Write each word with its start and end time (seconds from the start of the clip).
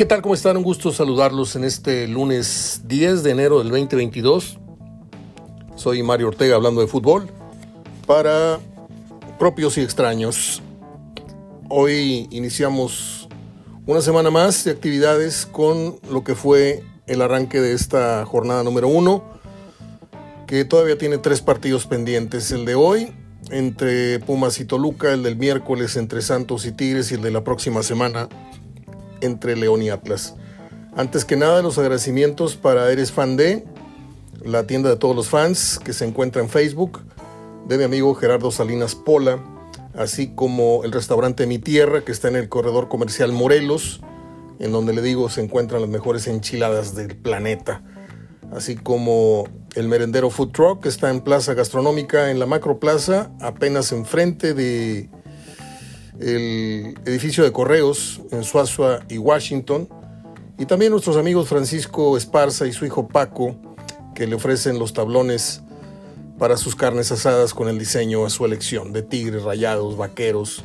¿Qué 0.00 0.06
tal? 0.06 0.22
¿Cómo 0.22 0.32
están? 0.32 0.56
Un 0.56 0.62
gusto 0.62 0.92
saludarlos 0.92 1.56
en 1.56 1.64
este 1.64 2.08
lunes 2.08 2.80
10 2.86 3.22
de 3.22 3.32
enero 3.32 3.58
del 3.58 3.68
2022. 3.68 4.58
Soy 5.76 6.02
Mario 6.02 6.28
Ortega 6.28 6.56
hablando 6.56 6.80
de 6.80 6.86
fútbol 6.86 7.28
para 8.06 8.58
propios 9.38 9.76
y 9.76 9.82
extraños. 9.82 10.62
Hoy 11.68 12.26
iniciamos 12.30 13.28
una 13.84 14.00
semana 14.00 14.30
más 14.30 14.64
de 14.64 14.70
actividades 14.70 15.44
con 15.44 16.00
lo 16.10 16.24
que 16.24 16.34
fue 16.34 16.82
el 17.06 17.20
arranque 17.20 17.60
de 17.60 17.74
esta 17.74 18.24
jornada 18.24 18.62
número 18.62 18.88
uno, 18.88 19.22
que 20.46 20.64
todavía 20.64 20.96
tiene 20.96 21.18
tres 21.18 21.42
partidos 21.42 21.86
pendientes. 21.86 22.50
El 22.52 22.64
de 22.64 22.74
hoy 22.74 23.12
entre 23.50 24.18
Pumas 24.20 24.60
y 24.60 24.64
Toluca, 24.64 25.12
el 25.12 25.22
del 25.22 25.36
miércoles 25.36 25.96
entre 25.96 26.22
Santos 26.22 26.64
y 26.64 26.72
Tigres 26.72 27.12
y 27.12 27.16
el 27.16 27.20
de 27.20 27.32
la 27.32 27.44
próxima 27.44 27.82
semana 27.82 28.30
entre 29.20 29.56
León 29.56 29.82
y 29.82 29.90
Atlas. 29.90 30.34
Antes 30.96 31.24
que 31.24 31.36
nada, 31.36 31.62
los 31.62 31.78
agradecimientos 31.78 32.56
para 32.56 32.90
Eres 32.90 33.12
Fan 33.12 33.36
de, 33.36 33.64
la 34.44 34.66
tienda 34.66 34.90
de 34.90 34.96
todos 34.96 35.14
los 35.14 35.28
fans 35.28 35.78
que 35.82 35.92
se 35.92 36.04
encuentra 36.04 36.42
en 36.42 36.48
Facebook, 36.48 37.00
de 37.66 37.78
mi 37.78 37.84
amigo 37.84 38.14
Gerardo 38.14 38.50
Salinas 38.50 38.94
Pola, 38.94 39.38
así 39.94 40.34
como 40.34 40.82
el 40.84 40.92
restaurante 40.92 41.46
Mi 41.46 41.58
Tierra 41.58 42.04
que 42.04 42.12
está 42.12 42.28
en 42.28 42.36
el 42.36 42.48
corredor 42.48 42.88
comercial 42.88 43.32
Morelos, 43.32 44.00
en 44.58 44.72
donde 44.72 44.92
le 44.92 45.02
digo 45.02 45.28
se 45.28 45.42
encuentran 45.42 45.80
las 45.80 45.90
mejores 45.90 46.26
enchiladas 46.26 46.94
del 46.94 47.16
planeta, 47.16 47.82
así 48.52 48.76
como 48.76 49.48
el 49.74 49.88
merendero 49.88 50.30
Food 50.30 50.52
Truck 50.52 50.82
que 50.82 50.88
está 50.88 51.10
en 51.10 51.20
Plaza 51.20 51.54
Gastronómica 51.54 52.30
en 52.30 52.38
la 52.38 52.46
Macro 52.46 52.80
Plaza, 52.80 53.30
apenas 53.40 53.92
enfrente 53.92 54.54
de 54.54 55.08
el 56.20 56.94
edificio 57.06 57.42
de 57.42 57.52
correos 57.52 58.20
en 58.30 58.44
Suazua 58.44 59.00
y 59.08 59.18
Washington, 59.18 59.88
y 60.58 60.66
también 60.66 60.92
nuestros 60.92 61.16
amigos 61.16 61.48
Francisco 61.48 62.16
Esparza 62.16 62.66
y 62.66 62.72
su 62.72 62.84
hijo 62.84 63.08
Paco, 63.08 63.56
que 64.14 64.26
le 64.26 64.34
ofrecen 64.34 64.78
los 64.78 64.92
tablones 64.92 65.62
para 66.38 66.58
sus 66.58 66.76
carnes 66.76 67.10
asadas 67.10 67.54
con 67.54 67.68
el 67.68 67.78
diseño 67.78 68.26
a 68.26 68.30
su 68.30 68.44
elección, 68.44 68.92
de 68.92 69.02
tigres, 69.02 69.42
rayados, 69.42 69.96
vaqueros, 69.96 70.62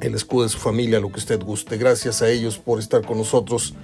el 0.00 0.14
escudo 0.14 0.44
de 0.44 0.48
su 0.48 0.58
familia, 0.58 1.00
lo 1.00 1.10
que 1.10 1.18
usted 1.18 1.42
guste. 1.42 1.76
Gracias 1.76 2.22
a 2.22 2.28
ellos 2.30 2.58
por 2.58 2.78
estar 2.78 3.04
con 3.04 3.18
nosotros 3.18 3.74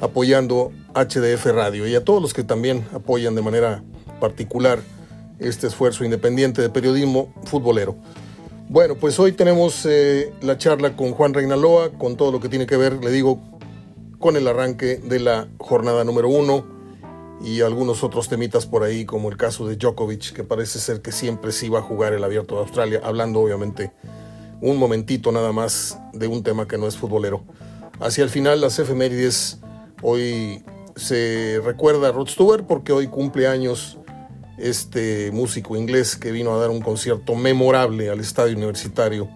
apoyando 0.00 0.72
HDF 0.94 1.46
Radio 1.46 1.86
y 1.86 1.94
a 1.94 2.04
todos 2.04 2.22
los 2.22 2.34
que 2.34 2.44
también 2.44 2.86
apoyan 2.92 3.34
de 3.34 3.42
manera 3.42 3.82
particular 4.20 4.80
este 5.38 5.66
esfuerzo 5.66 6.04
independiente 6.04 6.62
de 6.62 6.70
periodismo 6.70 7.32
futbolero. 7.44 7.96
Bueno, 8.68 8.94
pues 8.96 9.20
hoy 9.20 9.32
tenemos 9.32 9.84
eh, 9.84 10.32
la 10.40 10.56
charla 10.56 10.96
con 10.96 11.12
Juan 11.12 11.34
Reinaloa, 11.34 11.90
con 11.90 12.16
todo 12.16 12.32
lo 12.32 12.40
que 12.40 12.48
tiene 12.48 12.66
que 12.66 12.78
ver, 12.78 13.04
le 13.04 13.10
digo, 13.10 13.38
con 14.18 14.36
el 14.36 14.48
arranque 14.48 14.96
de 14.96 15.20
la 15.20 15.48
jornada 15.58 16.02
número 16.02 16.30
uno 16.30 16.64
y 17.42 17.60
algunos 17.60 18.02
otros 18.02 18.28
temitas 18.28 18.64
por 18.64 18.82
ahí, 18.82 19.04
como 19.04 19.28
el 19.28 19.36
caso 19.36 19.68
de 19.68 19.76
Djokovic, 19.76 20.32
que 20.32 20.44
parece 20.44 20.78
ser 20.78 21.02
que 21.02 21.12
siempre 21.12 21.52
sí 21.52 21.68
va 21.68 21.80
a 21.80 21.82
jugar 21.82 22.14
el 22.14 22.24
Abierto 22.24 22.54
de 22.54 22.62
Australia, 22.62 23.00
hablando 23.04 23.40
obviamente 23.40 23.92
un 24.62 24.78
momentito 24.78 25.30
nada 25.30 25.52
más 25.52 25.98
de 26.14 26.26
un 26.26 26.42
tema 26.42 26.66
que 26.66 26.78
no 26.78 26.86
es 26.86 26.96
futbolero. 26.96 27.44
Hacia 28.00 28.24
el 28.24 28.30
final, 28.30 28.62
las 28.62 28.78
efemérides, 28.78 29.60
hoy 30.00 30.64
se 30.96 31.60
recuerda 31.62 32.08
a 32.08 32.12
Rod 32.12 32.28
Stewart 32.28 32.64
porque 32.66 32.92
hoy 32.92 33.08
cumple 33.08 33.46
años 33.46 33.98
este 34.58 35.30
músico 35.32 35.76
inglés 35.76 36.16
que 36.16 36.30
vino 36.32 36.54
a 36.54 36.58
dar 36.58 36.70
un 36.70 36.80
concierto 36.80 37.34
memorable 37.34 38.10
al 38.10 38.20
estadio 38.20 38.56
universitario 38.56 39.28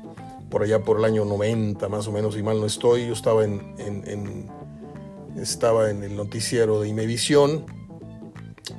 por 0.51 0.63
allá 0.63 0.81
por 0.83 0.99
el 0.99 1.05
año 1.05 1.25
90 1.25 1.89
más 1.89 2.07
o 2.07 2.13
menos, 2.13 2.37
y 2.37 2.43
mal 2.43 2.61
no 2.61 2.67
estoy, 2.67 3.07
yo 3.07 3.13
estaba 3.13 3.45
en, 3.45 4.49
estaba 5.37 5.91
en 5.91 6.03
el 6.03 6.17
noticiero 6.17 6.81
de 6.81 6.89
Imevisión 6.89 7.67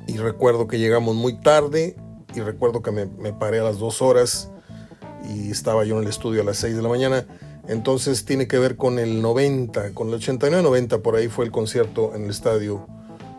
y 0.06 0.16
recuerdo 0.16 0.66
que 0.66 0.78
llegamos 0.78 1.14
muy 1.14 1.34
tarde 1.40 1.96
y 2.34 2.40
recuerdo 2.40 2.82
que 2.82 2.90
me, 2.90 3.06
me 3.06 3.32
paré 3.32 3.60
a 3.60 3.64
las 3.64 3.78
dos 3.78 4.02
horas 4.02 4.50
y 5.28 5.50
estaba 5.50 5.84
yo 5.84 5.96
en 5.96 6.04
el 6.04 6.08
estudio 6.08 6.42
a 6.42 6.44
las 6.44 6.58
6 6.58 6.76
de 6.76 6.82
la 6.82 6.88
mañana. 6.88 7.26
Entonces 7.68 8.24
tiene 8.24 8.48
que 8.48 8.58
ver 8.58 8.76
con 8.76 8.98
el 8.98 9.22
90, 9.22 9.94
con 9.94 10.08
el 10.08 10.20
89-90, 10.20 11.02
por 11.02 11.16
ahí 11.16 11.28
fue 11.28 11.44
el 11.44 11.50
concierto 11.50 12.14
en 12.14 12.24
el 12.24 12.30
estadio 12.30 12.86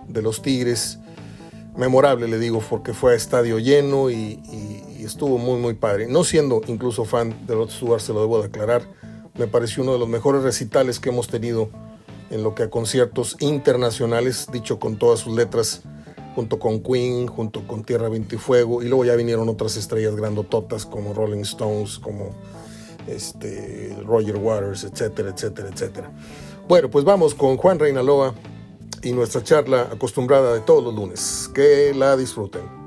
de 0.08 0.22
los 0.22 0.42
Tigres 0.42 1.00
memorable, 1.76 2.28
le 2.28 2.40
digo, 2.40 2.62
porque 2.70 2.94
fue 2.94 3.14
a 3.14 3.16
estadio 3.16 3.60
lleno 3.60 4.10
y, 4.10 4.40
estuvo 5.00 5.38
muy, 5.38 5.60
muy 5.60 5.74
padre. 5.74 6.08
No 6.08 6.24
siendo 6.24 6.62
incluso 6.68 7.06
fan 7.06 7.36
de 7.48 7.56
Rod 7.56 7.70
Stewart, 7.70 8.02
se 8.02 8.14
lo 8.14 8.22
debo 8.22 8.40
de 8.40 8.48
aclarar, 8.48 8.84
me 9.38 9.48
pareció 9.48 9.84
uno 9.84 9.94
de 9.94 10.00
los 10.00 10.08
mejores 10.08 10.44
recitales 10.44 11.00
que 11.00 11.10
hemos 11.10 11.28
tenido 11.28 11.70
en 12.30 12.44
lo 12.44 12.56
que 12.56 12.64
a 12.64 12.70
conciertos 12.70 13.36
internacionales, 13.40 14.48
dicho 14.54 14.80
con 14.80 14.98
todas 14.98 15.20
sus 15.20 15.36
letras, 15.36 15.82
junto 16.36 16.60
con 16.60 16.82
Queen, 16.82 17.28
junto 17.28 17.68
con 17.68 17.84
Tierra, 17.84 18.10
Viento 18.10 18.36
y 18.36 18.88
luego 18.88 19.04
ya 19.04 19.16
vinieron 19.16 19.50
otras 19.50 19.76
estrellas 19.76 20.16
grandototas 20.16 20.86
como 20.86 21.14
Rolling 21.14 21.42
Stones, 21.42 22.00
como 22.00 22.30
este, 23.08 23.98
Roger 24.06 24.38
Waters, 24.38 24.84
etcétera, 24.84 25.32
etcétera, 25.32 25.70
etcétera. 25.70 26.12
Bueno, 26.68 26.90
pues 26.90 27.04
vamos 27.04 27.36
con 27.36 27.58
Juan 27.58 27.80
Reinaloa 27.80 28.34
y 29.04 29.14
nuestra 29.14 29.44
charla 29.44 29.90
acostumbrada 29.92 30.54
de 30.54 30.62
todos 30.62 30.84
los 30.84 30.94
lunes. 30.94 31.50
Que 31.54 31.94
la 31.94 32.16
disfruten. 32.16 32.82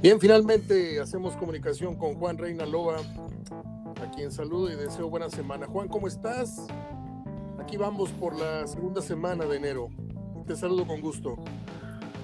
Bien, 0.00 0.20
finalmente 0.20 1.00
hacemos 1.00 1.36
comunicación 1.36 1.96
con 1.96 2.14
Juan 2.14 2.38
Reina 2.38 2.64
Loba, 2.64 2.98
a 4.00 4.10
quien 4.14 4.30
saludo 4.30 4.70
y 4.72 4.76
deseo 4.76 5.10
buena 5.10 5.28
semana. 5.28 5.66
Juan, 5.66 5.88
¿cómo 5.88 6.06
estás? 6.06 6.66
Aquí 7.58 7.76
vamos 7.76 8.10
por 8.12 8.38
la 8.38 8.66
segunda 8.66 9.02
semana 9.02 9.44
de 9.44 9.56
enero. 9.56 9.88
Te 10.46 10.56
saludo 10.56 10.86
con 10.86 11.00
gusto. 11.00 11.36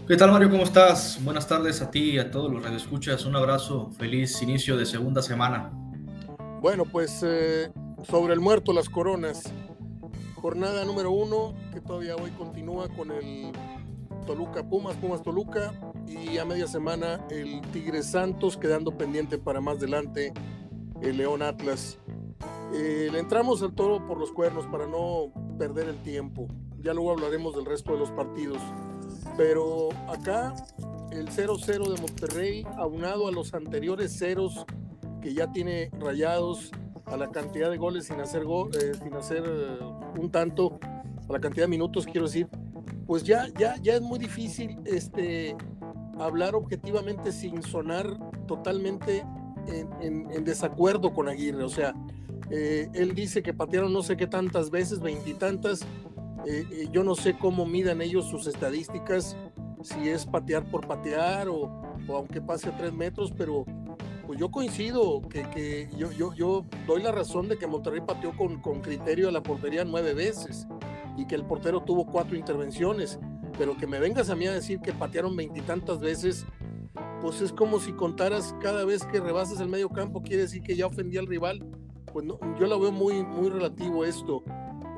¿Qué 0.06 0.18
tal 0.18 0.30
Mario? 0.30 0.50
¿Cómo 0.50 0.64
estás? 0.64 1.18
Buenas 1.24 1.48
tardes 1.48 1.80
a 1.80 1.90
ti 1.90 2.10
y 2.10 2.18
a 2.18 2.30
todos 2.30 2.52
los 2.52 2.62
radioescuchas. 2.62 3.24
Un 3.24 3.36
abrazo, 3.36 3.90
feliz 3.96 4.42
inicio 4.42 4.76
de 4.76 4.84
segunda 4.84 5.22
semana. 5.22 5.72
Bueno, 6.60 6.84
pues 6.84 7.22
eh, 7.22 7.72
sobre 8.02 8.34
el 8.34 8.40
muerto, 8.40 8.74
las 8.74 8.90
coronas. 8.90 9.50
Jornada 10.34 10.84
número 10.84 11.10
uno, 11.10 11.54
que 11.72 11.80
todavía 11.80 12.16
hoy 12.16 12.30
continúa 12.32 12.90
con 12.90 13.12
el 13.12 13.50
Toluca 14.26 14.62
Pumas, 14.68 14.94
Pumas 14.96 15.22
Toluca, 15.22 15.72
y 16.06 16.36
a 16.36 16.44
media 16.44 16.66
semana 16.66 17.24
el 17.30 17.62
Tigre 17.72 18.02
Santos, 18.02 18.58
quedando 18.58 18.98
pendiente 18.98 19.38
para 19.38 19.62
más 19.62 19.78
adelante 19.78 20.34
el 21.00 21.16
León 21.16 21.40
Atlas. 21.40 21.98
Eh, 22.74 23.08
le 23.10 23.20
entramos 23.20 23.62
al 23.62 23.74
toro 23.74 24.06
por 24.06 24.18
los 24.18 24.32
cuernos 24.32 24.66
para 24.66 24.86
no 24.86 25.32
perder 25.58 25.88
el 25.88 26.02
tiempo. 26.02 26.46
Ya 26.82 26.92
luego 26.92 27.12
hablaremos 27.12 27.56
del 27.56 27.64
resto 27.64 27.94
de 27.94 28.00
los 28.00 28.10
partidos. 28.10 28.60
Pero 29.36 29.88
acá 30.08 30.54
el 31.10 31.28
0-0 31.28 31.94
de 31.94 32.00
Monterrey, 32.00 32.66
aunado 32.76 33.28
a 33.28 33.32
los 33.32 33.54
anteriores 33.54 34.16
ceros 34.16 34.64
que 35.20 35.34
ya 35.34 35.50
tiene 35.52 35.90
rayados, 35.98 36.70
a 37.06 37.16
la 37.16 37.30
cantidad 37.30 37.70
de 37.70 37.76
goles 37.76 38.06
sin 38.06 38.20
hacer, 38.20 38.42
eh, 38.42 38.92
sin 39.02 39.14
hacer 39.14 39.44
eh, 39.46 39.78
un 40.18 40.30
tanto, 40.30 40.78
a 41.28 41.32
la 41.32 41.40
cantidad 41.40 41.64
de 41.64 41.70
minutos, 41.70 42.06
quiero 42.06 42.26
decir, 42.26 42.48
pues 43.06 43.24
ya, 43.24 43.48
ya, 43.58 43.76
ya 43.82 43.94
es 43.94 44.00
muy 44.00 44.18
difícil 44.18 44.78
este, 44.84 45.56
hablar 46.18 46.54
objetivamente 46.54 47.32
sin 47.32 47.62
sonar 47.62 48.06
totalmente 48.46 49.24
en, 50.00 50.44
desacuerdo 50.44 51.12
con 51.12 51.28
Aguirre. 51.28 51.64
O 51.64 51.68
sea, 51.68 51.94
eh, 52.50 52.88
él 52.94 53.14
dice 53.14 53.42
que 53.42 53.54
patearon 53.54 53.92
no 53.92 54.02
sé 54.02 54.16
qué 54.16 54.26
tantas 54.26 54.70
veces, 54.70 55.00
veintitantas, 55.00 55.80
eh, 56.46 56.66
eh, 56.70 56.88
yo 56.92 57.04
no 57.04 57.14
sé 57.14 57.36
cómo 57.38 57.66
midan 57.66 58.00
ellos 58.00 58.28
sus 58.28 58.46
estadísticas, 58.46 59.36
si 59.82 60.08
es 60.08 60.24
patear 60.24 60.64
por 60.70 60.86
patear 60.86 61.48
o, 61.48 61.82
aunque 62.08 62.40
pase 62.40 62.68
a 62.68 62.76
tres 62.76 62.92
metros, 62.92 63.32
pero 63.36 63.64
pues 64.26 64.38
yo 64.38 64.50
coincido 64.50 65.20
que, 65.28 65.88
yo, 65.96 66.64
doy 66.86 67.02
la 67.02 67.12
razón 67.12 67.48
de 67.48 67.58
que 67.58 67.66
Monterrey 67.66 68.00
pateó 68.00 68.32
con, 68.36 68.80
criterio 68.80 69.28
a 69.28 69.32
la 69.32 69.42
portería 69.42 69.84
nueve 69.84 70.14
veces 70.14 70.66
y 71.16 71.26
que 71.26 71.34
el 71.34 71.44
portero 71.44 71.82
tuvo 71.82 72.06
cuatro 72.06 72.36
intervenciones, 72.36 73.18
pero 73.58 73.76
que 73.76 73.86
me 73.86 74.00
vengas 74.00 74.30
a 74.30 74.34
mí 74.34 74.46
a 74.46 74.52
decir 74.52 74.80
que 74.80 74.92
patearon 74.92 75.36
veintitantas 75.36 76.00
veces, 76.00 76.46
pues 77.20 77.40
es 77.42 77.52
como 77.52 77.78
si 77.78 77.92
contaras 77.92 78.54
cada 78.60 78.84
vez 78.84 79.04
que 79.04 79.20
rebasas 79.20 79.60
el 79.60 79.68
medio 79.68 79.90
campo, 79.90 80.22
quiere 80.22 80.42
decir 80.42 80.62
que 80.62 80.76
ya 80.76 80.86
ofendí 80.86 81.18
al 81.18 81.26
rival. 81.26 81.64
Pues 82.12 82.26
yo 82.26 82.66
lo 82.66 82.78
veo 82.78 82.92
muy, 82.92 83.24
muy 83.24 83.50
relativo 83.50 84.04
esto. 84.04 84.44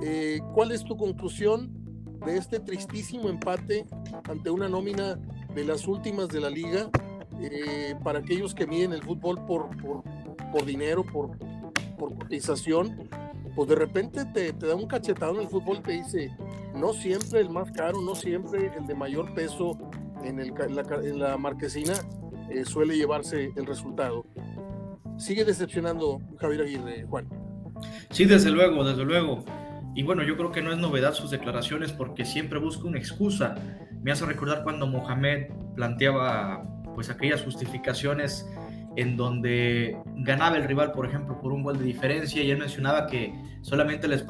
Eh, 0.02 0.40
¿Cuál 0.54 0.72
es 0.72 0.84
tu 0.84 0.96
conclusión 0.96 1.70
de 2.25 2.37
este 2.37 2.60
tristísimo 2.60 3.28
empate 3.28 3.87
ante 4.28 4.50
una 4.50 4.69
nómina 4.69 5.19
de 5.54 5.64
las 5.64 5.87
últimas 5.87 6.28
de 6.28 6.40
la 6.40 6.50
liga 6.50 6.90
eh, 7.40 7.94
para 8.02 8.19
aquellos 8.19 8.54
que 8.54 8.66
miden 8.66 8.93
el 8.93 9.02
fútbol 9.02 9.44
por, 9.46 9.69
por, 9.81 10.64
dinero, 10.64 11.04
por, 11.04 11.37
por 11.98 12.14
cotización? 12.19 13.08
Pues 13.54 13.69
de 13.69 13.75
repente 13.75 14.25
te, 14.26 14.52
te, 14.52 14.66
da 14.66 14.75
un 14.75 14.87
cachetado 14.87 15.34
en 15.37 15.43
el 15.43 15.48
fútbol 15.48 15.82
te 15.82 15.93
dice, 15.93 16.31
no 16.75 16.92
siempre 16.92 17.40
el 17.40 17.49
más 17.49 17.72
caro, 17.72 18.02
no 18.02 18.14
siempre 18.14 18.70
el 18.76 18.87
de 18.87 18.94
mayor 18.94 19.32
peso 19.34 19.78
en, 20.22 20.40
el, 20.40 20.52
en, 20.58 21.19
la, 21.19 21.38
marquesina 21.38 21.94
eh, 22.50 22.64
suele 22.64 22.96
llevarse 22.96 23.52
el 23.56 23.64
resultado. 23.64 24.26
Sigue 25.16 25.44
decepcionando 25.44 26.20
Javier 26.38 26.62
Aguirre, 26.62 27.06
Juan. 27.08 27.28
Sí, 28.10 28.26
desde 28.26 28.50
luego, 28.50 28.84
desde 28.84 29.04
luego. 29.04 29.42
Y 29.96 30.02
bueno, 30.02 30.22
yo 30.22 30.37
creo 30.37 30.52
que 30.52 30.60
no 30.60 30.72
es 30.72 30.78
novedad 30.78 31.14
sus 31.14 31.31
declaraciones 31.31 31.90
porque 31.90 32.26
siempre 32.26 32.58
busca 32.58 32.87
una 32.87 32.98
excusa. 32.98 33.54
Me 34.02 34.12
hace 34.12 34.26
recordar 34.26 34.62
cuando 34.62 34.87
Mohamed 34.87 35.46
planteaba 35.75 36.62
pues 36.94 37.08
aquellas 37.08 37.43
justificaciones 37.43 38.46
en 38.96 39.16
donde 39.16 39.96
ganaba 40.16 40.58
el 40.58 40.64
rival, 40.64 40.93
por 40.93 41.06
ejemplo, 41.06 41.40
por 41.40 41.50
un 41.50 41.62
gol 41.62 41.78
de 41.78 41.84
diferencia, 41.84 42.43
y 42.43 42.50
él 42.50 42.58
mencionaba 42.58 43.06
que 43.06 43.34
solamente 43.62 44.06
les, 44.06 44.22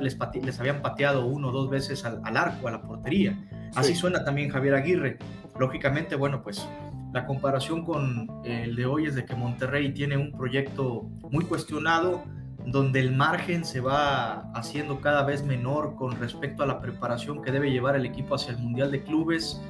les, 0.00 0.18
les 0.42 0.60
habían 0.60 0.82
pateado 0.82 1.24
uno 1.24 1.48
o 1.48 1.52
dos 1.52 1.70
veces 1.70 2.04
al, 2.04 2.36
arco, 2.36 2.68
a 2.68 2.72
la 2.72 2.82
portería. 2.82 3.34
Así 3.74 3.94
suena 3.94 4.24
también 4.24 4.50
Javier 4.50 4.74
Aguirre. 4.74 5.18
Lógicamente, 5.58 6.16
bueno, 6.16 6.42
pues 6.42 6.68
la 7.14 7.24
comparación 7.24 7.82
con 7.82 8.28
el 8.44 8.76
de 8.76 8.84
hoy 8.84 9.06
es 9.06 9.14
de 9.14 9.24
que 9.24 9.34
Monterrey 9.34 9.94
tiene 9.94 10.18
un 10.18 10.32
proyecto 10.32 11.08
muy 11.30 11.46
cuestionado, 11.46 12.24
donde 12.66 13.00
el 13.00 13.14
margen 13.14 13.64
se 13.64 13.80
va 13.80 14.50
haciendo 14.52 15.00
cada 15.00 15.24
vez 15.24 15.44
menor 15.44 15.96
con 15.96 16.18
respecto 16.18 16.62
a 16.62 16.66
la 16.66 16.80
preparación 16.80 17.42
que 17.42 17.52
debe 17.52 17.70
llevar 17.70 17.96
el 17.96 18.06
equipo 18.06 18.34
hacia 18.34 18.52
el 18.52 18.58
Mundial 18.58 18.90
de 18.90 19.02
Clubes 19.02 19.60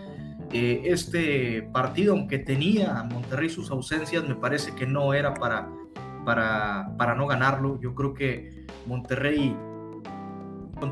eh, 0.52 0.82
este 0.84 1.62
partido, 1.72 2.12
aunque 2.12 2.38
tenía 2.38 2.98
a 3.00 3.04
Monterrey 3.04 3.48
sus 3.48 3.70
ausencias, 3.70 4.26
me 4.28 4.36
parece 4.36 4.74
que 4.74 4.86
no 4.86 5.12
era 5.12 5.34
para, 5.34 5.68
para, 6.24 6.92
para 6.96 7.14
no 7.14 7.26
ganarlo. 7.26 7.80
Yo 7.80 7.94
creo 7.94 8.14
que 8.14 8.64
Monterrey 8.86 9.56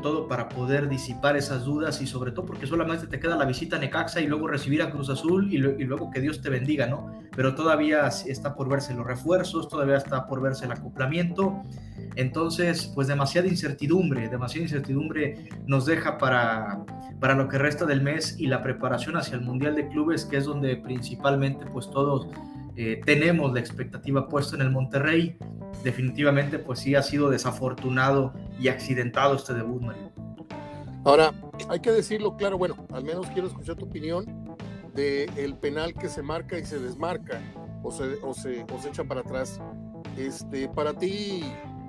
todo 0.01 0.27
para 0.27 0.49
poder 0.49 0.89
disipar 0.89 1.37
esas 1.37 1.65
dudas 1.65 2.01
y 2.01 2.07
sobre 2.07 2.31
todo 2.31 2.45
porque 2.45 2.67
solamente 2.67 3.07
te 3.07 3.19
queda 3.19 3.35
la 3.35 3.45
visita 3.45 3.75
a 3.75 3.79
Necaxa 3.79 4.21
y 4.21 4.27
luego 4.27 4.47
recibir 4.47 4.81
a 4.81 4.89
Cruz 4.89 5.09
Azul 5.09 5.51
y, 5.51 5.55
y, 5.55 5.85
luego 5.85 6.11
que 6.11 6.21
Dios 6.21 6.41
te 6.41 6.49
bendiga, 6.49 6.87
¿no? 6.87 7.13
Pero 7.35 7.55
todavía 7.55 8.07
está 8.07 8.55
por 8.55 8.69
verse 8.69 8.93
los 8.93 9.05
refuerzos, 9.05 9.67
todavía 9.69 9.97
está 9.97 10.27
por 10.27 10.41
verse 10.41 10.65
el 10.65 10.71
acoplamiento 10.71 11.63
entonces, 12.15 12.91
pues 12.93 13.07
demasiada 13.07 13.47
incertidumbre, 13.47 14.29
demasiada 14.29 14.63
incertidumbre 14.63 15.49
nos 15.65 15.85
deja 15.85 16.17
para, 16.17 16.85
para 17.19 17.35
lo 17.35 17.47
que 17.47 17.57
resta 17.57 17.85
del 17.85 18.01
mes 18.01 18.35
y 18.39 18.47
la 18.47 18.61
preparación 18.61 19.17
hacia 19.17 19.35
el 19.35 19.41
Mundial 19.41 19.75
de 19.75 19.87
Clubes, 19.87 20.25
que 20.25 20.37
es 20.37 20.45
donde 20.45 20.77
principalmente 20.77 21.65
pues 21.65 21.89
todos 21.89 22.27
eh, 22.75 23.01
tenemos 23.05 23.53
la 23.53 23.59
expectativa 23.59 24.27
puesta 24.27 24.55
en 24.55 24.61
el 24.61 24.71
Monterrey. 24.71 25.37
Definitivamente 25.83 26.59
pues 26.59 26.79
sí 26.79 26.95
ha 26.95 27.01
sido 27.01 27.29
desafortunado 27.29 28.33
y 28.59 28.67
accidentado 28.67 29.35
este 29.35 29.53
debut, 29.53 29.81
Mario. 29.81 30.11
Ahora, 31.05 31.33
hay 31.69 31.79
que 31.79 31.91
decirlo 31.91 32.37
claro, 32.37 32.57
bueno, 32.57 32.87
al 32.93 33.03
menos 33.03 33.27
quiero 33.27 33.47
escuchar 33.47 33.75
tu 33.75 33.85
opinión 33.85 34.55
de 34.95 35.25
el 35.35 35.55
penal 35.57 35.93
que 35.93 36.07
se 36.07 36.21
marca 36.21 36.57
y 36.57 36.65
se 36.65 36.79
desmarca 36.79 37.41
o 37.83 37.91
se, 37.91 38.15
o 38.21 38.33
se, 38.33 38.65
o 38.71 38.81
se 38.81 38.89
echa 38.89 39.03
para 39.03 39.21
atrás. 39.21 39.59
Este, 40.17 40.69
para 40.69 40.93
ti, 40.93 41.43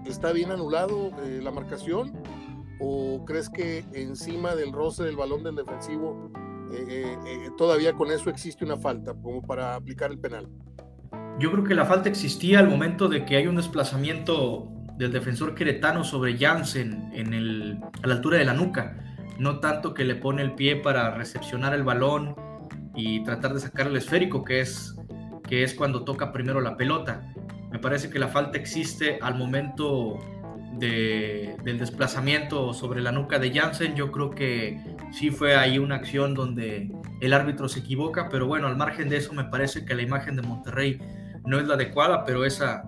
¿Está 0.07 0.33
bien 0.33 0.51
anulado 0.51 1.11
eh, 1.25 1.41
la 1.43 1.51
marcación? 1.51 2.13
¿O 2.79 3.25
crees 3.25 3.49
que 3.49 3.85
encima 3.95 4.55
del 4.55 4.71
roce 4.71 5.03
del 5.03 5.17
balón 5.17 5.43
del 5.43 5.57
defensivo 5.57 6.31
eh, 6.77 7.19
eh, 7.27 7.51
todavía 7.57 7.93
con 7.93 8.11
eso 8.11 8.31
existe 8.31 8.65
una 8.65 8.77
falta 8.77 9.15
como 9.15 9.43
para 9.43 9.75
aplicar 9.75 10.11
el 10.11 10.19
penal? 10.19 10.49
Yo 11.39 11.51
creo 11.51 11.65
que 11.65 11.75
la 11.75 11.85
falta 11.85 12.09
existía 12.09 12.61
al 12.61 12.69
momento 12.69 13.09
de 13.09 13.25
que 13.25 13.37
hay 13.37 13.47
un 13.47 13.57
desplazamiento 13.57 14.71
del 14.97 15.13
defensor 15.13 15.55
queretano 15.55 16.05
sobre 16.05 16.39
Jansen 16.39 17.11
en 17.13 17.35
el, 17.35 17.81
a 18.03 18.07
la 18.07 18.15
altura 18.15 18.39
de 18.39 18.45
la 18.45 18.55
nuca. 18.55 18.97
No 19.39 19.59
tanto 19.59 19.95
que 19.95 20.05
le 20.05 20.15
pone 20.15 20.43
el 20.43 20.53
pie 20.55 20.77
para 20.77 21.11
recepcionar 21.11 21.75
el 21.75 21.83
balón 21.83 22.37
y 22.95 23.25
tratar 23.25 23.53
de 23.55 23.61
sacar 23.61 23.89
el 23.89 23.97
esférico, 23.97 24.45
que 24.45 24.61
es, 24.61 24.95
que 25.49 25.65
es 25.65 25.75
cuando 25.75 26.05
toca 26.05 26.33
primero 26.33 26.61
la 26.61 26.77
pelota. 26.77 27.33
Me 27.73 27.81
parece 27.81 28.09
que 28.11 28.21
la 28.21 28.29
falta 28.29 28.57
existe 28.57 29.19
al 29.21 29.35
momento 29.37 30.19
del 30.79 31.79
desplazamiento 31.79 32.73
sobre 32.73 33.01
la 33.03 33.11
nuca 33.11 33.41
de 33.41 33.53
Jansen. 33.53 33.97
Yo 33.97 34.13
creo 34.13 34.31
que 34.31 34.81
sí 35.15 35.31
fue 35.31 35.55
ahí 35.57 35.79
una 35.79 35.95
acción 35.95 36.35
donde 36.35 36.91
el 37.21 37.33
árbitro 37.33 37.69
se 37.69 37.81
equivoca, 37.81 38.29
pero 38.29 38.47
bueno, 38.47 38.67
al 38.67 38.77
margen 38.77 39.09
de 39.09 39.19
eso 39.19 39.33
me 39.33 39.45
parece 39.45 39.85
que 39.85 39.95
la 39.95 40.03
imagen 40.03 40.35
de 40.37 40.43
Monterrey 40.43 41.01
no 41.47 41.59
es 41.59 41.69
la 41.69 41.75
adecuada, 41.75 42.25
pero 42.25 42.45
esa, 42.45 42.85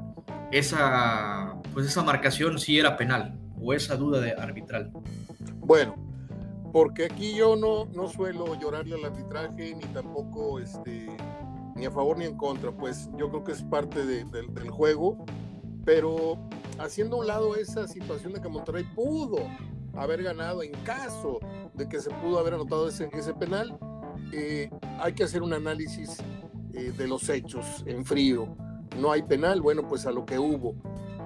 esa, 0.50 1.54
pues 1.72 1.86
esa 1.86 2.02
marcación 2.02 2.58
sí 2.58 2.78
era 2.78 2.96
penal 2.96 3.38
o 3.60 3.72
esa 3.72 3.96
duda 3.96 4.20
de 4.20 4.32
arbitral. 4.32 4.90
Bueno, 5.58 5.94
porque 6.72 7.04
aquí 7.04 7.34
yo 7.36 7.54
no, 7.54 7.84
no 7.86 8.08
suelo 8.08 8.58
llorarle 8.58 8.96
al 8.96 9.04
arbitraje 9.04 9.74
ni 9.76 9.84
tampoco 9.92 10.58
este, 10.58 11.06
ni 11.76 11.86
a 11.86 11.90
favor 11.92 12.18
ni 12.18 12.24
en 12.24 12.36
contra, 12.36 12.72
pues 12.72 13.08
yo 13.16 13.28
creo 13.30 13.44
que 13.44 13.52
es 13.52 13.62
parte 13.62 14.04
del 14.04 14.70
juego, 14.70 15.24
pero 15.84 16.38
haciendo 16.78 17.16
a 17.16 17.20
un 17.20 17.26
lado 17.28 17.54
esa 17.54 17.86
situación 17.86 18.32
de 18.32 18.40
que 18.40 18.48
Monterrey 18.48 18.84
pudo 18.96 19.38
haber 19.94 20.22
ganado 20.22 20.62
en 20.62 20.72
caso 20.84 21.38
de 21.76 21.88
que 21.88 22.00
se 22.00 22.10
pudo 22.10 22.38
haber 22.38 22.54
anotado 22.54 22.88
ese, 22.88 23.08
ese 23.12 23.34
penal, 23.34 23.78
eh, 24.32 24.70
hay 25.00 25.12
que 25.12 25.24
hacer 25.24 25.42
un 25.42 25.52
análisis 25.52 26.18
eh, 26.72 26.92
de 26.96 27.08
los 27.08 27.28
hechos 27.28 27.84
en 27.86 28.04
frío. 28.04 28.48
No 29.00 29.12
hay 29.12 29.22
penal, 29.22 29.60
bueno, 29.60 29.86
pues 29.86 30.06
a 30.06 30.12
lo 30.12 30.24
que 30.24 30.38
hubo. 30.38 30.74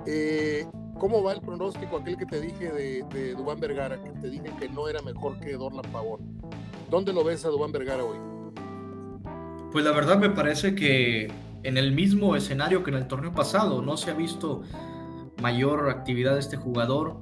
Eh, 0.06 0.66
¿Cómo 0.98 1.22
va 1.22 1.32
el 1.32 1.40
pronóstico 1.40 1.98
aquel 1.98 2.16
que 2.16 2.26
te 2.26 2.40
dije 2.40 2.70
de, 2.72 3.04
de 3.14 3.34
Dubán 3.34 3.58
Vergara, 3.58 4.02
que 4.02 4.10
te 4.10 4.28
dije 4.28 4.52
que 4.58 4.68
no 4.68 4.88
era 4.88 5.00
mejor 5.02 5.38
que 5.40 5.56
Dorlan 5.56 5.90
Pavón? 5.92 6.20
¿Dónde 6.90 7.12
lo 7.12 7.24
ves 7.24 7.44
a 7.44 7.48
Dubán 7.48 7.72
Vergara 7.72 8.04
hoy? 8.04 8.18
Pues 9.72 9.84
la 9.84 9.92
verdad 9.92 10.18
me 10.18 10.30
parece 10.30 10.74
que 10.74 11.30
en 11.62 11.76
el 11.76 11.92
mismo 11.92 12.34
escenario 12.36 12.82
que 12.82 12.90
en 12.90 12.96
el 12.96 13.06
torneo 13.06 13.32
pasado 13.32 13.82
no 13.82 13.96
se 13.96 14.10
ha 14.10 14.14
visto 14.14 14.62
mayor 15.40 15.88
actividad 15.88 16.34
de 16.34 16.40
este 16.40 16.56
jugador 16.56 17.16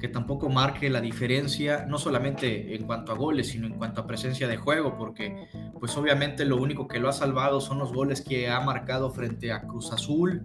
que 0.00 0.08
tampoco 0.08 0.48
marque 0.48 0.88
la 0.90 1.00
diferencia, 1.00 1.84
no 1.86 1.98
solamente 1.98 2.74
en 2.74 2.84
cuanto 2.84 3.12
a 3.12 3.14
goles, 3.14 3.48
sino 3.48 3.66
en 3.66 3.74
cuanto 3.74 4.00
a 4.00 4.06
presencia 4.06 4.48
de 4.48 4.56
juego, 4.56 4.96
porque 4.96 5.48
pues 5.78 5.96
obviamente 5.96 6.44
lo 6.44 6.56
único 6.56 6.88
que 6.88 6.98
lo 6.98 7.08
ha 7.08 7.12
salvado 7.12 7.60
son 7.60 7.78
los 7.78 7.92
goles 7.92 8.22
que 8.22 8.48
ha 8.48 8.60
marcado 8.60 9.10
frente 9.10 9.52
a 9.52 9.62
Cruz 9.62 9.92
Azul 9.92 10.42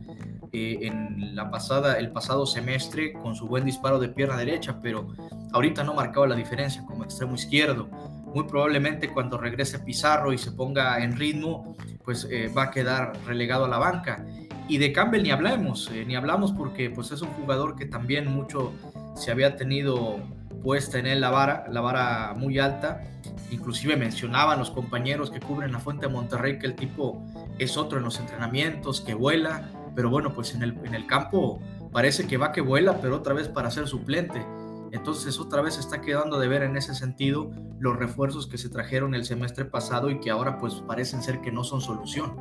eh, 0.51 0.79
en 0.81 1.35
la 1.35 1.49
pasada, 1.49 1.97
el 1.97 2.11
pasado 2.11 2.45
semestre 2.45 3.13
con 3.13 3.35
su 3.35 3.47
buen 3.47 3.65
disparo 3.65 3.99
de 3.99 4.09
pierna 4.09 4.37
derecha, 4.37 4.79
pero 4.81 5.07
ahorita 5.53 5.83
no 5.83 5.93
ha 5.93 5.95
marcado 5.95 6.27
la 6.27 6.35
diferencia 6.35 6.85
como 6.85 7.03
extremo 7.03 7.35
izquierdo 7.35 7.89
muy 8.35 8.43
probablemente 8.43 9.09
cuando 9.09 9.37
regrese 9.37 9.79
Pizarro 9.79 10.33
y 10.33 10.37
se 10.37 10.51
ponga 10.51 11.01
en 11.01 11.15
ritmo, 11.17 11.77
pues 12.03 12.27
eh, 12.29 12.51
va 12.55 12.63
a 12.63 12.71
quedar 12.71 13.13
relegado 13.25 13.63
a 13.63 13.69
la 13.69 13.77
banca. 13.77 14.25
Y 14.67 14.77
de 14.77 14.91
Campbell 14.91 15.23
ni 15.23 15.31
hablamos, 15.31 15.89
eh, 15.93 16.03
ni 16.05 16.17
hablamos 16.17 16.51
porque 16.51 16.89
pues 16.89 17.11
es 17.11 17.21
un 17.21 17.29
jugador 17.29 17.77
que 17.77 17.85
también 17.85 18.27
mucho 18.27 18.73
se 19.15 19.31
había 19.31 19.55
tenido 19.55 20.19
puesta 20.63 20.97
en 20.99 21.07
él 21.07 21.21
la 21.21 21.29
vara, 21.29 21.65
la 21.69 21.81
vara 21.81 22.33
muy 22.35 22.59
alta. 22.59 23.03
Inclusive 23.51 23.95
mencionaban 23.95 24.59
los 24.59 24.71
compañeros 24.71 25.29
que 25.29 25.39
cubren 25.39 25.71
la 25.71 25.79
Fuente 25.79 26.07
de 26.07 26.13
Monterrey 26.13 26.59
que 26.59 26.67
el 26.67 26.75
tipo 26.75 27.23
es 27.59 27.77
otro 27.77 27.97
en 27.97 28.03
los 28.03 28.19
entrenamientos, 28.19 29.01
que 29.01 29.13
vuela, 29.13 29.69
pero 29.95 30.09
bueno, 30.09 30.33
pues 30.33 30.53
en 30.55 30.63
el, 30.63 30.77
en 30.83 30.95
el 30.95 31.05
campo 31.05 31.61
parece 31.91 32.27
que 32.27 32.37
va 32.37 32.51
que 32.51 32.61
vuela, 32.61 32.99
pero 32.99 33.17
otra 33.17 33.33
vez 33.33 33.47
para 33.47 33.71
ser 33.71 33.87
suplente. 33.87 34.45
Entonces 34.91 35.39
otra 35.39 35.61
vez 35.61 35.77
está 35.77 36.01
quedando 36.01 36.39
de 36.39 36.47
ver 36.47 36.63
en 36.63 36.77
ese 36.77 36.95
sentido 36.95 37.51
los 37.79 37.97
refuerzos 37.97 38.47
que 38.47 38.57
se 38.57 38.69
trajeron 38.69 39.13
el 39.13 39.25
semestre 39.25 39.65
pasado 39.65 40.09
y 40.09 40.19
que 40.19 40.29
ahora 40.29 40.57
pues 40.57 40.75
parecen 40.87 41.21
ser 41.21 41.41
que 41.41 41.51
no 41.51 41.63
son 41.63 41.81
solución. 41.81 42.33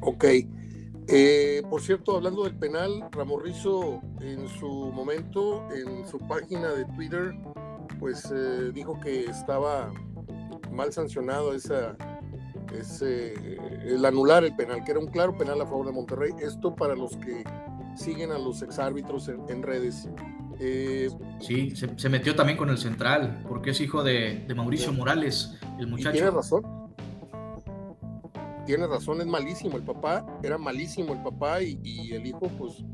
Ok. 0.00 0.24
Eh, 1.08 1.62
por 1.68 1.80
cierto, 1.80 2.16
hablando 2.16 2.44
del 2.44 2.54
penal, 2.54 3.08
Ramorrizo 3.10 4.00
en 4.20 4.48
su 4.48 4.68
momento, 4.92 5.66
en 5.72 6.06
su 6.06 6.18
página 6.18 6.70
de 6.72 6.84
Twitter, 6.96 7.34
pues 7.98 8.32
eh, 8.34 8.70
dijo 8.72 8.98
que 9.00 9.24
estaba 9.24 9.92
mal 10.70 10.92
sancionado 10.92 11.54
esa, 11.54 11.96
ese, 12.78 13.34
el 13.84 14.04
anular 14.04 14.44
el 14.44 14.54
penal, 14.54 14.84
que 14.84 14.92
era 14.92 15.00
un 15.00 15.08
claro 15.08 15.36
penal 15.36 15.60
a 15.60 15.66
favor 15.66 15.86
de 15.86 15.92
Monterrey. 15.92 16.32
Esto 16.40 16.74
para 16.74 16.94
los 16.94 17.16
que 17.16 17.44
siguen 17.96 18.32
a 18.32 18.38
los 18.38 18.62
exárbitros 18.62 19.28
en, 19.28 19.40
en 19.48 19.62
redes. 19.62 20.08
Eh, 20.58 21.10
sí, 21.40 21.74
se, 21.74 22.08
metió 22.08 22.34
también 22.36 22.56
con 22.56 22.70
el 22.70 22.78
central, 22.78 23.42
porque 23.48 23.70
es 23.70 23.80
hijo 23.80 24.04
de, 24.04 24.46
Mauricio 24.54 24.92
Morales, 24.92 25.58
el 25.78 25.88
muchacho. 25.88 26.12
Tiene 26.12 26.30
razón. 26.30 26.81
Tiene 28.64 28.86
razón, 28.86 29.20
es 29.20 29.26
malísimo. 29.26 29.76
El 29.76 29.82
papá 29.82 30.24
era 30.42 30.58
malísimo, 30.58 31.12
el 31.12 31.22
papá, 31.22 31.62
y, 31.62 32.12
el 32.12 32.26
hijo, 32.26 32.48
pues, 32.58 32.84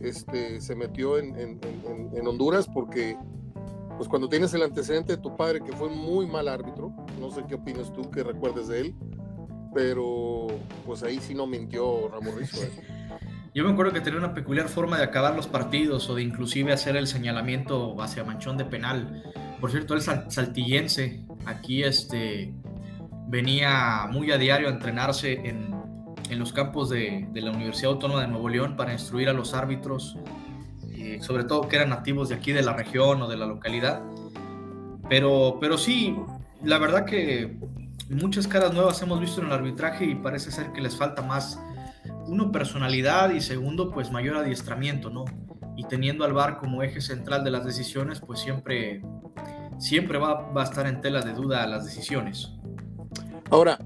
este, 0.00 0.60
se 0.60 0.74
metió 0.74 1.18
en, 1.18 1.60
Honduras 2.26 2.68
porque, 2.72 3.16
pues, 3.96 4.08
cuando 4.08 4.28
tienes 4.28 4.52
el 4.54 4.62
antecedente 4.62 5.16
de 5.16 5.22
tu 5.22 5.36
padre, 5.36 5.60
que 5.60 5.72
fue 5.72 5.88
muy 5.88 6.26
mal 6.26 6.48
árbitro, 6.48 6.92
no 7.20 7.30
sé 7.30 7.44
qué 7.48 7.54
opinas 7.54 7.92
tú, 7.92 8.10
que 8.10 8.22
recuerdes 8.22 8.68
de 8.68 8.80
él, 8.80 8.94
pero, 9.74 10.46
pues 10.86 11.02
ahí 11.02 11.18
sí 11.20 11.34
no 11.34 11.46
mintió 11.46 12.08
Ramón 12.08 12.38
Rizzo. 12.38 12.62
¿eh? 12.62 12.70
Yo 13.54 13.64
me 13.64 13.72
acuerdo 13.72 13.92
que 13.92 14.00
tenía 14.00 14.18
una 14.18 14.34
peculiar 14.34 14.68
forma 14.68 14.98
de 14.98 15.04
acabar 15.04 15.34
los 15.34 15.46
partidos 15.46 16.08
o 16.10 16.14
de 16.14 16.22
inclusive 16.22 16.72
hacer 16.72 16.96
el 16.96 17.06
señalamiento 17.06 18.00
hacia 18.00 18.22
manchón 18.22 18.56
de 18.56 18.64
penal. 18.64 19.22
Por 19.60 19.70
cierto, 19.70 19.94
el 19.94 20.02
saltillense 20.02 21.26
aquí 21.44 21.82
este, 21.82 22.54
venía 23.28 24.08
muy 24.10 24.32
a 24.32 24.38
diario 24.38 24.68
a 24.68 24.70
entrenarse 24.70 25.34
en, 25.44 25.74
en 26.30 26.38
los 26.38 26.52
campos 26.52 26.88
de, 26.88 27.28
de, 27.30 27.40
la 27.40 27.50
Universidad 27.50 27.92
Autónoma 27.92 28.22
de 28.22 28.28
Nuevo 28.28 28.48
León 28.48 28.76
para 28.76 28.92
instruir 28.92 29.28
a 29.28 29.32
los 29.32 29.54
árbitros, 29.54 30.16
eh, 30.90 31.18
sobre 31.20 31.44
todo 31.44 31.68
que 31.68 31.76
eran 31.76 31.90
nativos 31.90 32.30
de 32.30 32.34
aquí 32.34 32.52
de 32.52 32.62
la 32.62 32.72
región 32.72 33.22
o 33.22 33.28
de 33.28 33.36
la 33.36 33.46
localidad. 33.46 34.02
Pero, 35.08 35.58
pero 35.60 35.78
sí, 35.78 36.16
la 36.62 36.78
verdad 36.78 37.04
que 37.04 37.58
muchas 38.10 38.48
caras 38.48 38.72
nuevas 38.72 39.00
hemos 39.02 39.20
visto 39.20 39.40
en 39.40 39.48
el 39.48 39.52
arbitraje 39.52 40.06
y 40.06 40.14
parece 40.14 40.50
ser 40.50 40.72
que 40.72 40.80
les 40.80 40.96
falta 40.96 41.22
más 41.22 41.60
uno, 42.26 42.50
personalidad 42.50 43.30
y 43.30 43.40
segundo, 43.40 43.90
pues 43.90 44.10
mayor 44.10 44.36
adiestramiento, 44.36 45.10
¿no? 45.10 45.24
Y 45.76 45.84
teniendo 45.84 46.24
al 46.24 46.32
VAR 46.32 46.58
como 46.58 46.82
eje 46.82 47.00
central 47.00 47.44
de 47.44 47.50
las 47.50 47.64
decisiones, 47.64 48.20
pues 48.20 48.40
siempre, 48.40 49.02
siempre 49.78 50.18
va, 50.18 50.50
va 50.50 50.62
a 50.62 50.64
estar 50.64 50.86
en 50.86 51.00
tela 51.00 51.20
de 51.20 51.32
duda 51.32 51.66
las 51.66 51.84
decisiones. 51.84 52.58
Ahora, 53.50 53.78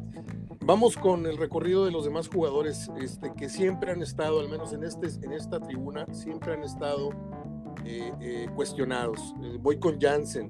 vamos 0.64 0.96
con 0.96 1.24
el 1.24 1.36
recorrido 1.36 1.84
de 1.84 1.92
los 1.92 2.04
demás 2.04 2.26
jugadores 2.28 2.90
este, 3.00 3.32
que 3.32 3.48
siempre 3.48 3.92
han 3.92 4.02
estado, 4.02 4.40
al 4.40 4.48
menos 4.48 4.72
en, 4.72 4.82
este, 4.82 5.06
en 5.24 5.32
esta 5.32 5.60
tribuna, 5.60 6.04
siempre 6.12 6.54
han 6.54 6.64
estado 6.64 7.10
eh, 7.84 8.12
eh, 8.20 8.48
cuestionados. 8.56 9.20
Eh, 9.40 9.58
voy 9.60 9.78
con 9.78 10.00
Jansen. 10.00 10.48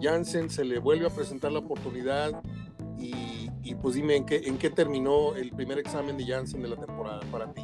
Jansen 0.00 0.48
se 0.48 0.64
le 0.64 0.78
vuelve 0.78 1.08
a 1.08 1.10
presentar 1.10 1.50
la 1.50 1.58
oportunidad 1.58 2.40
y 2.96 3.74
pues 3.82 3.96
dime, 3.96 4.14
¿en 4.14 4.24
qué, 4.24 4.36
¿en 4.44 4.58
qué 4.58 4.70
terminó 4.70 5.34
el 5.34 5.50
primer 5.50 5.80
examen 5.80 6.16
de 6.16 6.24
Janssen 6.24 6.62
de 6.62 6.68
la 6.68 6.76
temporada 6.76 7.18
para 7.32 7.52
ti? 7.52 7.62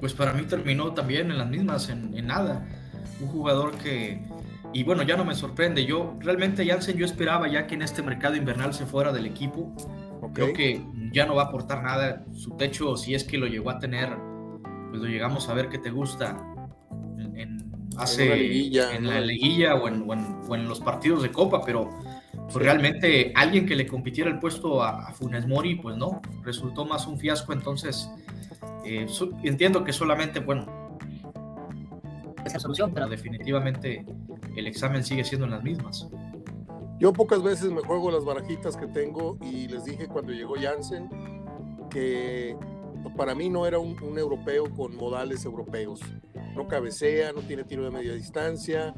Pues 0.00 0.14
para 0.14 0.32
mí 0.32 0.44
terminó 0.44 0.94
también 0.94 1.30
en 1.30 1.36
las 1.36 1.48
mismas, 1.50 1.90
en 1.90 2.26
nada. 2.26 2.66
Un 3.20 3.28
jugador 3.28 3.76
que, 3.76 4.22
y 4.72 4.84
bueno, 4.84 5.02
ya 5.02 5.16
no 5.16 5.24
me 5.24 5.34
sorprende. 5.34 5.84
Yo 5.84 6.16
realmente 6.20 6.66
Janssen 6.66 6.96
yo 6.96 7.04
esperaba 7.04 7.48
ya 7.48 7.66
que 7.66 7.74
en 7.74 7.82
este 7.82 8.02
mercado 8.02 8.36
invernal 8.36 8.72
se 8.72 8.86
fuera 8.86 9.12
del 9.12 9.26
equipo. 9.26 9.74
Creo 10.34 10.52
que 10.52 10.84
ya 11.12 11.26
no 11.26 11.34
va 11.34 11.42
a 11.42 11.46
aportar 11.46 11.82
nada. 11.82 12.24
Su 12.32 12.56
techo, 12.56 12.96
si 12.96 13.14
es 13.14 13.24
que 13.24 13.38
lo 13.38 13.46
llegó 13.46 13.70
a 13.70 13.78
tener, 13.78 14.08
pues 14.90 15.02
lo 15.02 15.08
llegamos 15.08 15.48
a 15.48 15.54
ver 15.54 15.68
que 15.68 15.78
te 15.78 15.90
gusta 15.90 16.40
en, 17.34 17.70
hace 17.96 18.24
en, 18.94 19.06
la 19.06 19.20
liguilla 19.20 19.74
o 19.74 19.88
en, 19.88 20.04
o 20.08 20.54
en, 20.54 20.68
los 20.68 20.80
partidos 20.80 21.22
de 21.22 21.30
Copa, 21.30 21.62
pero 21.64 21.90
pues 22.32 22.54
realmente 22.54 23.32
alguien 23.34 23.66
que 23.66 23.74
le 23.74 23.86
compitiera 23.86 24.30
el 24.30 24.38
puesto 24.38 24.82
a, 24.82 25.12
Funes 25.12 25.46
Mori, 25.46 25.74
pues 25.74 25.96
no, 25.96 26.22
resultó 26.42 26.84
más 26.84 27.06
un 27.06 27.18
fiasco, 27.18 27.52
entonces 27.52 28.10
eh, 28.84 29.06
entiendo 29.42 29.84
que 29.84 29.92
solamente, 29.92 30.40
bueno, 30.40 30.81
esa 32.44 32.58
solución, 32.58 32.92
pero 32.92 33.08
definitivamente 33.08 34.04
el 34.56 34.66
examen 34.66 35.04
sigue 35.04 35.24
siendo 35.24 35.46
en 35.46 35.52
las 35.52 35.62
mismas. 35.62 36.08
Yo 36.98 37.12
pocas 37.12 37.42
veces 37.42 37.70
me 37.70 37.80
juego 37.80 38.10
las 38.10 38.24
barajitas 38.24 38.76
que 38.76 38.86
tengo 38.86 39.36
y 39.40 39.66
les 39.68 39.84
dije 39.84 40.06
cuando 40.06 40.32
llegó 40.32 40.54
Jansen 40.54 41.08
que 41.90 42.56
para 43.16 43.34
mí 43.34 43.48
no 43.48 43.66
era 43.66 43.78
un, 43.78 44.00
un 44.02 44.18
europeo 44.18 44.70
con 44.74 44.96
modales 44.96 45.44
europeos. 45.44 46.00
No 46.54 46.68
cabecea, 46.68 47.32
no 47.32 47.40
tiene 47.40 47.64
tiro 47.64 47.84
de 47.84 47.90
media 47.90 48.14
distancia, 48.14 48.94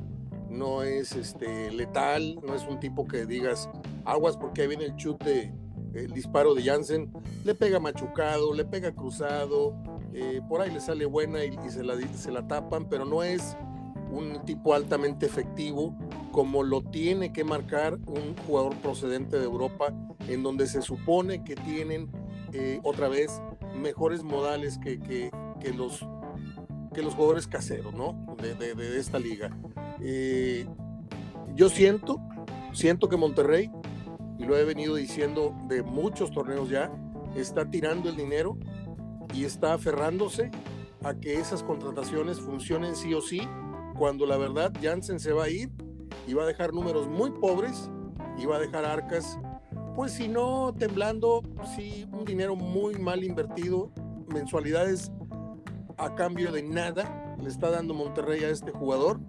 no 0.48 0.82
es 0.82 1.12
este, 1.12 1.70
letal, 1.72 2.38
no 2.46 2.54
es 2.54 2.64
un 2.64 2.78
tipo 2.80 3.06
que 3.06 3.26
digas 3.26 3.68
aguas 4.04 4.36
porque 4.36 4.62
ahí 4.62 4.68
viene 4.68 4.84
el 4.84 4.96
chute, 4.96 5.52
el 5.94 6.12
disparo 6.12 6.54
de 6.54 6.62
Jansen, 6.62 7.12
le 7.44 7.54
pega 7.54 7.80
machucado, 7.80 8.52
le 8.54 8.64
pega 8.64 8.92
cruzado, 8.92 9.74
eh, 10.14 10.40
por 10.48 10.60
ahí 10.60 10.70
le 10.70 10.80
sale 10.80 11.06
buena 11.06 11.44
y, 11.44 11.52
se, 11.68 11.82
la, 11.82 11.96
se 12.14 12.30
la 12.30 12.46
tapan, 12.46 12.88
pero 12.88 13.04
no 13.04 13.24
es 13.24 13.56
un 14.12 14.44
tipo 14.44 14.72
altamente 14.72 15.26
efectivo 15.26 15.92
como 16.30 16.62
lo 16.62 16.82
tiene 16.82 17.32
que 17.32 17.42
marcar 17.42 17.94
un 18.06 18.36
jugador 18.46 18.76
procedente 18.76 19.38
de 19.38 19.44
Europa, 19.44 19.92
en 20.28 20.44
donde 20.44 20.68
se 20.68 20.82
supone 20.82 21.42
que 21.42 21.56
tienen 21.56 22.10
eh, 22.52 22.78
otra 22.84 23.08
vez 23.08 23.42
mejores 23.76 24.22
modales 24.22 24.78
que, 24.78 25.00
que, 25.00 25.32
que, 25.60 25.72
los, 25.72 26.06
que 26.92 27.02
los 27.02 27.14
jugadores 27.14 27.48
caseros 27.48 27.92
¿no? 27.94 28.36
de, 28.40 28.54
de, 28.54 29.00
esta 29.00 29.18
liga. 29.18 29.56
Eh, 30.00 30.64
yo 31.56 31.68
siento, 31.68 32.20
siento 32.72 33.08
que 33.08 33.16
Monterrey, 33.16 33.70
y 34.38 34.44
lo 34.44 34.56
he 34.56 34.64
venido 34.64 34.94
diciendo 34.94 35.56
de 35.66 35.82
muchos 35.82 36.30
torneos 36.30 36.68
ya, 36.68 36.92
está 37.34 37.68
tirando 37.68 38.08
el 38.08 38.16
dinero 38.16 38.56
y 39.34 39.44
está 39.44 39.74
aferrándose 39.74 40.50
a 41.02 41.14
que 41.14 41.38
esas 41.38 41.62
contrataciones 41.62 42.40
funcionen 42.40 42.96
sí 42.96 43.12
o 43.14 43.20
sí, 43.20 43.42
cuando 43.98 44.26
la 44.26 44.36
verdad 44.36 44.72
Janssen 44.82 45.20
se 45.20 45.32
va 45.32 45.44
a 45.44 45.48
ir 45.50 45.70
y 46.26 46.34
va 46.34 46.44
a 46.44 46.46
dejar 46.46 46.72
números 46.72 47.08
muy 47.08 47.30
pobres 47.30 47.90
y 48.38 48.46
va 48.46 48.56
a 48.56 48.60
dejar 48.60 48.84
arcas, 48.84 49.38
pues 49.94 50.12
si 50.12 50.28
no 50.28 50.74
temblando, 50.74 51.42
sí 51.76 52.06
un 52.12 52.24
dinero 52.24 52.56
muy 52.56 52.94
mal 52.94 53.22
invertido, 53.22 53.92
mensualidades 54.28 55.12
a 55.98 56.14
cambio 56.14 56.50
de 56.50 56.62
nada 56.62 57.36
le 57.40 57.48
está 57.48 57.70
dando 57.70 57.94
Monterrey 57.94 58.42
a 58.44 58.48
este 58.48 58.70
jugador 58.72 59.20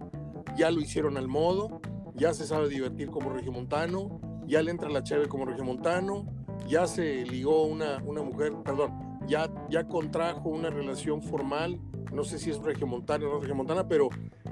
ya 0.55 0.71
lo 0.71 0.81
hicieron 0.81 1.17
al 1.17 1.27
modo, 1.27 1.81
ya 2.15 2.33
se 2.33 2.45
sabe 2.45 2.69
divertir 2.69 3.09
como 3.09 3.29
regiomontano, 3.29 4.19
ya 4.47 4.61
le 4.61 4.71
entra 4.71 4.89
la 4.89 5.03
cheve 5.03 5.27
como 5.27 5.45
regiomontano, 5.45 6.25
ya 6.67 6.87
se 6.87 7.25
ligó 7.25 7.65
una, 7.65 8.01
una 8.05 8.21
mujer, 8.21 8.53
perdón, 8.63 9.04
ya, 9.27 9.49
ya 9.69 9.87
contrajo 9.87 10.49
una 10.49 10.69
relación 10.69 11.21
formal, 11.21 11.79
no 12.11 12.23
sé 12.23 12.39
si 12.39 12.49
es 12.49 12.57
regiomontana 12.59 13.27
o 13.27 13.33
no 13.33 13.39
regiomontana, 13.39 13.87
pero 13.87 14.09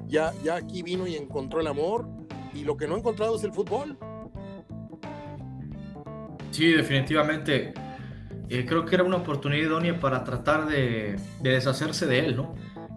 ya, 0.08 0.34
ya 0.44 0.56
aquí 0.56 0.84
vino 0.84 1.08
y 1.08 1.16
encontró 1.16 1.60
el 1.60 1.68
amor 1.68 2.08
y 2.54 2.64
lo 2.64 2.78
que 2.78 2.88
no 2.88 2.96
ha 2.96 2.98
encontrado 3.00 3.36
es 3.36 3.44
el 3.44 3.54
fútbol. 3.54 3.98
Sí, 6.52 6.72
definitivamente. 6.72 7.74
Eh, 8.50 8.66
creo 8.68 8.86
que 8.86 8.96
era 8.96 9.04
una 9.04 9.18
oportunidad 9.18 9.64
idónea 9.64 10.00
para 10.00 10.24
tratar 10.24 10.68
de, 10.68 11.16
de 11.42 11.50
deshacerse 11.50 12.06
de 12.06 12.20
él, 12.20 12.36
¿no? 12.36 12.54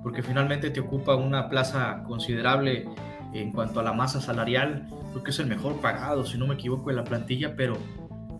porque 0.06 0.22
finalmente 0.22 0.70
te 0.70 0.78
ocupa 0.78 1.16
una 1.16 1.48
plaza 1.48 2.04
considerable 2.06 2.88
en 3.32 3.50
cuanto 3.50 3.80
a 3.80 3.82
la 3.82 3.92
masa 3.92 4.20
salarial, 4.20 4.86
creo 5.10 5.24
que 5.24 5.32
es 5.32 5.38
el 5.40 5.48
mejor 5.48 5.80
pagado, 5.80 6.24
si 6.24 6.38
no 6.38 6.46
me 6.46 6.54
equivoco, 6.54 6.90
en 6.90 6.96
la 6.96 7.02
plantilla, 7.02 7.56
pero 7.56 7.76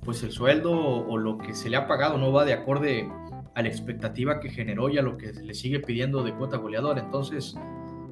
pues 0.05 0.23
el 0.23 0.31
sueldo 0.31 0.71
o, 0.71 1.19
lo 1.19 1.39
que 1.39 1.57
se 1.57 1.69
le 1.69 1.77
ha 1.77 1.89
pagado 1.89 2.19
no 2.19 2.31
va 2.31 2.45
de 2.45 2.53
acorde 2.53 3.11
a 3.57 3.63
la 3.63 3.69
expectativa 3.69 4.39
que 4.39 4.51
generó 4.51 4.91
y 4.91 4.99
a 4.99 5.03
lo 5.03 5.17
que 5.17 5.33
le 5.33 5.55
sigue 5.55 5.81
pidiendo 5.81 6.23
de 6.23 6.35
cuota 6.35 6.59
goleadora. 6.59 7.01
Entonces, 7.01 7.57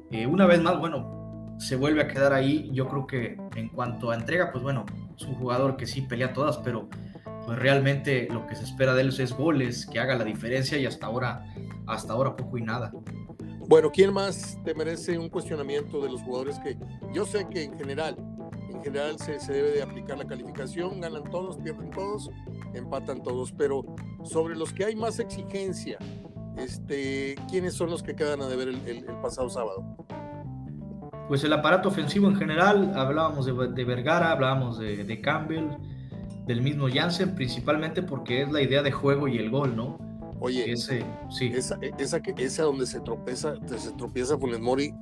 eh, 0.09 0.25
una 0.25 0.47
vez 0.47 0.59
más, 0.59 0.79
bueno, 0.79 1.55
se 1.59 1.75
vuelve 1.75 2.01
a 2.01 2.07
quedar 2.07 2.33
ahí. 2.33 2.67
Yo 2.73 2.87
creo 2.87 3.05
que 3.05 3.37
en 3.55 3.69
cuanto 3.69 4.09
a 4.09 4.15
entrega, 4.15 4.51
pues 4.51 4.63
bueno, 4.63 4.87
es 5.15 5.23
un 5.23 5.35
jugador 5.35 5.77
que 5.77 5.85
sí 5.85 6.01
pelea 6.01 6.33
todas, 6.33 6.57
pero 6.57 6.89
pues 7.45 7.59
realmente 7.59 8.27
lo 8.31 8.47
que 8.47 8.55
se 8.55 8.63
espera 8.63 8.95
de 8.95 9.01
él 9.03 9.09
es 9.09 9.33
goles, 9.33 9.85
que 9.85 9.99
haga 9.99 10.15
la 10.15 10.23
diferencia 10.23 10.79
y 10.79 10.87
hasta 10.87 11.05
ahora, 11.05 11.45
hasta 11.85 12.13
ahora 12.13 12.35
poco 12.35 12.57
y 12.57 12.63
nada. 12.63 12.91
Bueno, 13.67 13.91
¿quién 13.91 14.11
más 14.11 14.57
te 14.65 14.73
merece 14.73 15.15
un 15.19 15.29
cuestionamiento 15.29 16.01
de 16.01 16.09
los 16.09 16.23
jugadores 16.23 16.57
que 16.57 16.75
yo 17.13 17.23
sé 17.23 17.47
que 17.49 17.65
en 17.65 17.77
general, 17.77 18.15
en 18.73 18.83
general 18.83 19.19
se, 19.19 19.39
se, 19.39 19.53
debe 19.53 19.71
de 19.73 19.83
aplicar 19.83 20.17
la 20.17 20.25
calificación, 20.25 21.01
ganan 21.01 21.23
todos, 21.29 21.57
pierden 21.57 21.91
todos, 21.91 22.31
empatan 22.75 23.23
todos, 23.23 23.51
pero 23.51 23.83
sobre 24.23 24.55
los 24.55 24.73
que 24.73 24.85
hay 24.85 24.95
más 24.95 25.19
exigencia, 25.19 25.97
este, 26.57 27.35
¿quiénes 27.49 27.73
son 27.73 27.89
los 27.89 28.03
que 28.03 28.15
quedan 28.15 28.41
a 28.41 28.47
deber 28.47 28.69
el, 28.69 28.75
el, 28.87 28.97
el 28.97 29.15
pasado 29.21 29.49
sábado? 29.49 29.83
Pues 31.27 31.43
el 31.43 31.53
aparato 31.53 31.89
ofensivo 31.89 32.27
en 32.27 32.35
general, 32.35 32.93
hablábamos 32.95 33.45
de, 33.45 33.53
de 33.53 33.83
Vergara, 33.83 34.31
hablábamos 34.31 34.77
de, 34.77 35.03
de 35.03 35.21
Campbell, 35.21 35.69
del 36.45 36.61
mismo 36.61 36.87
Jansen, 36.93 37.33
principalmente 37.33 38.03
porque 38.03 38.43
es 38.43 38.51
la 38.51 38.61
idea 38.61 38.83
de 38.83 38.91
juego 38.91 39.27
y 39.27 39.37
el 39.37 39.49
gol, 39.49 39.75
¿no? 39.75 39.97
Oye, 40.39 40.71
ese, 40.71 41.03
sí. 41.29 41.51
esa, 41.53 41.79
esa, 41.97 42.17
esa 42.37 42.63
donde 42.63 42.85
se 42.85 42.99
tropieza, 42.99 43.55
se 43.65 43.91
tropieza 43.93 44.37
Funes 44.37 44.59
Mori 44.59 44.93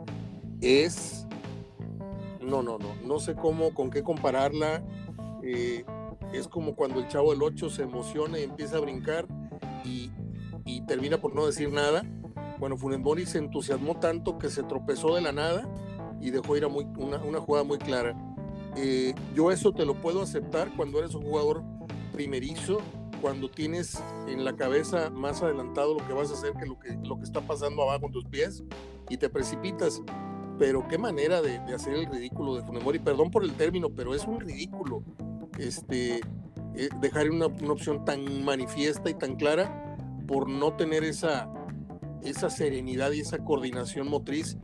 es. 0.61 1.27
No, 2.41 2.61
no, 2.61 2.77
no. 2.77 2.95
No 3.05 3.19
sé 3.19 3.35
cómo, 3.35 3.73
con 3.73 3.89
qué 3.89 4.03
compararla. 4.03 4.83
Eh, 5.43 5.83
es 6.33 6.47
como 6.47 6.75
cuando 6.75 6.99
el 6.99 7.07
chavo 7.07 7.31
del 7.31 7.43
8 7.43 7.69
se 7.69 7.83
emociona 7.83 8.39
y 8.39 8.43
empieza 8.43 8.77
a 8.77 8.79
brincar 8.81 9.27
y, 9.85 10.11
termina 10.87 11.17
por 11.17 11.33
no 11.33 11.45
decir 11.45 11.71
nada. 11.71 12.03
Bueno, 12.59 12.75
Funes 12.75 12.99
Mori 12.99 13.25
se 13.25 13.37
entusiasmó 13.37 13.99
tanto 13.99 14.37
que 14.37 14.49
se 14.49 14.63
tropezó 14.63 15.15
de 15.15 15.21
la 15.21 15.31
nada 15.31 15.67
y 16.19 16.29
dejó 16.29 16.57
ir 16.57 16.65
a 16.65 16.67
una, 16.67 17.19
una 17.19 17.39
jugada 17.39 17.63
muy 17.63 17.77
clara. 17.77 18.17
Eh, 18.75 19.13
yo 19.33 19.51
eso 19.51 19.71
te 19.71 19.85
lo 19.85 19.95
puedo 20.01 20.21
aceptar 20.21 20.75
cuando 20.75 20.99
eres 20.99 21.15
un 21.15 21.23
jugador 21.23 21.63
primerizo 22.11 22.79
cuando 23.21 23.49
tienes 23.49 24.03
en 24.27 24.43
la 24.43 24.53
cabeza 24.53 25.09
más 25.09 25.41
adelantado 25.41 25.97
lo 25.97 26.05
que 26.05 26.11
vas 26.11 26.29
a 26.29 26.33
hacer 26.33 26.51
que 26.53 26.65
lo 26.65 26.77
que, 26.77 26.93
lo 27.07 27.17
que 27.17 27.23
está 27.23 27.39
pasando 27.39 27.83
abajo 27.83 28.07
en 28.07 28.11
tus 28.11 28.25
pies 28.25 28.63
y 29.09 29.15
te 29.15 29.29
precipitas. 29.29 30.01
Pero 30.59 30.85
qué 30.89 30.97
manera 30.97 31.41
de, 31.41 31.59
de 31.59 31.73
hacer 31.73 31.93
el 31.93 32.05
ridículo 32.07 32.55
de 32.55 32.63
Funemori. 32.63 32.99
Perdón 32.99 33.31
por 33.31 33.45
el 33.45 33.53
término, 33.53 33.89
pero 33.89 34.13
es 34.13 34.25
un 34.25 34.41
ridículo 34.41 35.03
este, 35.59 36.21
eh, 36.75 36.89
dejar 36.99 37.29
una, 37.29 37.47
una, 37.47 37.73
opción 37.73 38.05
tan 38.05 38.43
manifiesta 38.43 39.09
y 39.09 39.13
tan 39.13 39.35
clara 39.35 39.97
por 40.27 40.49
no 40.49 40.73
tener 40.75 41.03
esa, 41.03 41.51
esa 42.23 42.49
serenidad 42.49 43.11
y 43.11 43.19
esa 43.19 43.37
coordinación 43.39 44.09
motriz 44.09 44.57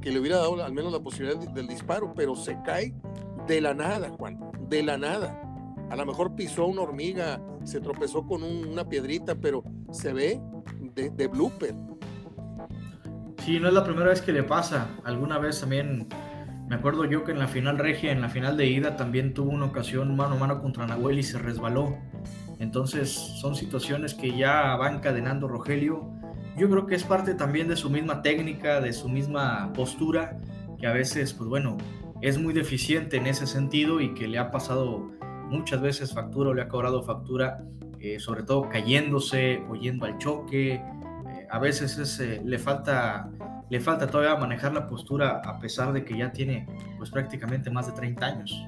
que, 0.00 0.10
le 0.10 0.20
hubiera 0.20 0.36
dado 0.36 0.62
al 0.62 0.72
menos 0.72 0.92
la 0.92 1.00
posibilidad 1.00 1.38
del 1.38 1.66
disparo, 1.66 2.12
pero 2.14 2.36
se 2.36 2.58
cae 2.62 2.94
de 3.46 3.60
la 3.60 3.74
nada, 3.74 4.10
Juan, 4.10 4.38
de 4.68 4.82
la 4.82 4.98
nada. 4.98 5.40
A 5.90 5.96
lo 5.96 6.06
mejor 6.06 6.34
pisó 6.34 6.66
una 6.66 6.82
hormiga, 6.82 7.40
se 7.64 7.80
tropezó 7.80 8.26
con 8.26 8.42
una 8.42 8.88
piedrita, 8.88 9.34
pero 9.34 9.64
se 9.90 10.12
ve 10.12 10.40
de, 10.94 11.10
de 11.10 11.26
blooper. 11.26 11.74
Sí, 13.44 13.58
no 13.58 13.68
es 13.68 13.74
la 13.74 13.84
primera 13.84 14.10
vez 14.10 14.20
que 14.20 14.32
le 14.32 14.42
pasa. 14.42 14.88
Alguna 15.04 15.38
vez 15.38 15.60
también 15.60 16.06
me 16.70 16.76
acuerdo 16.76 17.04
yo 17.04 17.24
que 17.24 17.32
en 17.32 17.40
la 17.40 17.48
final 17.48 17.78
regia, 17.78 18.12
en 18.12 18.20
la 18.20 18.28
final 18.28 18.56
de 18.56 18.66
ida, 18.66 18.94
también 18.94 19.34
tuvo 19.34 19.50
una 19.50 19.66
ocasión 19.66 20.14
mano 20.14 20.36
a 20.36 20.38
mano 20.38 20.62
contra 20.62 20.86
Nahuel 20.86 21.18
y 21.18 21.24
se 21.24 21.36
resbaló. 21.36 21.98
Entonces 22.60 23.10
son 23.10 23.56
situaciones 23.56 24.14
que 24.14 24.36
ya 24.36 24.76
va 24.76 24.88
encadenando 24.88 25.48
Rogelio. 25.48 26.08
Yo 26.56 26.70
creo 26.70 26.86
que 26.86 26.94
es 26.94 27.02
parte 27.02 27.34
también 27.34 27.66
de 27.66 27.74
su 27.74 27.90
misma 27.90 28.22
técnica, 28.22 28.80
de 28.80 28.92
su 28.92 29.08
misma 29.08 29.72
postura, 29.72 30.36
que 30.78 30.86
a 30.86 30.92
veces, 30.92 31.32
pues 31.32 31.48
bueno, 31.48 31.76
es 32.22 32.38
muy 32.38 32.54
deficiente 32.54 33.16
en 33.16 33.26
ese 33.26 33.48
sentido 33.48 34.00
y 34.00 34.14
que 34.14 34.28
le 34.28 34.38
ha 34.38 34.52
pasado 34.52 35.10
muchas 35.48 35.80
veces 35.80 36.14
factura 36.14 36.50
o 36.50 36.54
le 36.54 36.62
ha 36.62 36.68
cobrado 36.68 37.02
factura, 37.02 37.64
eh, 37.98 38.20
sobre 38.20 38.44
todo 38.44 38.68
cayéndose, 38.68 39.60
oyendo 39.68 40.06
al 40.06 40.18
choque. 40.18 40.74
Eh, 40.74 40.82
a 41.50 41.58
veces 41.58 42.20
eh, 42.20 42.40
le 42.44 42.60
falta 42.60 43.28
le 43.70 43.80
falta 43.80 44.06
todavía 44.08 44.36
manejar 44.36 44.74
la 44.74 44.86
postura 44.86 45.40
a 45.44 45.58
pesar 45.60 45.92
de 45.92 46.04
que 46.04 46.18
ya 46.18 46.32
tiene 46.32 46.66
pues 46.98 47.08
prácticamente 47.08 47.70
más 47.70 47.86
de 47.86 47.92
30 47.92 48.26
años. 48.26 48.66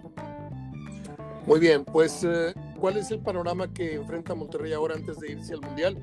Muy 1.45 1.59
bien, 1.59 1.85
pues 1.85 2.23
eh, 2.23 2.55
¿cuál 2.79 2.97
es 2.97 3.11
el 3.11 3.19
panorama 3.19 3.73
que 3.73 3.97
enfrenta 3.97 4.35
Monterrey 4.35 4.73
ahora 4.73 4.95
antes 4.95 5.19
de 5.19 5.33
irse 5.33 5.55
al 5.55 5.61
Mundial? 5.61 5.99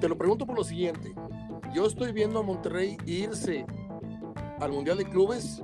Te 0.00 0.08
lo 0.08 0.16
pregunto 0.16 0.46
por 0.46 0.56
lo 0.56 0.62
siguiente. 0.62 1.12
Yo 1.74 1.86
estoy 1.86 2.12
viendo 2.12 2.38
a 2.38 2.42
Monterrey 2.44 2.96
irse 3.04 3.66
al 4.60 4.70
Mundial 4.70 4.98
de 4.98 5.06
Clubes, 5.06 5.62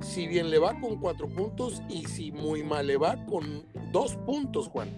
si 0.00 0.28
bien 0.28 0.48
le 0.48 0.60
va 0.60 0.78
con 0.78 1.00
cuatro 1.00 1.28
puntos 1.28 1.82
y 1.88 2.04
si 2.04 2.30
muy 2.30 2.62
mal 2.62 2.86
le 2.86 2.98
va 2.98 3.16
con 3.26 3.64
dos 3.90 4.14
puntos, 4.14 4.68
Juan. 4.68 4.88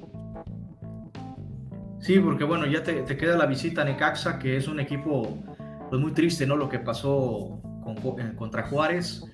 Sí, 2.01 2.19
porque 2.19 2.45
bueno, 2.45 2.67
ya 2.67 2.83
te, 2.83 3.03
te 3.03 3.17
queda 3.17 3.39
la 3.39 3.47
visita 3.47 3.83
a 3.83 3.85
Necaxa, 3.85 4.39
que 4.39 4.57
es 4.57 4.69
un 4.69 4.81
equipo 4.81 5.39
pues 5.93 6.01
muy 6.01 6.13
triste, 6.13 6.47
¿no? 6.47 6.57
Lo 6.57 6.71
que 6.71 6.79
pasó 6.79 7.61
con, 7.85 7.97
contra 8.35 8.63
Juárez. 8.63 9.27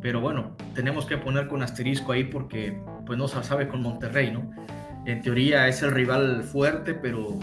Pero 0.00 0.20
bueno, 0.20 0.56
tenemos 0.76 1.06
que 1.06 1.18
poner 1.18 1.48
con 1.48 1.60
asterisco 1.60 2.12
ahí 2.12 2.22
porque 2.22 2.80
pues 3.04 3.18
no 3.18 3.26
se 3.26 3.42
sabe 3.42 3.66
con 3.66 3.82
Monterrey, 3.82 4.30
¿no? 4.30 4.48
En 5.06 5.20
teoría 5.22 5.66
es 5.66 5.82
el 5.82 5.90
rival 5.90 6.44
fuerte, 6.44 6.94
pero 6.94 7.36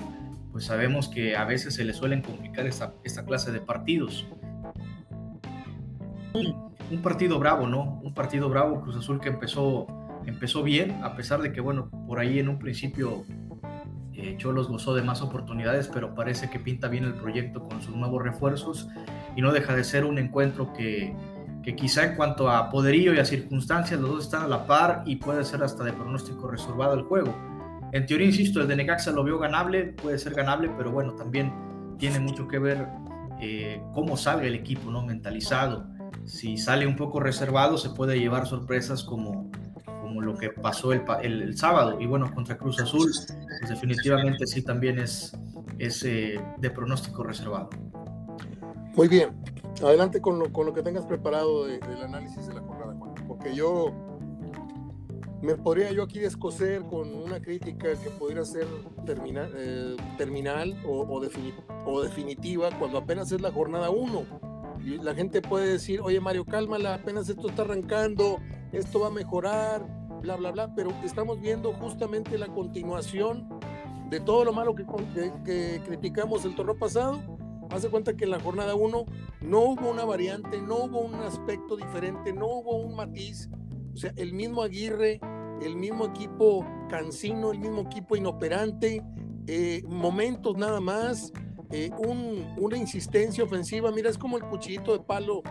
pues 0.53 0.63
sabemos 0.63 1.10
que 1.10 1.36
a 1.36 1.43
veces 1.43 1.75
se 1.75 1.84
le 1.84 1.91
suelen 1.91 2.22
complicar 2.22 2.65
esta, 2.65 2.93
esta 3.03 3.25
clase 3.25 3.51
de 3.51 3.60
partidos. 3.60 4.25
Un, 6.34 7.01
partido 7.01 7.39
bravo, 7.39 7.67
¿no? 7.67 8.00
Un 8.01 8.13
partido 8.13 8.48
bravo, 8.48 8.79
Cruz 8.79 8.96
Azul 8.96 9.19
que 9.19 9.27
empezó, 9.27 9.86
empezó 10.25 10.63
bien, 10.63 11.03
a 11.03 11.13
pesar 11.17 11.41
de 11.41 11.51
que, 11.51 11.60
bueno, 11.60 11.89
por 12.08 12.19
ahí 12.19 12.39
en 12.39 12.48
un 12.48 12.58
principio 12.58 13.25
eh, 14.22 14.36
Cholos 14.38 14.68
gozó 14.68 14.94
de 14.94 15.02
más 15.02 15.22
oportunidades, 15.22 15.88
pero 15.88 16.14
parece 16.14 16.50
que 16.50 16.60
pinta 16.60 16.90
bien 16.90 17.06
el 17.06 17.14
proyecto 17.14 17.64
con 17.64 17.82
sus 17.82 17.96
nuevos 17.96 18.22
refuerzos 18.22 18.90
y 19.36 19.42
no 19.42 19.54
deja 19.54 19.76
de 19.76 19.84
ser 19.86 20.04
un 20.04 20.18
encuentro 20.18 20.74
que, 20.74 21.16
que 21.64 21.76
quizá 21.76 22.04
en 22.04 22.16
cuanto 22.16 22.50
a 22.50 22.70
poderío 22.70 23.14
y 23.14 23.20
a 23.20 23.26
circunstancias 23.26 24.00
los 24.00 24.10
dos 24.10 24.26
están 24.26 24.44
a 24.44 24.48
la 24.48 24.68
par 24.68 25.04
y 25.06 25.16
puede 25.16 25.44
ser 25.46 25.64
hasta 25.64 25.84
de 25.84 25.94
pronóstico 25.94 26.50
reservado 26.50 26.96
el 26.96 27.04
juego. 27.04 27.34
En 27.92 28.06
teoría, 28.06 28.28
insisto, 28.28 28.62
el 28.62 28.68
de 28.68 28.76
Necaxa 28.76 29.12
lo 29.12 29.24
veo 29.24 29.40
ganable, 29.40 29.86
puede 29.86 30.18
ser 30.20 30.34
ganable, 30.34 30.70
pero 30.78 30.92
bueno, 30.92 31.14
también 31.14 31.54
tiene 31.98 32.20
mucho 32.20 32.48
que 32.48 32.60
ver 32.60 32.88
eh, 33.42 33.82
cómo 33.94 34.18
salga 34.18 34.48
el 34.48 34.56
equipo, 34.56 34.92
¿no? 34.92 35.02
Mentalizado. 35.02 35.88
Si 36.26 36.58
sale 36.58 36.86
un 36.86 36.96
poco 36.96 37.20
reservado, 37.20 37.78
se 37.78 37.90
puede 37.90 38.20
llevar 38.20 38.46
sorpresas 38.48 39.03
como, 39.03 39.50
como 40.09 40.22
lo 40.22 40.35
que 40.35 40.50
pasó 40.50 40.91
el, 40.91 41.03
el, 41.22 41.55
sábado. 41.55 42.01
Y 42.01 42.07
bueno, 42.07 42.33
contra 42.33 42.57
Cruz 42.57 42.79
Azul, 42.79 43.11
pues 43.11 43.69
definitivamente 43.69 44.48
sí 44.48 44.63
también 44.63 44.98
es, 44.98 45.37
es 45.77 46.03
eh, 46.03 46.41
de 46.57 46.69
pronóstico 46.72 47.24
reservado. 47.24 47.69
Muy 48.95 49.07
bien, 49.07 49.29
adelante 49.83 50.19
con 50.19 50.39
lo, 50.39 50.51
con 50.51 50.65
lo 50.65 50.74
que 50.74 50.81
tengas 50.81 51.05
preparado 51.05 51.65
del 51.65 52.01
análisis 52.03 52.48
de 52.48 52.55
la 52.55 52.61
jornada, 52.61 52.95
Juan, 52.95 53.13
porque 53.27 53.53
yo 53.53 53.93
me 55.43 55.55
podría 55.55 55.91
yo 55.91 56.01
aquí 56.01 56.19
descoser 56.19 56.81
con 56.81 57.13
una 57.13 57.39
crítica 57.39 57.89
que 57.93 58.09
pudiera 58.09 58.43
ser 58.43 58.65
terminal, 59.05 59.53
eh, 59.55 59.95
terminal 60.17 60.75
o, 60.85 61.22
definitiva 62.01 62.72
cuando 62.79 62.98
apenas 62.98 63.31
es 63.31 63.41
la 63.41 63.51
jornada 63.51 63.91
1. 63.91 64.50
Y 64.83 64.98
la 64.98 65.13
gente 65.13 65.41
puede 65.41 65.74
decir, 65.74 66.01
oye 66.01 66.19
Mario, 66.19 66.45
cálmala, 66.45 66.95
apenas 66.95 67.29
esto 67.29 67.50
está 67.50 67.61
arrancando, 67.61 68.39
esto 68.72 69.01
va 69.01 69.07
a 69.07 69.11
mejorar, 69.11 69.99
bla, 70.22 70.36
bla, 70.36 70.51
bla, 70.51 70.74
pero 70.75 70.92
estamos 71.03 71.40
viendo 71.42 71.74
justamente 71.74 72.38
la 72.38 72.48
continuación 72.48 73.48
de 74.10 74.20
todo 74.20 74.44
lo 74.44 74.53
malo 74.53 74.75
que, 74.75 74.86
que, 75.46 75.82
criticamos 75.86 76.46
el 76.46 76.55
torneo 76.55 76.77
pasado. 76.77 77.20
Hace 77.70 77.90
cuenta 77.90 78.16
que 78.16 78.25
en 78.25 78.32
la 78.32 78.40
jornada 78.40 78.75
1 78.75 79.05
no 79.42 79.60
hubo 79.60 79.90
una 79.90 80.03
variante, 80.03 80.62
no 80.62 80.86
hubo 80.86 81.01
un 81.01 81.16
aspecto 81.16 81.75
diferente, 81.75 82.34
no 82.34 82.48
hubo 82.48 82.77
un 82.77 82.96
matiz. 82.96 83.50
O 83.94 83.98
sea, 83.98 84.12
el 84.16 84.34
mismo 84.34 84.64
Aguirre, 84.64 85.20
el 85.62 85.75
mismo 85.75 86.05
equipo 86.05 86.66
cansino, 86.90 87.51
el 87.51 87.60
mismo 87.60 87.82
equipo 87.82 88.16
inoperante, 88.16 89.03
eh, 89.46 89.84
momentos 89.88 90.58
nada 90.58 90.82
más, 90.82 91.32
eh, 91.72 91.92
un, 92.00 92.55
una 92.58 92.77
insistencia 92.77 93.44
ofensiva. 93.44 93.92
Mira, 93.92 94.10
es 94.10 94.18
como 94.18 94.38
el 94.38 94.44
cuchillito 94.44 94.94
de 94.94 95.03
palo 95.03 95.44